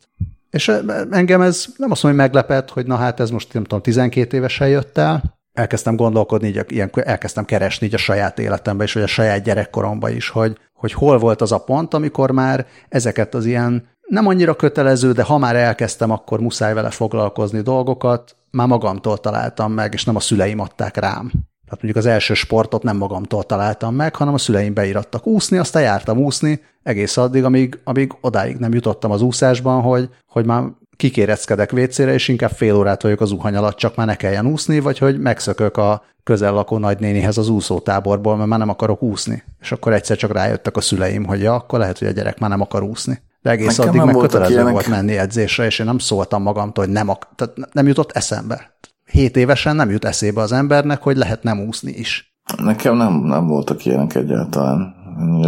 És 0.49 0.72
engem 1.12 1.41
ez 1.41 1.66
nem 1.78 1.91
azt 1.91 2.04
mondom, 2.04 2.22
hogy 2.22 2.30
meglepett, 2.30 2.70
hogy 2.70 2.86
na 2.86 2.95
hát 2.95 3.20
ez 3.20 3.30
most 3.30 3.54
nem 3.54 3.64
tudom, 3.64 3.82
12 3.82 4.38
évesen 4.38 4.68
jött 4.68 4.97
el, 4.97 5.41
elkezdtem 5.54 5.95
gondolkodni, 5.95 6.47
így, 6.47 6.66
ilyen, 6.68 6.91
elkezdtem 6.93 7.45
keresni 7.45 7.88
így 7.88 7.93
a 7.93 7.97
saját 7.97 8.39
életemben 8.39 8.86
is, 8.86 8.93
vagy 8.93 9.04
a 9.04 9.08
saját 9.08 9.43
gyerekkoromban 9.43 10.12
is, 10.12 10.30
hogy, 10.30 10.58
hogy 10.74 10.93
hol 10.93 11.18
volt 11.18 11.41
az 11.41 11.51
a 11.51 11.64
pont, 11.64 11.93
amikor 11.93 12.32
már 12.32 12.66
ezeket 12.89 13.34
az 13.34 13.45
ilyen 13.45 13.91
nem 14.08 14.28
annyira 14.28 14.56
kötelező, 14.56 15.12
de 15.12 15.24
ha 15.24 15.38
már 15.38 15.56
elkezdtem, 15.56 16.12
akkor 16.12 16.39
muszáj 16.39 16.74
vele 16.74 16.89
foglalkozni 16.89 17.62
dolgokat, 17.62 18.36
már 18.51 18.68
magamtól 18.68 19.18
találtam 19.18 19.72
meg, 19.72 19.93
és 19.93 20.04
nem 20.04 20.16
a 20.16 20.20
szüleim 20.20 20.60
adták 20.60 20.97
rám. 20.97 21.32
Tehát 21.66 21.82
mondjuk 21.82 21.95
az 21.95 22.06
első 22.06 22.34
sportot 22.34 22.84
nem 22.84 22.97
magamtól 22.97 23.43
találtam 23.43 23.95
meg, 23.95 24.16
hanem 24.16 24.34
a 24.34 24.38
szüleim 24.38 24.74
beirattak 24.74 25.28
úszni, 25.28 25.58
aztán 25.58 25.84
jártam 25.84 26.18
úszni 26.18 26.62
egész 26.84 27.18
addig, 27.18 27.43
amíg, 27.43 27.80
amíg 27.84 28.14
odáig 28.22 28.58
nem 28.58 28.74
jutottam 28.74 29.12
az 29.12 29.22
úszásban, 29.22 29.82
hogy, 29.82 30.10
hogy 30.28 30.45
már 30.45 30.64
kikéreckedek 31.04 31.72
vécére, 31.72 32.14
és 32.14 32.28
inkább 32.28 32.51
fél 32.51 32.76
órát 32.76 33.01
vagyok 33.01 33.22
az 33.22 33.30
zuhany 33.30 33.56
alatt, 33.56 33.78
csak 33.78 33.95
már 33.95 34.08
ne 34.08 34.16
kelljen 34.16 34.45
úszni, 34.45 34.80
vagy 34.80 34.97
hogy 34.97 35.20
megszökök 35.20 35.78
a 35.78 36.04
közel 36.24 36.54
lakó 36.54 36.78
nagynénihez 36.78 37.38
az 37.38 37.49
úszótáborból, 37.49 38.36
mert 38.38 38.49
már 38.49 38.60
nem 38.60 38.70
akarok 38.70 39.01
úszni. 39.01 39.43
És 39.62 39.72
akkor 39.72 39.93
egyszer 39.93 40.18
csak 40.18 40.32
rájöttek 40.32 40.78
a 40.78 40.82
szüleim, 40.82 41.26
hogy 41.26 41.41
ja, 41.41 41.54
akkor 41.54 41.80
lehet, 41.80 41.99
hogy 41.99 42.08
a 42.08 42.12
gyerek 42.12 42.39
már 42.39 42.49
nem 42.49 42.62
akar 42.62 42.84
úszni. 42.84 43.22
De 43.41 43.49
egész 43.49 43.78
Nekem 43.78 43.99
addig 43.99 44.14
meg 44.14 44.16
kötelező 44.16 44.54
ilyenek. 44.54 44.72
volt 44.72 44.88
menni 44.88 45.18
edzésre, 45.18 45.66
és 45.66 45.80
én 45.80 45.86
nem 45.86 45.97
szóltam 45.97 46.41
magamtól, 46.41 46.84
hogy 46.84 46.93
nem, 46.93 47.10
ak- 47.10 47.28
tehát 47.36 47.56
nem 47.72 47.88
jutott 47.88 48.12
eszembe. 48.12 48.78
Hét 49.12 49.38
évesen 49.38 49.76
nem 49.76 49.89
jut 49.89 50.06
eszébe 50.06 50.41
az 50.41 50.51
embernek, 50.51 51.01
hogy 51.01 51.18
lehet 51.18 51.43
nem 51.43 51.60
úszni 51.60 51.91
is. 51.91 52.36
Nekem 52.58 52.95
nem, 52.95 53.14
nem 53.14 53.47
voltak 53.47 53.86
ilyenek 53.86 54.16
egyáltalán. 54.16 54.95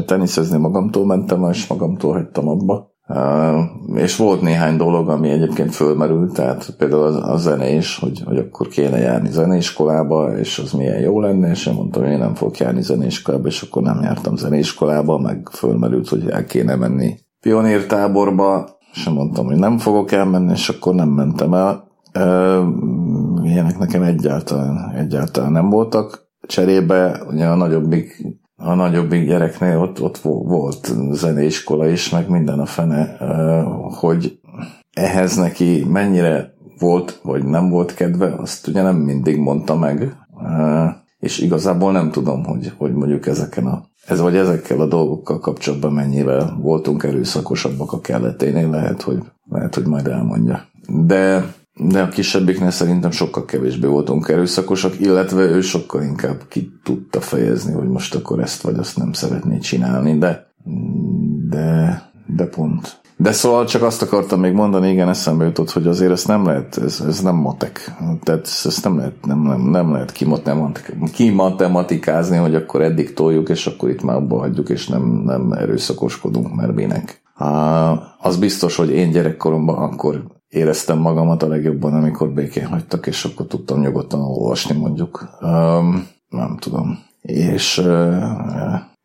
Teniszezni 0.06 0.58
magamtól 0.58 1.06
mentem, 1.06 1.49
és 1.51 1.68
magamtól 1.68 2.14
hagytam 2.14 2.47
abba. 2.47 2.95
És 3.93 4.16
volt 4.16 4.41
néhány 4.41 4.78
dolog, 4.78 5.10
ami 5.10 5.30
egyébként 5.30 5.76
fölmerült, 5.76 6.34
tehát 6.34 6.76
például 6.78 7.01
a, 7.01 7.32
a 7.32 7.38
zene 7.38 7.70
is, 7.70 7.99
hogy, 7.99 8.22
hogy 8.26 8.38
akkor 8.38 8.68
kéne 8.68 8.97
járni 8.97 9.32
zeneiskolába, 9.32 10.38
és 10.38 10.60
az 10.60 10.72
milyen 10.72 10.99
jó 10.99 11.20
lenne, 11.20 11.49
és 11.49 11.66
én 11.66 11.74
mondtam, 11.74 12.03
hogy 12.03 12.12
én 12.12 12.18
nem 12.18 12.36
fogok 12.36 12.58
járni 12.58 12.82
zeneiskolába, 12.82 13.47
és 13.47 13.62
akkor 13.62 13.82
nem 13.82 14.01
jártam 14.01 14.36
zeneiskolába, 14.36 15.18
meg 15.18 15.49
fölmerült, 15.51 16.10
hogy 16.10 16.30
el 16.30 16.45
kéne 16.45 16.76
menni 16.76 17.18
pionírtáborba, 17.39 18.78
és 18.93 19.10
mondtam, 19.10 19.45
hogy 19.45 19.58
nem 19.58 19.78
fogok 19.78 20.12
elmenni, 20.12 20.51
és 20.51 20.70
akkor 20.70 20.95
nem 20.95 21.10
mentem 21.10 21.53
el. 21.53 21.84
Uh, 22.20 22.66
ilyenek 23.43 23.78
nekem 23.78 24.01
egyáltalán, 24.01 24.93
egyáltalán 24.95 25.51
nem 25.51 25.70
voltak. 25.70 26.30
Cserébe 26.47 27.22
ugye 27.28 27.45
a 27.47 27.56
nagyobbik 27.56 28.26
a 28.56 28.74
nagyobbik 28.74 29.28
gyereknél 29.28 29.78
ott, 29.78 30.01
ott 30.01 30.18
volt 30.24 30.93
zeneiskola 31.12 31.88
is, 31.88 32.10
meg 32.10 32.30
minden 32.30 32.60
a 32.60 32.66
fene, 32.66 33.18
hogy 33.99 34.39
ehhez 34.93 35.36
neki 35.36 35.86
mennyire 35.89 36.53
volt, 36.80 37.20
vagy 37.24 37.45
nem 37.45 37.70
volt 37.70 37.93
kedve, 37.93 38.34
azt 38.38 38.68
ugye 38.68 38.82
nem 38.82 38.95
mindig 38.95 39.38
mondta 39.38 39.76
meg, 39.76 40.16
és 41.20 41.39
igazából 41.39 41.91
nem 41.91 42.12
tudom, 42.12 42.43
hogy, 42.43 42.74
hogy 42.78 42.93
mondjuk 42.93 43.28
ezeken 43.28 43.66
a, 43.66 43.84
ez 44.08 44.20
vagy 44.20 44.36
ezekkel 44.36 44.80
a 44.80 44.88
dolgokkal 44.88 45.39
kapcsolatban 45.39 45.93
mennyivel 45.93 46.58
voltunk 46.62 47.03
erőszakosabbak 47.03 47.91
a 47.91 48.01
kelleténél, 48.01 48.70
lehet, 48.70 49.01
hogy, 49.01 49.24
lehet, 49.49 49.76
hogy 49.76 49.86
majd 49.86 50.08
elmondja. 50.08 50.66
De 50.88 51.53
de 51.78 52.02
a 52.02 52.10
kisebbiknél 52.10 52.72
szerintem 52.72 53.12
sokkal 53.12 53.46
kevésbé 53.46 53.88
voltunk 53.88 54.30
erőszakosak, 54.30 55.00
illetve 55.00 55.42
ő 55.42 55.62
sokkal 55.62 56.02
inkább 56.02 56.42
ki 56.48 56.80
tudta 56.84 57.22
fejezni, 57.22 57.74
hogy 57.74 57.88
most 57.88 58.16
akkor 58.16 58.40
ezt 58.40 58.62
vagy 58.62 58.78
azt 58.78 58.98
nem 58.98 59.14
szeretné 59.14 59.58
csinálni, 59.58 60.18
de, 60.18 60.52
de, 61.50 62.02
de 62.36 62.46
pont. 62.46 63.04
De 63.18 63.32
szóval 63.32 63.66
csak 63.66 63.82
azt 63.82 64.02
akartam 64.02 64.40
még 64.40 64.54
mondani, 64.54 64.90
igen, 64.90 65.10
eszembe 65.10 65.46
jutott, 65.46 65.72
hogy 65.72 65.88
azért 65.88 66.12
ezt 66.12 66.28
nem 66.28 66.46
lehet, 66.46 66.78
ez, 66.78 67.04
ez 67.08 67.22
nem 67.22 67.36
matek. 67.36 67.96
Tehát 68.24 68.48
ezt 68.64 68.84
nem 68.84 68.98
lehet, 68.98 69.26
nem, 69.26 69.42
nem, 69.42 69.62
nem 69.62 69.92
lehet 69.92 70.12
kimatematikázni, 71.12 72.38
hogy 72.38 72.56
akkor 72.56 72.82
eddig 72.82 73.14
toljuk, 73.14 73.50
és 73.50 73.68
akkor 73.68 73.90
itt 73.90 74.04
már 74.04 74.16
abba 74.16 74.38
hagyjuk, 74.38 74.70
és 74.70 74.88
nem, 74.88 75.22
nem 75.26 75.52
erőszakoskodunk, 75.52 76.56
mert 76.56 76.76
minek. 76.76 77.22
Az 78.20 78.38
biztos, 78.38 78.76
hogy 78.76 78.90
én 78.90 79.12
gyerekkoromban 79.12 79.76
akkor 79.76 80.24
éreztem 80.56 80.97
magamat 80.97 81.43
a 81.43 81.47
legjobban, 81.47 81.93
amikor 81.93 82.30
békén 82.30 82.66
hagytak, 82.66 83.08
és 83.08 83.24
akkor 83.26 83.45
tudtam 83.45 83.80
nyugodtan 83.80 84.22
olvasni 84.22 84.78
mondjuk. 84.78 85.38
Um, 85.41 86.08
nem 86.30 86.58
tudom. 86.60 86.99
És 87.22 87.78
uh, 87.78 87.86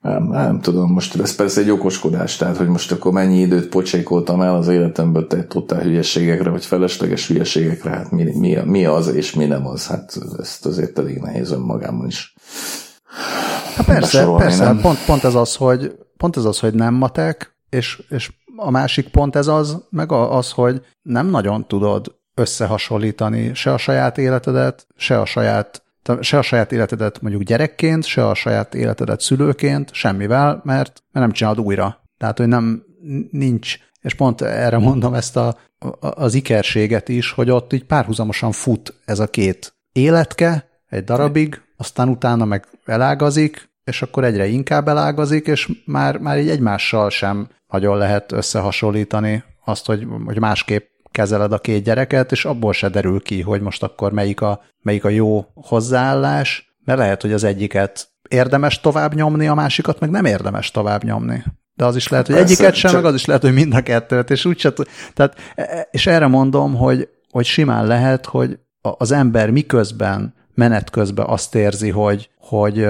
nem, 0.00 0.22
nem 0.28 0.60
tudom, 0.60 0.92
most 0.92 1.20
ez 1.20 1.34
persze 1.34 1.60
egy 1.60 1.70
okoskodás, 1.70 2.36
tehát 2.36 2.56
hogy 2.56 2.68
most 2.68 2.92
akkor 2.92 3.12
mennyi 3.12 3.40
időt 3.40 3.68
pocsékoltam 3.68 4.40
el 4.40 4.54
az 4.54 4.68
életemből 4.68 5.26
te 5.26 5.44
totál 5.44 5.82
hülyeségekre, 5.82 6.50
vagy 6.50 6.64
felesleges 6.64 7.28
hülyeségekre, 7.28 7.90
hát 7.90 8.10
mi, 8.10 8.38
mi, 8.38 8.56
mi 8.64 8.84
az 8.84 9.14
és 9.14 9.34
mi 9.34 9.44
nem 9.44 9.66
az, 9.66 9.86
hát 9.86 10.18
ezt 10.38 10.66
azért 10.66 10.98
elég 10.98 11.18
nehéz 11.18 11.50
önmagában 11.50 12.06
is. 12.06 12.34
Hát 13.76 13.86
persze, 13.86 14.26
persze, 14.36 14.64
nem? 14.64 14.80
pont, 14.80 15.04
pont, 15.04 15.24
ez 15.24 15.34
az, 15.34 15.56
hogy, 15.56 15.92
pont 16.16 16.36
ez 16.36 16.44
az, 16.44 16.58
hogy 16.58 16.74
nem 16.74 16.94
matek, 16.94 17.58
és, 17.70 18.02
és 18.08 18.30
a 18.60 18.70
másik 18.70 19.08
pont 19.08 19.36
ez 19.36 19.46
az, 19.46 19.84
meg 19.90 20.12
az, 20.12 20.50
hogy 20.50 20.86
nem 21.02 21.26
nagyon 21.26 21.66
tudod 21.66 22.18
összehasonlítani 22.34 23.54
se 23.54 23.72
a 23.72 23.78
saját 23.78 24.18
életedet, 24.18 24.86
se 24.96 25.20
a 25.20 25.24
saját, 25.24 25.82
se 26.20 26.38
a 26.38 26.42
saját 26.42 26.72
életedet 26.72 27.20
mondjuk 27.20 27.42
gyerekként, 27.42 28.04
se 28.04 28.26
a 28.26 28.34
saját 28.34 28.74
életedet 28.74 29.20
szülőként, 29.20 29.92
semmivel, 29.92 30.60
mert, 30.64 31.02
mert 31.12 31.26
nem 31.26 31.32
csinálod 31.32 31.60
újra. 31.60 32.02
Tehát, 32.18 32.38
hogy 32.38 32.48
nem, 32.48 32.82
nincs, 33.30 33.76
és 34.00 34.14
pont 34.14 34.40
erre 34.40 34.78
mondom 34.78 35.14
ezt 35.14 35.36
a, 35.36 35.56
az 36.00 36.34
ikerséget 36.34 37.08
is, 37.08 37.32
hogy 37.32 37.50
ott 37.50 37.72
így 37.72 37.84
párhuzamosan 37.84 38.52
fut 38.52 38.94
ez 39.04 39.18
a 39.18 39.26
két 39.26 39.74
életke 39.92 40.68
egy 40.88 41.04
darabig, 41.04 41.62
aztán 41.76 42.08
utána 42.08 42.44
meg 42.44 42.66
elágazik, 42.84 43.68
és 43.84 44.02
akkor 44.02 44.24
egyre 44.24 44.46
inkább 44.46 44.88
elágazik, 44.88 45.46
és 45.46 45.70
már, 45.84 46.18
már 46.18 46.38
így 46.38 46.48
egymással 46.48 47.10
sem 47.10 47.48
nagyon 47.70 47.98
lehet 47.98 48.32
összehasonlítani 48.32 49.44
azt, 49.64 49.86
hogy, 49.86 50.06
hogy 50.24 50.38
másképp 50.38 50.88
kezeled 51.10 51.52
a 51.52 51.58
két 51.58 51.84
gyereket, 51.84 52.32
és 52.32 52.44
abból 52.44 52.72
se 52.72 52.88
derül 52.88 53.20
ki, 53.20 53.40
hogy 53.40 53.60
most 53.60 53.82
akkor 53.82 54.12
melyik 54.12 54.40
a, 54.40 54.60
melyik 54.82 55.04
a 55.04 55.08
jó 55.08 55.44
hozzáállás, 55.54 56.74
mert 56.84 56.98
lehet, 56.98 57.22
hogy 57.22 57.32
az 57.32 57.44
egyiket 57.44 58.08
érdemes 58.28 58.80
tovább 58.80 59.14
nyomni, 59.14 59.46
a 59.46 59.54
másikat 59.54 60.00
meg 60.00 60.10
nem 60.10 60.24
érdemes 60.24 60.70
tovább 60.70 61.04
nyomni. 61.04 61.42
De 61.74 61.84
az 61.84 61.96
is 61.96 62.08
lehet, 62.08 62.26
hogy 62.26 62.36
Persze, 62.36 62.52
egyiket 62.52 62.74
sem, 62.74 62.90
csak... 62.90 63.02
meg 63.02 63.10
az 63.10 63.16
is 63.16 63.24
lehet, 63.24 63.42
hogy 63.42 63.52
mind 63.52 63.74
a 63.74 63.82
kettőt, 63.82 64.30
és 64.30 64.44
úgy 64.44 64.72
tehát, 65.14 65.36
e, 65.54 65.62
e, 65.62 65.88
és 65.90 66.06
erre 66.06 66.26
mondom, 66.26 66.74
hogy, 66.74 67.08
hogy 67.30 67.44
simán 67.44 67.86
lehet, 67.86 68.26
hogy 68.26 68.58
az 68.80 69.10
ember 69.10 69.50
miközben, 69.50 70.34
menet 70.54 70.90
közben 70.90 71.26
azt 71.26 71.54
érzi, 71.54 71.90
hogy, 71.90 72.30
hogy 72.38 72.86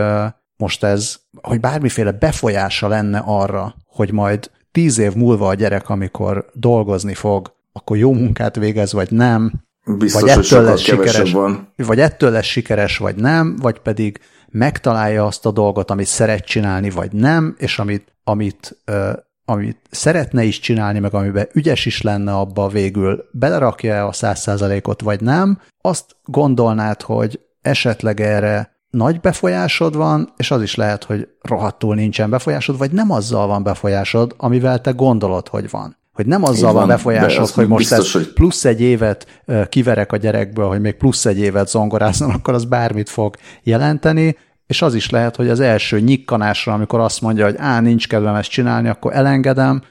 most 0.57 0.85
ez, 0.85 1.17
hogy 1.43 1.61
bármiféle 1.61 2.13
befolyása 2.13 2.89
lenne 2.89 3.23
arra, 3.25 3.75
hogy 3.87 4.13
majd 4.13 4.51
tíz 4.73 4.99
év 4.99 5.15
múlva 5.15 5.49
a 5.49 5.55
gyerek, 5.55 5.89
amikor 5.89 6.51
dolgozni 6.55 7.15
fog, 7.15 7.53
akkor 7.73 7.97
jó 7.97 8.13
munkát 8.13 8.57
végez, 8.57 8.93
vagy 8.93 9.11
nem, 9.11 9.53
Biztos, 9.85 10.21
vagy 10.21 10.31
ettől 10.31 10.63
lesz 10.63 10.81
sikeres, 10.81 11.33
van. 11.33 11.73
vagy 11.77 12.01
ettől 12.01 12.31
lesz 12.31 12.45
sikeres, 12.45 12.99
vagy 12.99 13.17
nem, 13.17 13.57
vagy 13.57 13.79
pedig 13.79 14.21
megtalálja 14.49 15.27
azt 15.27 15.47
a 15.47 15.51
dolgot, 15.51 15.91
amit 15.91 16.07
szeret 16.07 16.45
csinálni, 16.45 16.91
vagy 16.91 17.13
nem, 17.13 17.55
és 17.59 17.79
amit, 17.79 18.15
amit, 18.25 18.77
uh, 18.87 19.13
amit 19.45 19.79
szeretne 19.91 20.43
is 20.43 20.59
csinálni, 20.59 20.99
meg 20.99 21.15
amiben 21.15 21.49
ügyes 21.53 21.87
is 21.87 22.03
lenne 22.03 22.33
abba 22.33 22.69
végül, 22.69 23.29
belerakja 23.33 24.07
a 24.07 24.13
száz 24.13 24.41
százalékot, 24.41 25.01
vagy 25.01 25.21
nem, 25.21 25.61
azt 25.81 26.17
gondolnád, 26.25 27.03
hogy 27.03 27.41
esetleg 27.63 28.21
erre 28.21 28.80
nagy 28.91 29.21
befolyásod 29.21 29.97
van, 29.97 30.33
és 30.37 30.51
az 30.51 30.63
is 30.63 30.75
lehet, 30.75 31.05
hogy 31.05 31.29
rohadtul 31.43 31.95
nincsen 31.95 32.31
befolyásod, 32.31 32.79
vagy 32.79 32.91
nem 32.91 33.11
azzal 33.11 33.47
van 33.47 33.63
befolyásod, 33.63 34.35
amivel 34.37 34.81
te 34.81 34.91
gondolod, 34.91 35.49
hogy 35.49 35.71
van. 35.71 35.99
Hogy 36.13 36.27
nem 36.27 36.45
azzal 36.45 36.73
van, 36.73 36.75
van 36.75 36.89
befolyásod, 36.89 37.49
hogy 37.49 37.69
most 37.69 37.89
biztos, 37.89 38.13
hogy... 38.13 38.33
plusz 38.33 38.65
egy 38.65 38.81
évet 38.81 39.43
kiverek 39.69 40.13
a 40.13 40.17
gyerekből, 40.17 40.69
hogy 40.69 40.81
még 40.81 40.95
plusz 40.95 41.27
egy 41.27 41.39
évet 41.39 41.69
zongorázzon, 41.69 42.31
akkor 42.35 42.55
az 42.55 42.65
bármit 42.65 43.09
fog 43.09 43.37
jelenteni, 43.63 44.37
és 44.67 44.83
az 44.83 44.95
is 44.95 45.11
lehet, 45.11 45.37
hogy 45.37 45.49
az 45.49 45.61
első 45.61 46.01
nyikkanásra, 46.01 46.73
amikor 46.73 47.01
azt 47.01 47.21
mondja, 47.21 47.45
hogy 47.45 47.57
á, 47.59 47.81
nincs 47.81 48.09
kedvem 48.09 48.35
ezt 48.35 48.51
csinálni, 48.51 48.89
akkor 48.89 49.15
elengedem, 49.15 49.83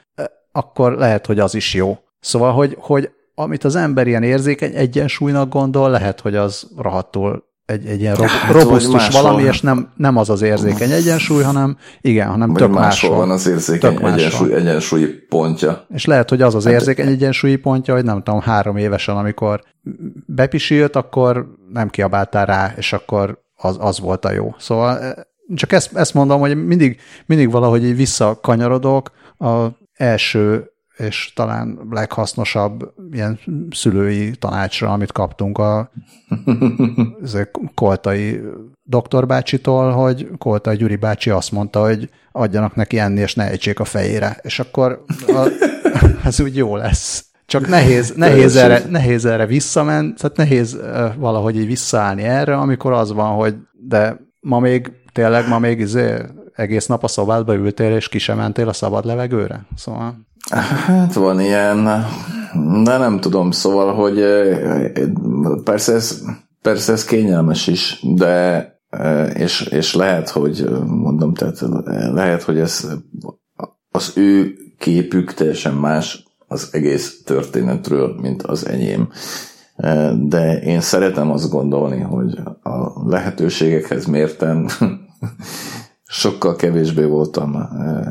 akkor 0.51 0.91
lehet, 0.91 1.25
hogy 1.25 1.39
az 1.39 1.55
is 1.55 1.73
jó. 1.73 1.97
Szóval, 2.19 2.53
hogy, 2.53 2.77
hogy 2.79 3.09
amit 3.35 3.63
az 3.63 3.75
ember 3.75 4.07
ilyen 4.07 4.23
érzékeny 4.23 4.75
egyensúlynak 4.75 5.49
gondol, 5.49 5.89
lehet, 5.89 6.19
hogy 6.19 6.35
az 6.35 6.67
rohadtul 6.77 7.48
egy, 7.69 7.85
egy 7.85 7.99
ilyen 7.99 8.15
hát, 8.15 8.51
robusztus 8.51 9.07
valami, 9.09 9.43
és 9.43 9.61
nem, 9.61 9.89
nem 9.95 10.17
az 10.17 10.29
az 10.29 10.41
érzékeny 10.41 10.91
egyensúly, 10.91 11.43
hanem 11.43 11.77
igen, 12.01 12.27
hanem 12.27 12.53
tök 12.53 12.71
máshol. 12.71 13.15
van 13.15 13.29
az 13.29 13.47
érzékeny 13.47 13.97
egyensúly, 14.03 14.53
egyensúlyi 14.53 15.05
pontja. 15.05 15.85
És 15.93 16.05
lehet, 16.05 16.29
hogy 16.29 16.41
az 16.41 16.55
az 16.55 16.63
hát, 16.63 16.73
érzékeny 16.73 17.07
egyensúlyi 17.07 17.55
pontja, 17.55 17.93
hogy 17.93 18.03
nem 18.03 18.23
tudom, 18.23 18.39
három 18.39 18.77
évesen, 18.77 19.17
amikor 19.17 19.63
bepisült, 20.25 20.95
akkor 20.95 21.55
nem 21.73 21.89
kiabáltál 21.89 22.45
rá, 22.45 22.73
és 22.77 22.93
akkor 22.93 23.41
az, 23.55 23.77
az 23.79 23.99
volt 23.99 24.25
a 24.25 24.31
jó. 24.31 24.55
Szóval 24.57 24.99
eh, 24.99 25.11
csak 25.55 25.71
ezt, 25.71 25.95
ezt 25.95 26.13
mondom, 26.13 26.39
hogy 26.39 26.65
mindig, 26.65 26.99
mindig 27.25 27.51
valahogy 27.51 27.83
így 27.83 27.95
visszakanyarodok 27.95 29.11
a 29.37 29.65
első 29.93 30.71
és 30.99 31.31
talán 31.35 31.79
leghasznosabb 31.89 32.93
ilyen 33.11 33.39
szülői 33.71 34.31
tanácsra, 34.31 34.91
amit 34.91 35.11
kaptunk 35.11 35.57
a 35.57 35.91
Koltai 37.73 38.41
doktorbácsitól, 38.83 39.91
hogy 39.91 40.27
Koltai 40.37 40.75
Gyuri 40.75 40.95
bácsi 40.95 41.29
azt 41.29 41.51
mondta, 41.51 41.81
hogy 41.81 42.09
adjanak 42.31 42.75
neki 42.75 42.99
enni, 42.99 43.19
és 43.19 43.35
ne 43.35 43.43
ejtsék 43.43 43.79
a 43.79 43.85
fejére. 43.85 44.37
És 44.41 44.59
akkor 44.59 45.03
a, 45.27 45.47
ez 46.27 46.41
úgy 46.41 46.55
jó 46.55 46.75
lesz. 46.75 47.25
Csak 47.45 47.67
nehéz, 47.67 48.13
nehéz, 48.15 48.55
erre, 48.55 48.81
nehéz 48.89 49.25
erre 49.25 49.45
visszament, 49.45 50.17
tehát 50.21 50.37
nehéz 50.37 50.79
valahogy 51.17 51.55
így 51.55 51.67
visszaállni 51.67 52.23
erre, 52.23 52.57
amikor 52.57 52.91
az 52.91 53.13
van, 53.13 53.35
hogy 53.35 53.55
de 53.87 54.17
ma 54.39 54.59
még, 54.59 54.91
tényleg 55.11 55.47
ma 55.47 55.59
még 55.59 55.79
izé, 55.79 56.15
egész 56.55 56.85
nap 56.85 57.03
a 57.03 57.07
szobádba 57.07 57.53
ültél, 57.53 57.95
és 57.95 58.09
ki 58.09 58.17
sem 58.17 58.37
mentél 58.37 58.67
a 58.67 58.73
szabad 58.73 59.05
levegőre? 59.05 59.65
Szóval... 59.75 60.27
Hát 60.49 61.13
van 61.13 61.39
ilyen, 61.39 61.83
de 62.83 62.97
nem 62.97 63.19
tudom, 63.19 63.51
szóval, 63.51 63.93
hogy 63.93 64.23
persze 65.63 65.93
ez, 65.93 66.21
persze 66.61 66.91
ez 66.91 67.05
kényelmes 67.05 67.67
is, 67.67 68.03
de 68.15 68.67
és, 69.33 69.61
és 69.61 69.93
lehet, 69.93 70.29
hogy 70.29 70.69
mondom, 70.85 71.33
tehát 71.33 71.59
lehet, 72.13 72.43
hogy 72.43 72.59
ez 72.59 72.87
az 73.91 74.11
ő 74.15 74.53
képük 74.77 75.33
teljesen 75.33 75.73
más 75.73 76.27
az 76.47 76.69
egész 76.71 77.23
történetről, 77.23 78.15
mint 78.21 78.43
az 78.43 78.67
enyém. 78.67 79.09
De 80.27 80.59
én 80.61 80.81
szeretem 80.81 81.31
azt 81.31 81.49
gondolni, 81.49 81.99
hogy 81.99 82.39
a 82.63 83.07
lehetőségekhez 83.09 84.05
mérten 84.05 84.69
sokkal 86.11 86.55
kevésbé 86.55 87.03
voltam 87.03 87.55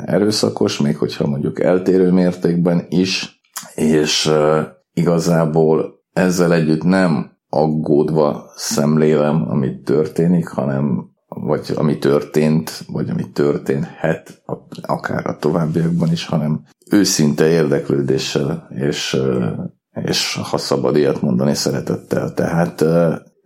erőszakos, 0.07 0.81
még 0.81 0.97
hogyha 0.97 1.27
mondjuk 1.27 1.61
eltérő 1.61 2.11
mértékben 2.11 2.87
is, 2.89 3.41
és 3.75 4.31
igazából 4.93 6.03
ezzel 6.13 6.53
együtt 6.53 6.83
nem 6.83 7.31
aggódva 7.49 8.51
szemlélem, 8.57 9.45
amit 9.49 9.85
történik, 9.85 10.49
hanem 10.49 11.07
vagy 11.29 11.73
ami 11.77 11.99
történt, 11.99 12.85
vagy 12.93 13.11
ami 13.11 13.31
történhet, 13.31 14.43
akár 14.83 15.27
a 15.27 15.37
továbbiakban 15.37 16.13
is, 16.13 16.27
hanem 16.27 16.63
őszinte 16.91 17.49
érdeklődéssel, 17.49 18.69
és, 18.75 19.17
és 20.05 20.41
ha 20.51 20.59
szabad 20.59 20.97
ilyet 20.97 21.23
mondani, 21.23 21.55
szeretettel. 21.55 22.35
Tehát 22.35 22.85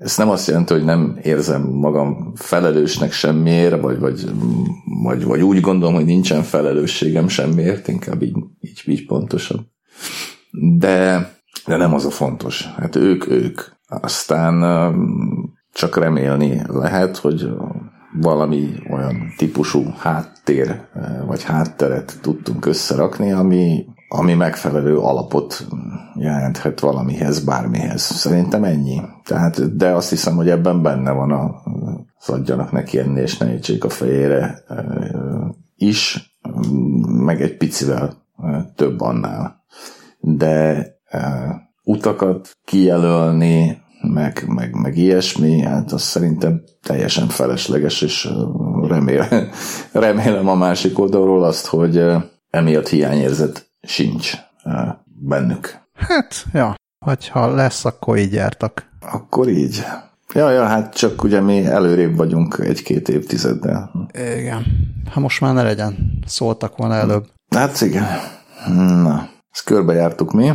ez 0.03 0.17
nem 0.17 0.29
azt 0.29 0.47
jelenti, 0.47 0.73
hogy 0.73 0.85
nem 0.85 1.19
érzem 1.23 1.63
magam 1.63 2.33
felelősnek 2.35 3.13
semmiért, 3.13 3.81
vagy, 3.81 3.99
vagy, 3.99 4.31
vagy, 5.03 5.25
vagy 5.25 5.43
úgy 5.43 5.61
gondolom, 5.61 5.95
hogy 5.95 6.05
nincsen 6.05 6.43
felelősségem 6.43 7.29
semmiért, 7.29 7.89
inkább 7.89 8.23
így, 8.23 8.37
így, 8.61 8.83
így 8.87 9.07
pontosabb. 9.07 9.61
De, 10.79 11.31
de 11.67 11.77
nem 11.77 11.95
az 11.95 12.07
a 12.07 12.11
fontos. 12.11 12.67
Hát 12.77 12.97
ők, 12.97 13.29
ők. 13.29 13.61
Aztán 13.87 14.63
csak 15.73 15.97
remélni 15.97 16.63
lehet, 16.67 17.17
hogy 17.17 17.49
valami 18.21 18.69
olyan 18.91 19.33
típusú 19.37 19.85
háttér 19.99 20.81
vagy 21.27 21.43
hátteret 21.43 22.19
tudtunk 22.23 22.67
összerakni, 22.67 23.33
ami, 23.33 23.85
ami 24.15 24.35
megfelelő 24.35 24.99
alapot 24.99 25.67
jelenthet 26.15 26.81
valamihez, 26.81 27.45
bármihez. 27.45 28.03
Szerintem 28.03 28.65
ennyi. 28.65 29.01
Tehát, 29.25 29.77
de 29.77 29.91
azt 29.91 30.11
hiszem, 30.11 30.37
hogy 30.37 30.49
ebben 30.49 30.83
benne 30.83 31.11
van 31.11 31.31
a 31.31 31.63
adjanak 32.27 32.73
neki 32.73 32.99
enni, 32.99 33.21
és 33.21 33.39
ne 33.39 33.59
a 33.81 33.89
fejére 33.89 34.65
is, 35.77 36.33
meg 37.07 37.43
egy 37.43 37.57
picivel 37.57 38.13
több 38.77 39.01
annál. 39.01 39.65
De 40.21 40.87
utakat 41.85 42.57
kijelölni, 42.65 43.83
meg, 44.13 44.45
meg, 44.47 44.75
meg 44.75 44.97
ilyesmi, 44.97 45.61
hát 45.61 45.93
az 45.93 46.03
szerintem 46.03 46.63
teljesen 46.83 47.29
felesleges, 47.29 48.03
és 48.03 48.29
remélem, 48.89 49.49
remélem 49.93 50.49
a 50.49 50.55
másik 50.55 50.99
oldalról 50.99 51.45
azt, 51.45 51.67
hogy 51.67 52.05
emiatt 52.51 52.89
hiányérzet 52.89 53.72
sincs 53.87 54.33
bennük. 55.05 55.81
Hát, 55.95 56.47
ja, 56.53 56.75
ha 57.31 57.55
lesz, 57.55 57.85
akkor 57.85 58.19
így 58.19 58.33
jártak. 58.33 58.91
Akkor 59.01 59.49
így. 59.49 59.85
Ja, 60.35 60.51
ja, 60.51 60.65
hát 60.65 60.95
csak 60.95 61.23
ugye 61.23 61.41
mi 61.41 61.67
előrébb 61.67 62.17
vagyunk 62.17 62.59
egy-két 62.61 63.09
évtizeddel. 63.09 64.09
Igen. 64.13 64.65
Ha 65.11 65.21
most 65.21 65.41
már 65.41 65.55
ne 65.55 65.63
legyen. 65.63 66.23
Szóltak 66.27 66.77
volna 66.77 66.95
előbb. 66.95 67.27
Hát 67.55 67.81
igen. 67.81 68.07
Na, 69.03 69.29
ezt 69.51 69.65
körbejártuk 69.65 70.33
mi. 70.33 70.53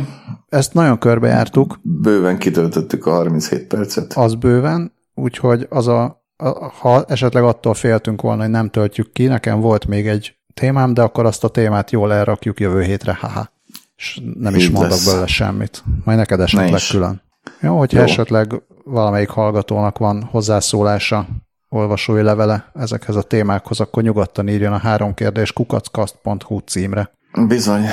Ezt 0.48 0.74
nagyon 0.74 0.98
körbejártuk. 0.98 1.78
Bőven 1.82 2.38
kitöltöttük 2.38 3.06
a 3.06 3.10
37 3.10 3.66
percet. 3.66 4.12
Az 4.12 4.34
bőven, 4.34 4.92
úgyhogy 5.14 5.66
az 5.70 5.86
a, 5.86 6.24
a, 6.36 6.48
ha 6.68 7.04
esetleg 7.04 7.42
attól 7.42 7.74
féltünk 7.74 8.20
volna, 8.20 8.42
hogy 8.42 8.50
nem 8.50 8.70
töltjük 8.70 9.12
ki, 9.12 9.26
nekem 9.26 9.60
volt 9.60 9.86
még 9.86 10.08
egy 10.08 10.37
témám, 10.58 10.94
de 10.94 11.02
akkor 11.02 11.26
azt 11.26 11.44
a 11.44 11.48
témát 11.48 11.90
jól 11.90 12.12
elrakjuk 12.12 12.60
jövő 12.60 12.82
hétre, 12.82 13.14
haha. 13.14 13.48
És 13.96 14.20
nem 14.38 14.54
Így 14.54 14.60
is 14.60 14.70
mondok 14.70 14.90
lesz. 14.90 15.06
belőle 15.06 15.26
semmit. 15.26 15.82
Majd 16.04 16.18
neked 16.18 16.40
esetleg 16.40 16.80
külön. 16.90 17.22
Jó, 17.60 17.78
hogyha 17.78 17.98
Jó. 17.98 18.04
esetleg 18.04 18.62
valamelyik 18.84 19.28
hallgatónak 19.28 19.98
van 19.98 20.22
hozzászólása, 20.22 21.26
olvasói 21.68 22.22
levele 22.22 22.70
ezekhez 22.74 23.16
a 23.16 23.22
témákhoz, 23.22 23.80
akkor 23.80 24.02
nyugodtan 24.02 24.48
írjon 24.48 24.72
a 24.72 24.78
három 24.78 25.14
kérdés 25.14 25.52
kukackast.hu 25.52 26.58
címre. 26.58 27.10
Bizony. 27.48 27.84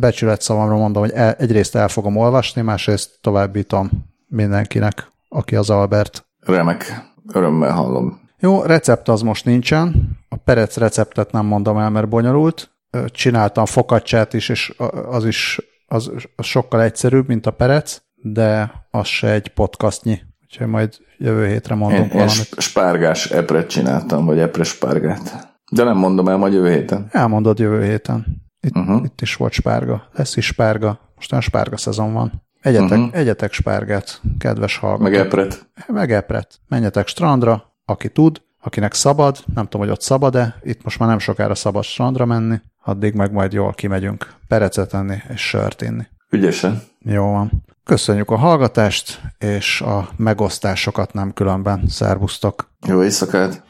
Becsület 0.00 0.40
szavamra 0.40 0.76
mondom, 0.76 1.02
hogy 1.02 1.12
el, 1.12 1.32
egyrészt 1.32 1.74
el 1.74 1.88
fogom 1.88 2.16
olvasni, 2.16 2.62
másrészt 2.62 3.18
továbbítom 3.20 3.90
mindenkinek, 4.28 5.12
aki 5.28 5.56
az 5.56 5.70
Albert. 5.70 6.26
Remek. 6.40 7.10
Örömmel 7.32 7.72
hallom. 7.72 8.20
Jó, 8.44 8.62
recept 8.62 9.08
az 9.08 9.20
most 9.20 9.44
nincsen. 9.44 10.10
A 10.28 10.36
perec 10.36 10.76
receptet 10.76 11.32
nem 11.32 11.46
mondom 11.46 11.78
el, 11.78 11.90
mert 11.90 12.08
bonyolult. 12.08 12.70
Csináltam 13.06 13.64
fokacsát 13.64 14.32
is, 14.32 14.48
és 14.48 14.74
az 15.08 15.26
is 15.26 15.60
az, 15.86 16.10
az 16.36 16.46
sokkal 16.46 16.82
egyszerűbb, 16.82 17.28
mint 17.28 17.46
a 17.46 17.50
perec, 17.50 18.00
de 18.14 18.72
az 18.90 19.06
se 19.06 19.30
egy 19.30 19.48
podcastnyi. 19.48 20.20
Úgyhogy 20.42 20.66
majd 20.66 20.96
jövő 21.18 21.46
hétre 21.46 21.74
mondunk 21.74 22.04
én, 22.04 22.08
valamit. 22.08 22.36
Én 22.38 22.58
spárgás 22.58 23.30
epret 23.30 23.68
csináltam, 23.68 24.24
vagy 24.24 24.38
epre 24.38 24.64
spárgát. 24.64 25.56
De 25.70 25.84
nem 25.84 25.96
mondom 25.96 26.28
el 26.28 26.36
majd 26.36 26.52
jövő 26.52 26.70
héten. 26.70 27.08
Elmondod 27.10 27.58
jövő 27.58 27.84
héten. 27.84 28.42
Itt, 28.60 28.76
uh-huh. 28.76 29.04
itt 29.04 29.20
is 29.20 29.36
volt 29.36 29.52
spárga. 29.52 30.08
Lesz 30.12 30.36
is 30.36 30.46
spárga. 30.46 31.00
Most 31.14 31.32
olyan 31.32 31.44
spárga 31.44 31.76
szezon 31.76 32.12
van. 32.12 32.42
Egyetek, 32.60 32.98
uh-huh. 32.98 33.18
egyetek 33.18 33.52
spárgát, 33.52 34.20
kedves 34.38 34.76
hallgatók. 34.76 35.12
Meg 35.12 35.14
epret. 35.14 35.68
Meg 35.86 36.12
epret. 36.12 36.60
Menjetek 36.68 37.06
strandra, 37.06 37.72
aki 37.84 38.08
tud, 38.08 38.42
akinek 38.60 38.94
szabad, 38.94 39.38
nem 39.54 39.64
tudom, 39.64 39.80
hogy 39.80 39.90
ott 39.90 40.00
szabad-e, 40.00 40.54
itt 40.62 40.84
most 40.84 40.98
már 40.98 41.08
nem 41.08 41.18
sokára 41.18 41.54
szabad 41.54 41.84
strandra 41.84 42.24
menni, 42.24 42.60
addig 42.84 43.14
meg 43.14 43.32
majd 43.32 43.52
jól 43.52 43.72
kimegyünk 43.72 44.34
perecet 44.48 44.94
enni 44.94 45.22
és 45.32 45.40
sört 45.40 45.82
inni. 45.82 46.06
Ügyesen. 46.30 46.82
Jó 46.98 47.24
van. 47.24 47.64
Köszönjük 47.84 48.30
a 48.30 48.36
hallgatást, 48.36 49.20
és 49.38 49.80
a 49.80 50.08
megosztásokat 50.16 51.12
nem 51.12 51.32
különben. 51.32 51.88
Szervusztok! 51.88 52.70
Jó 52.86 53.02
éjszakát! 53.02 53.62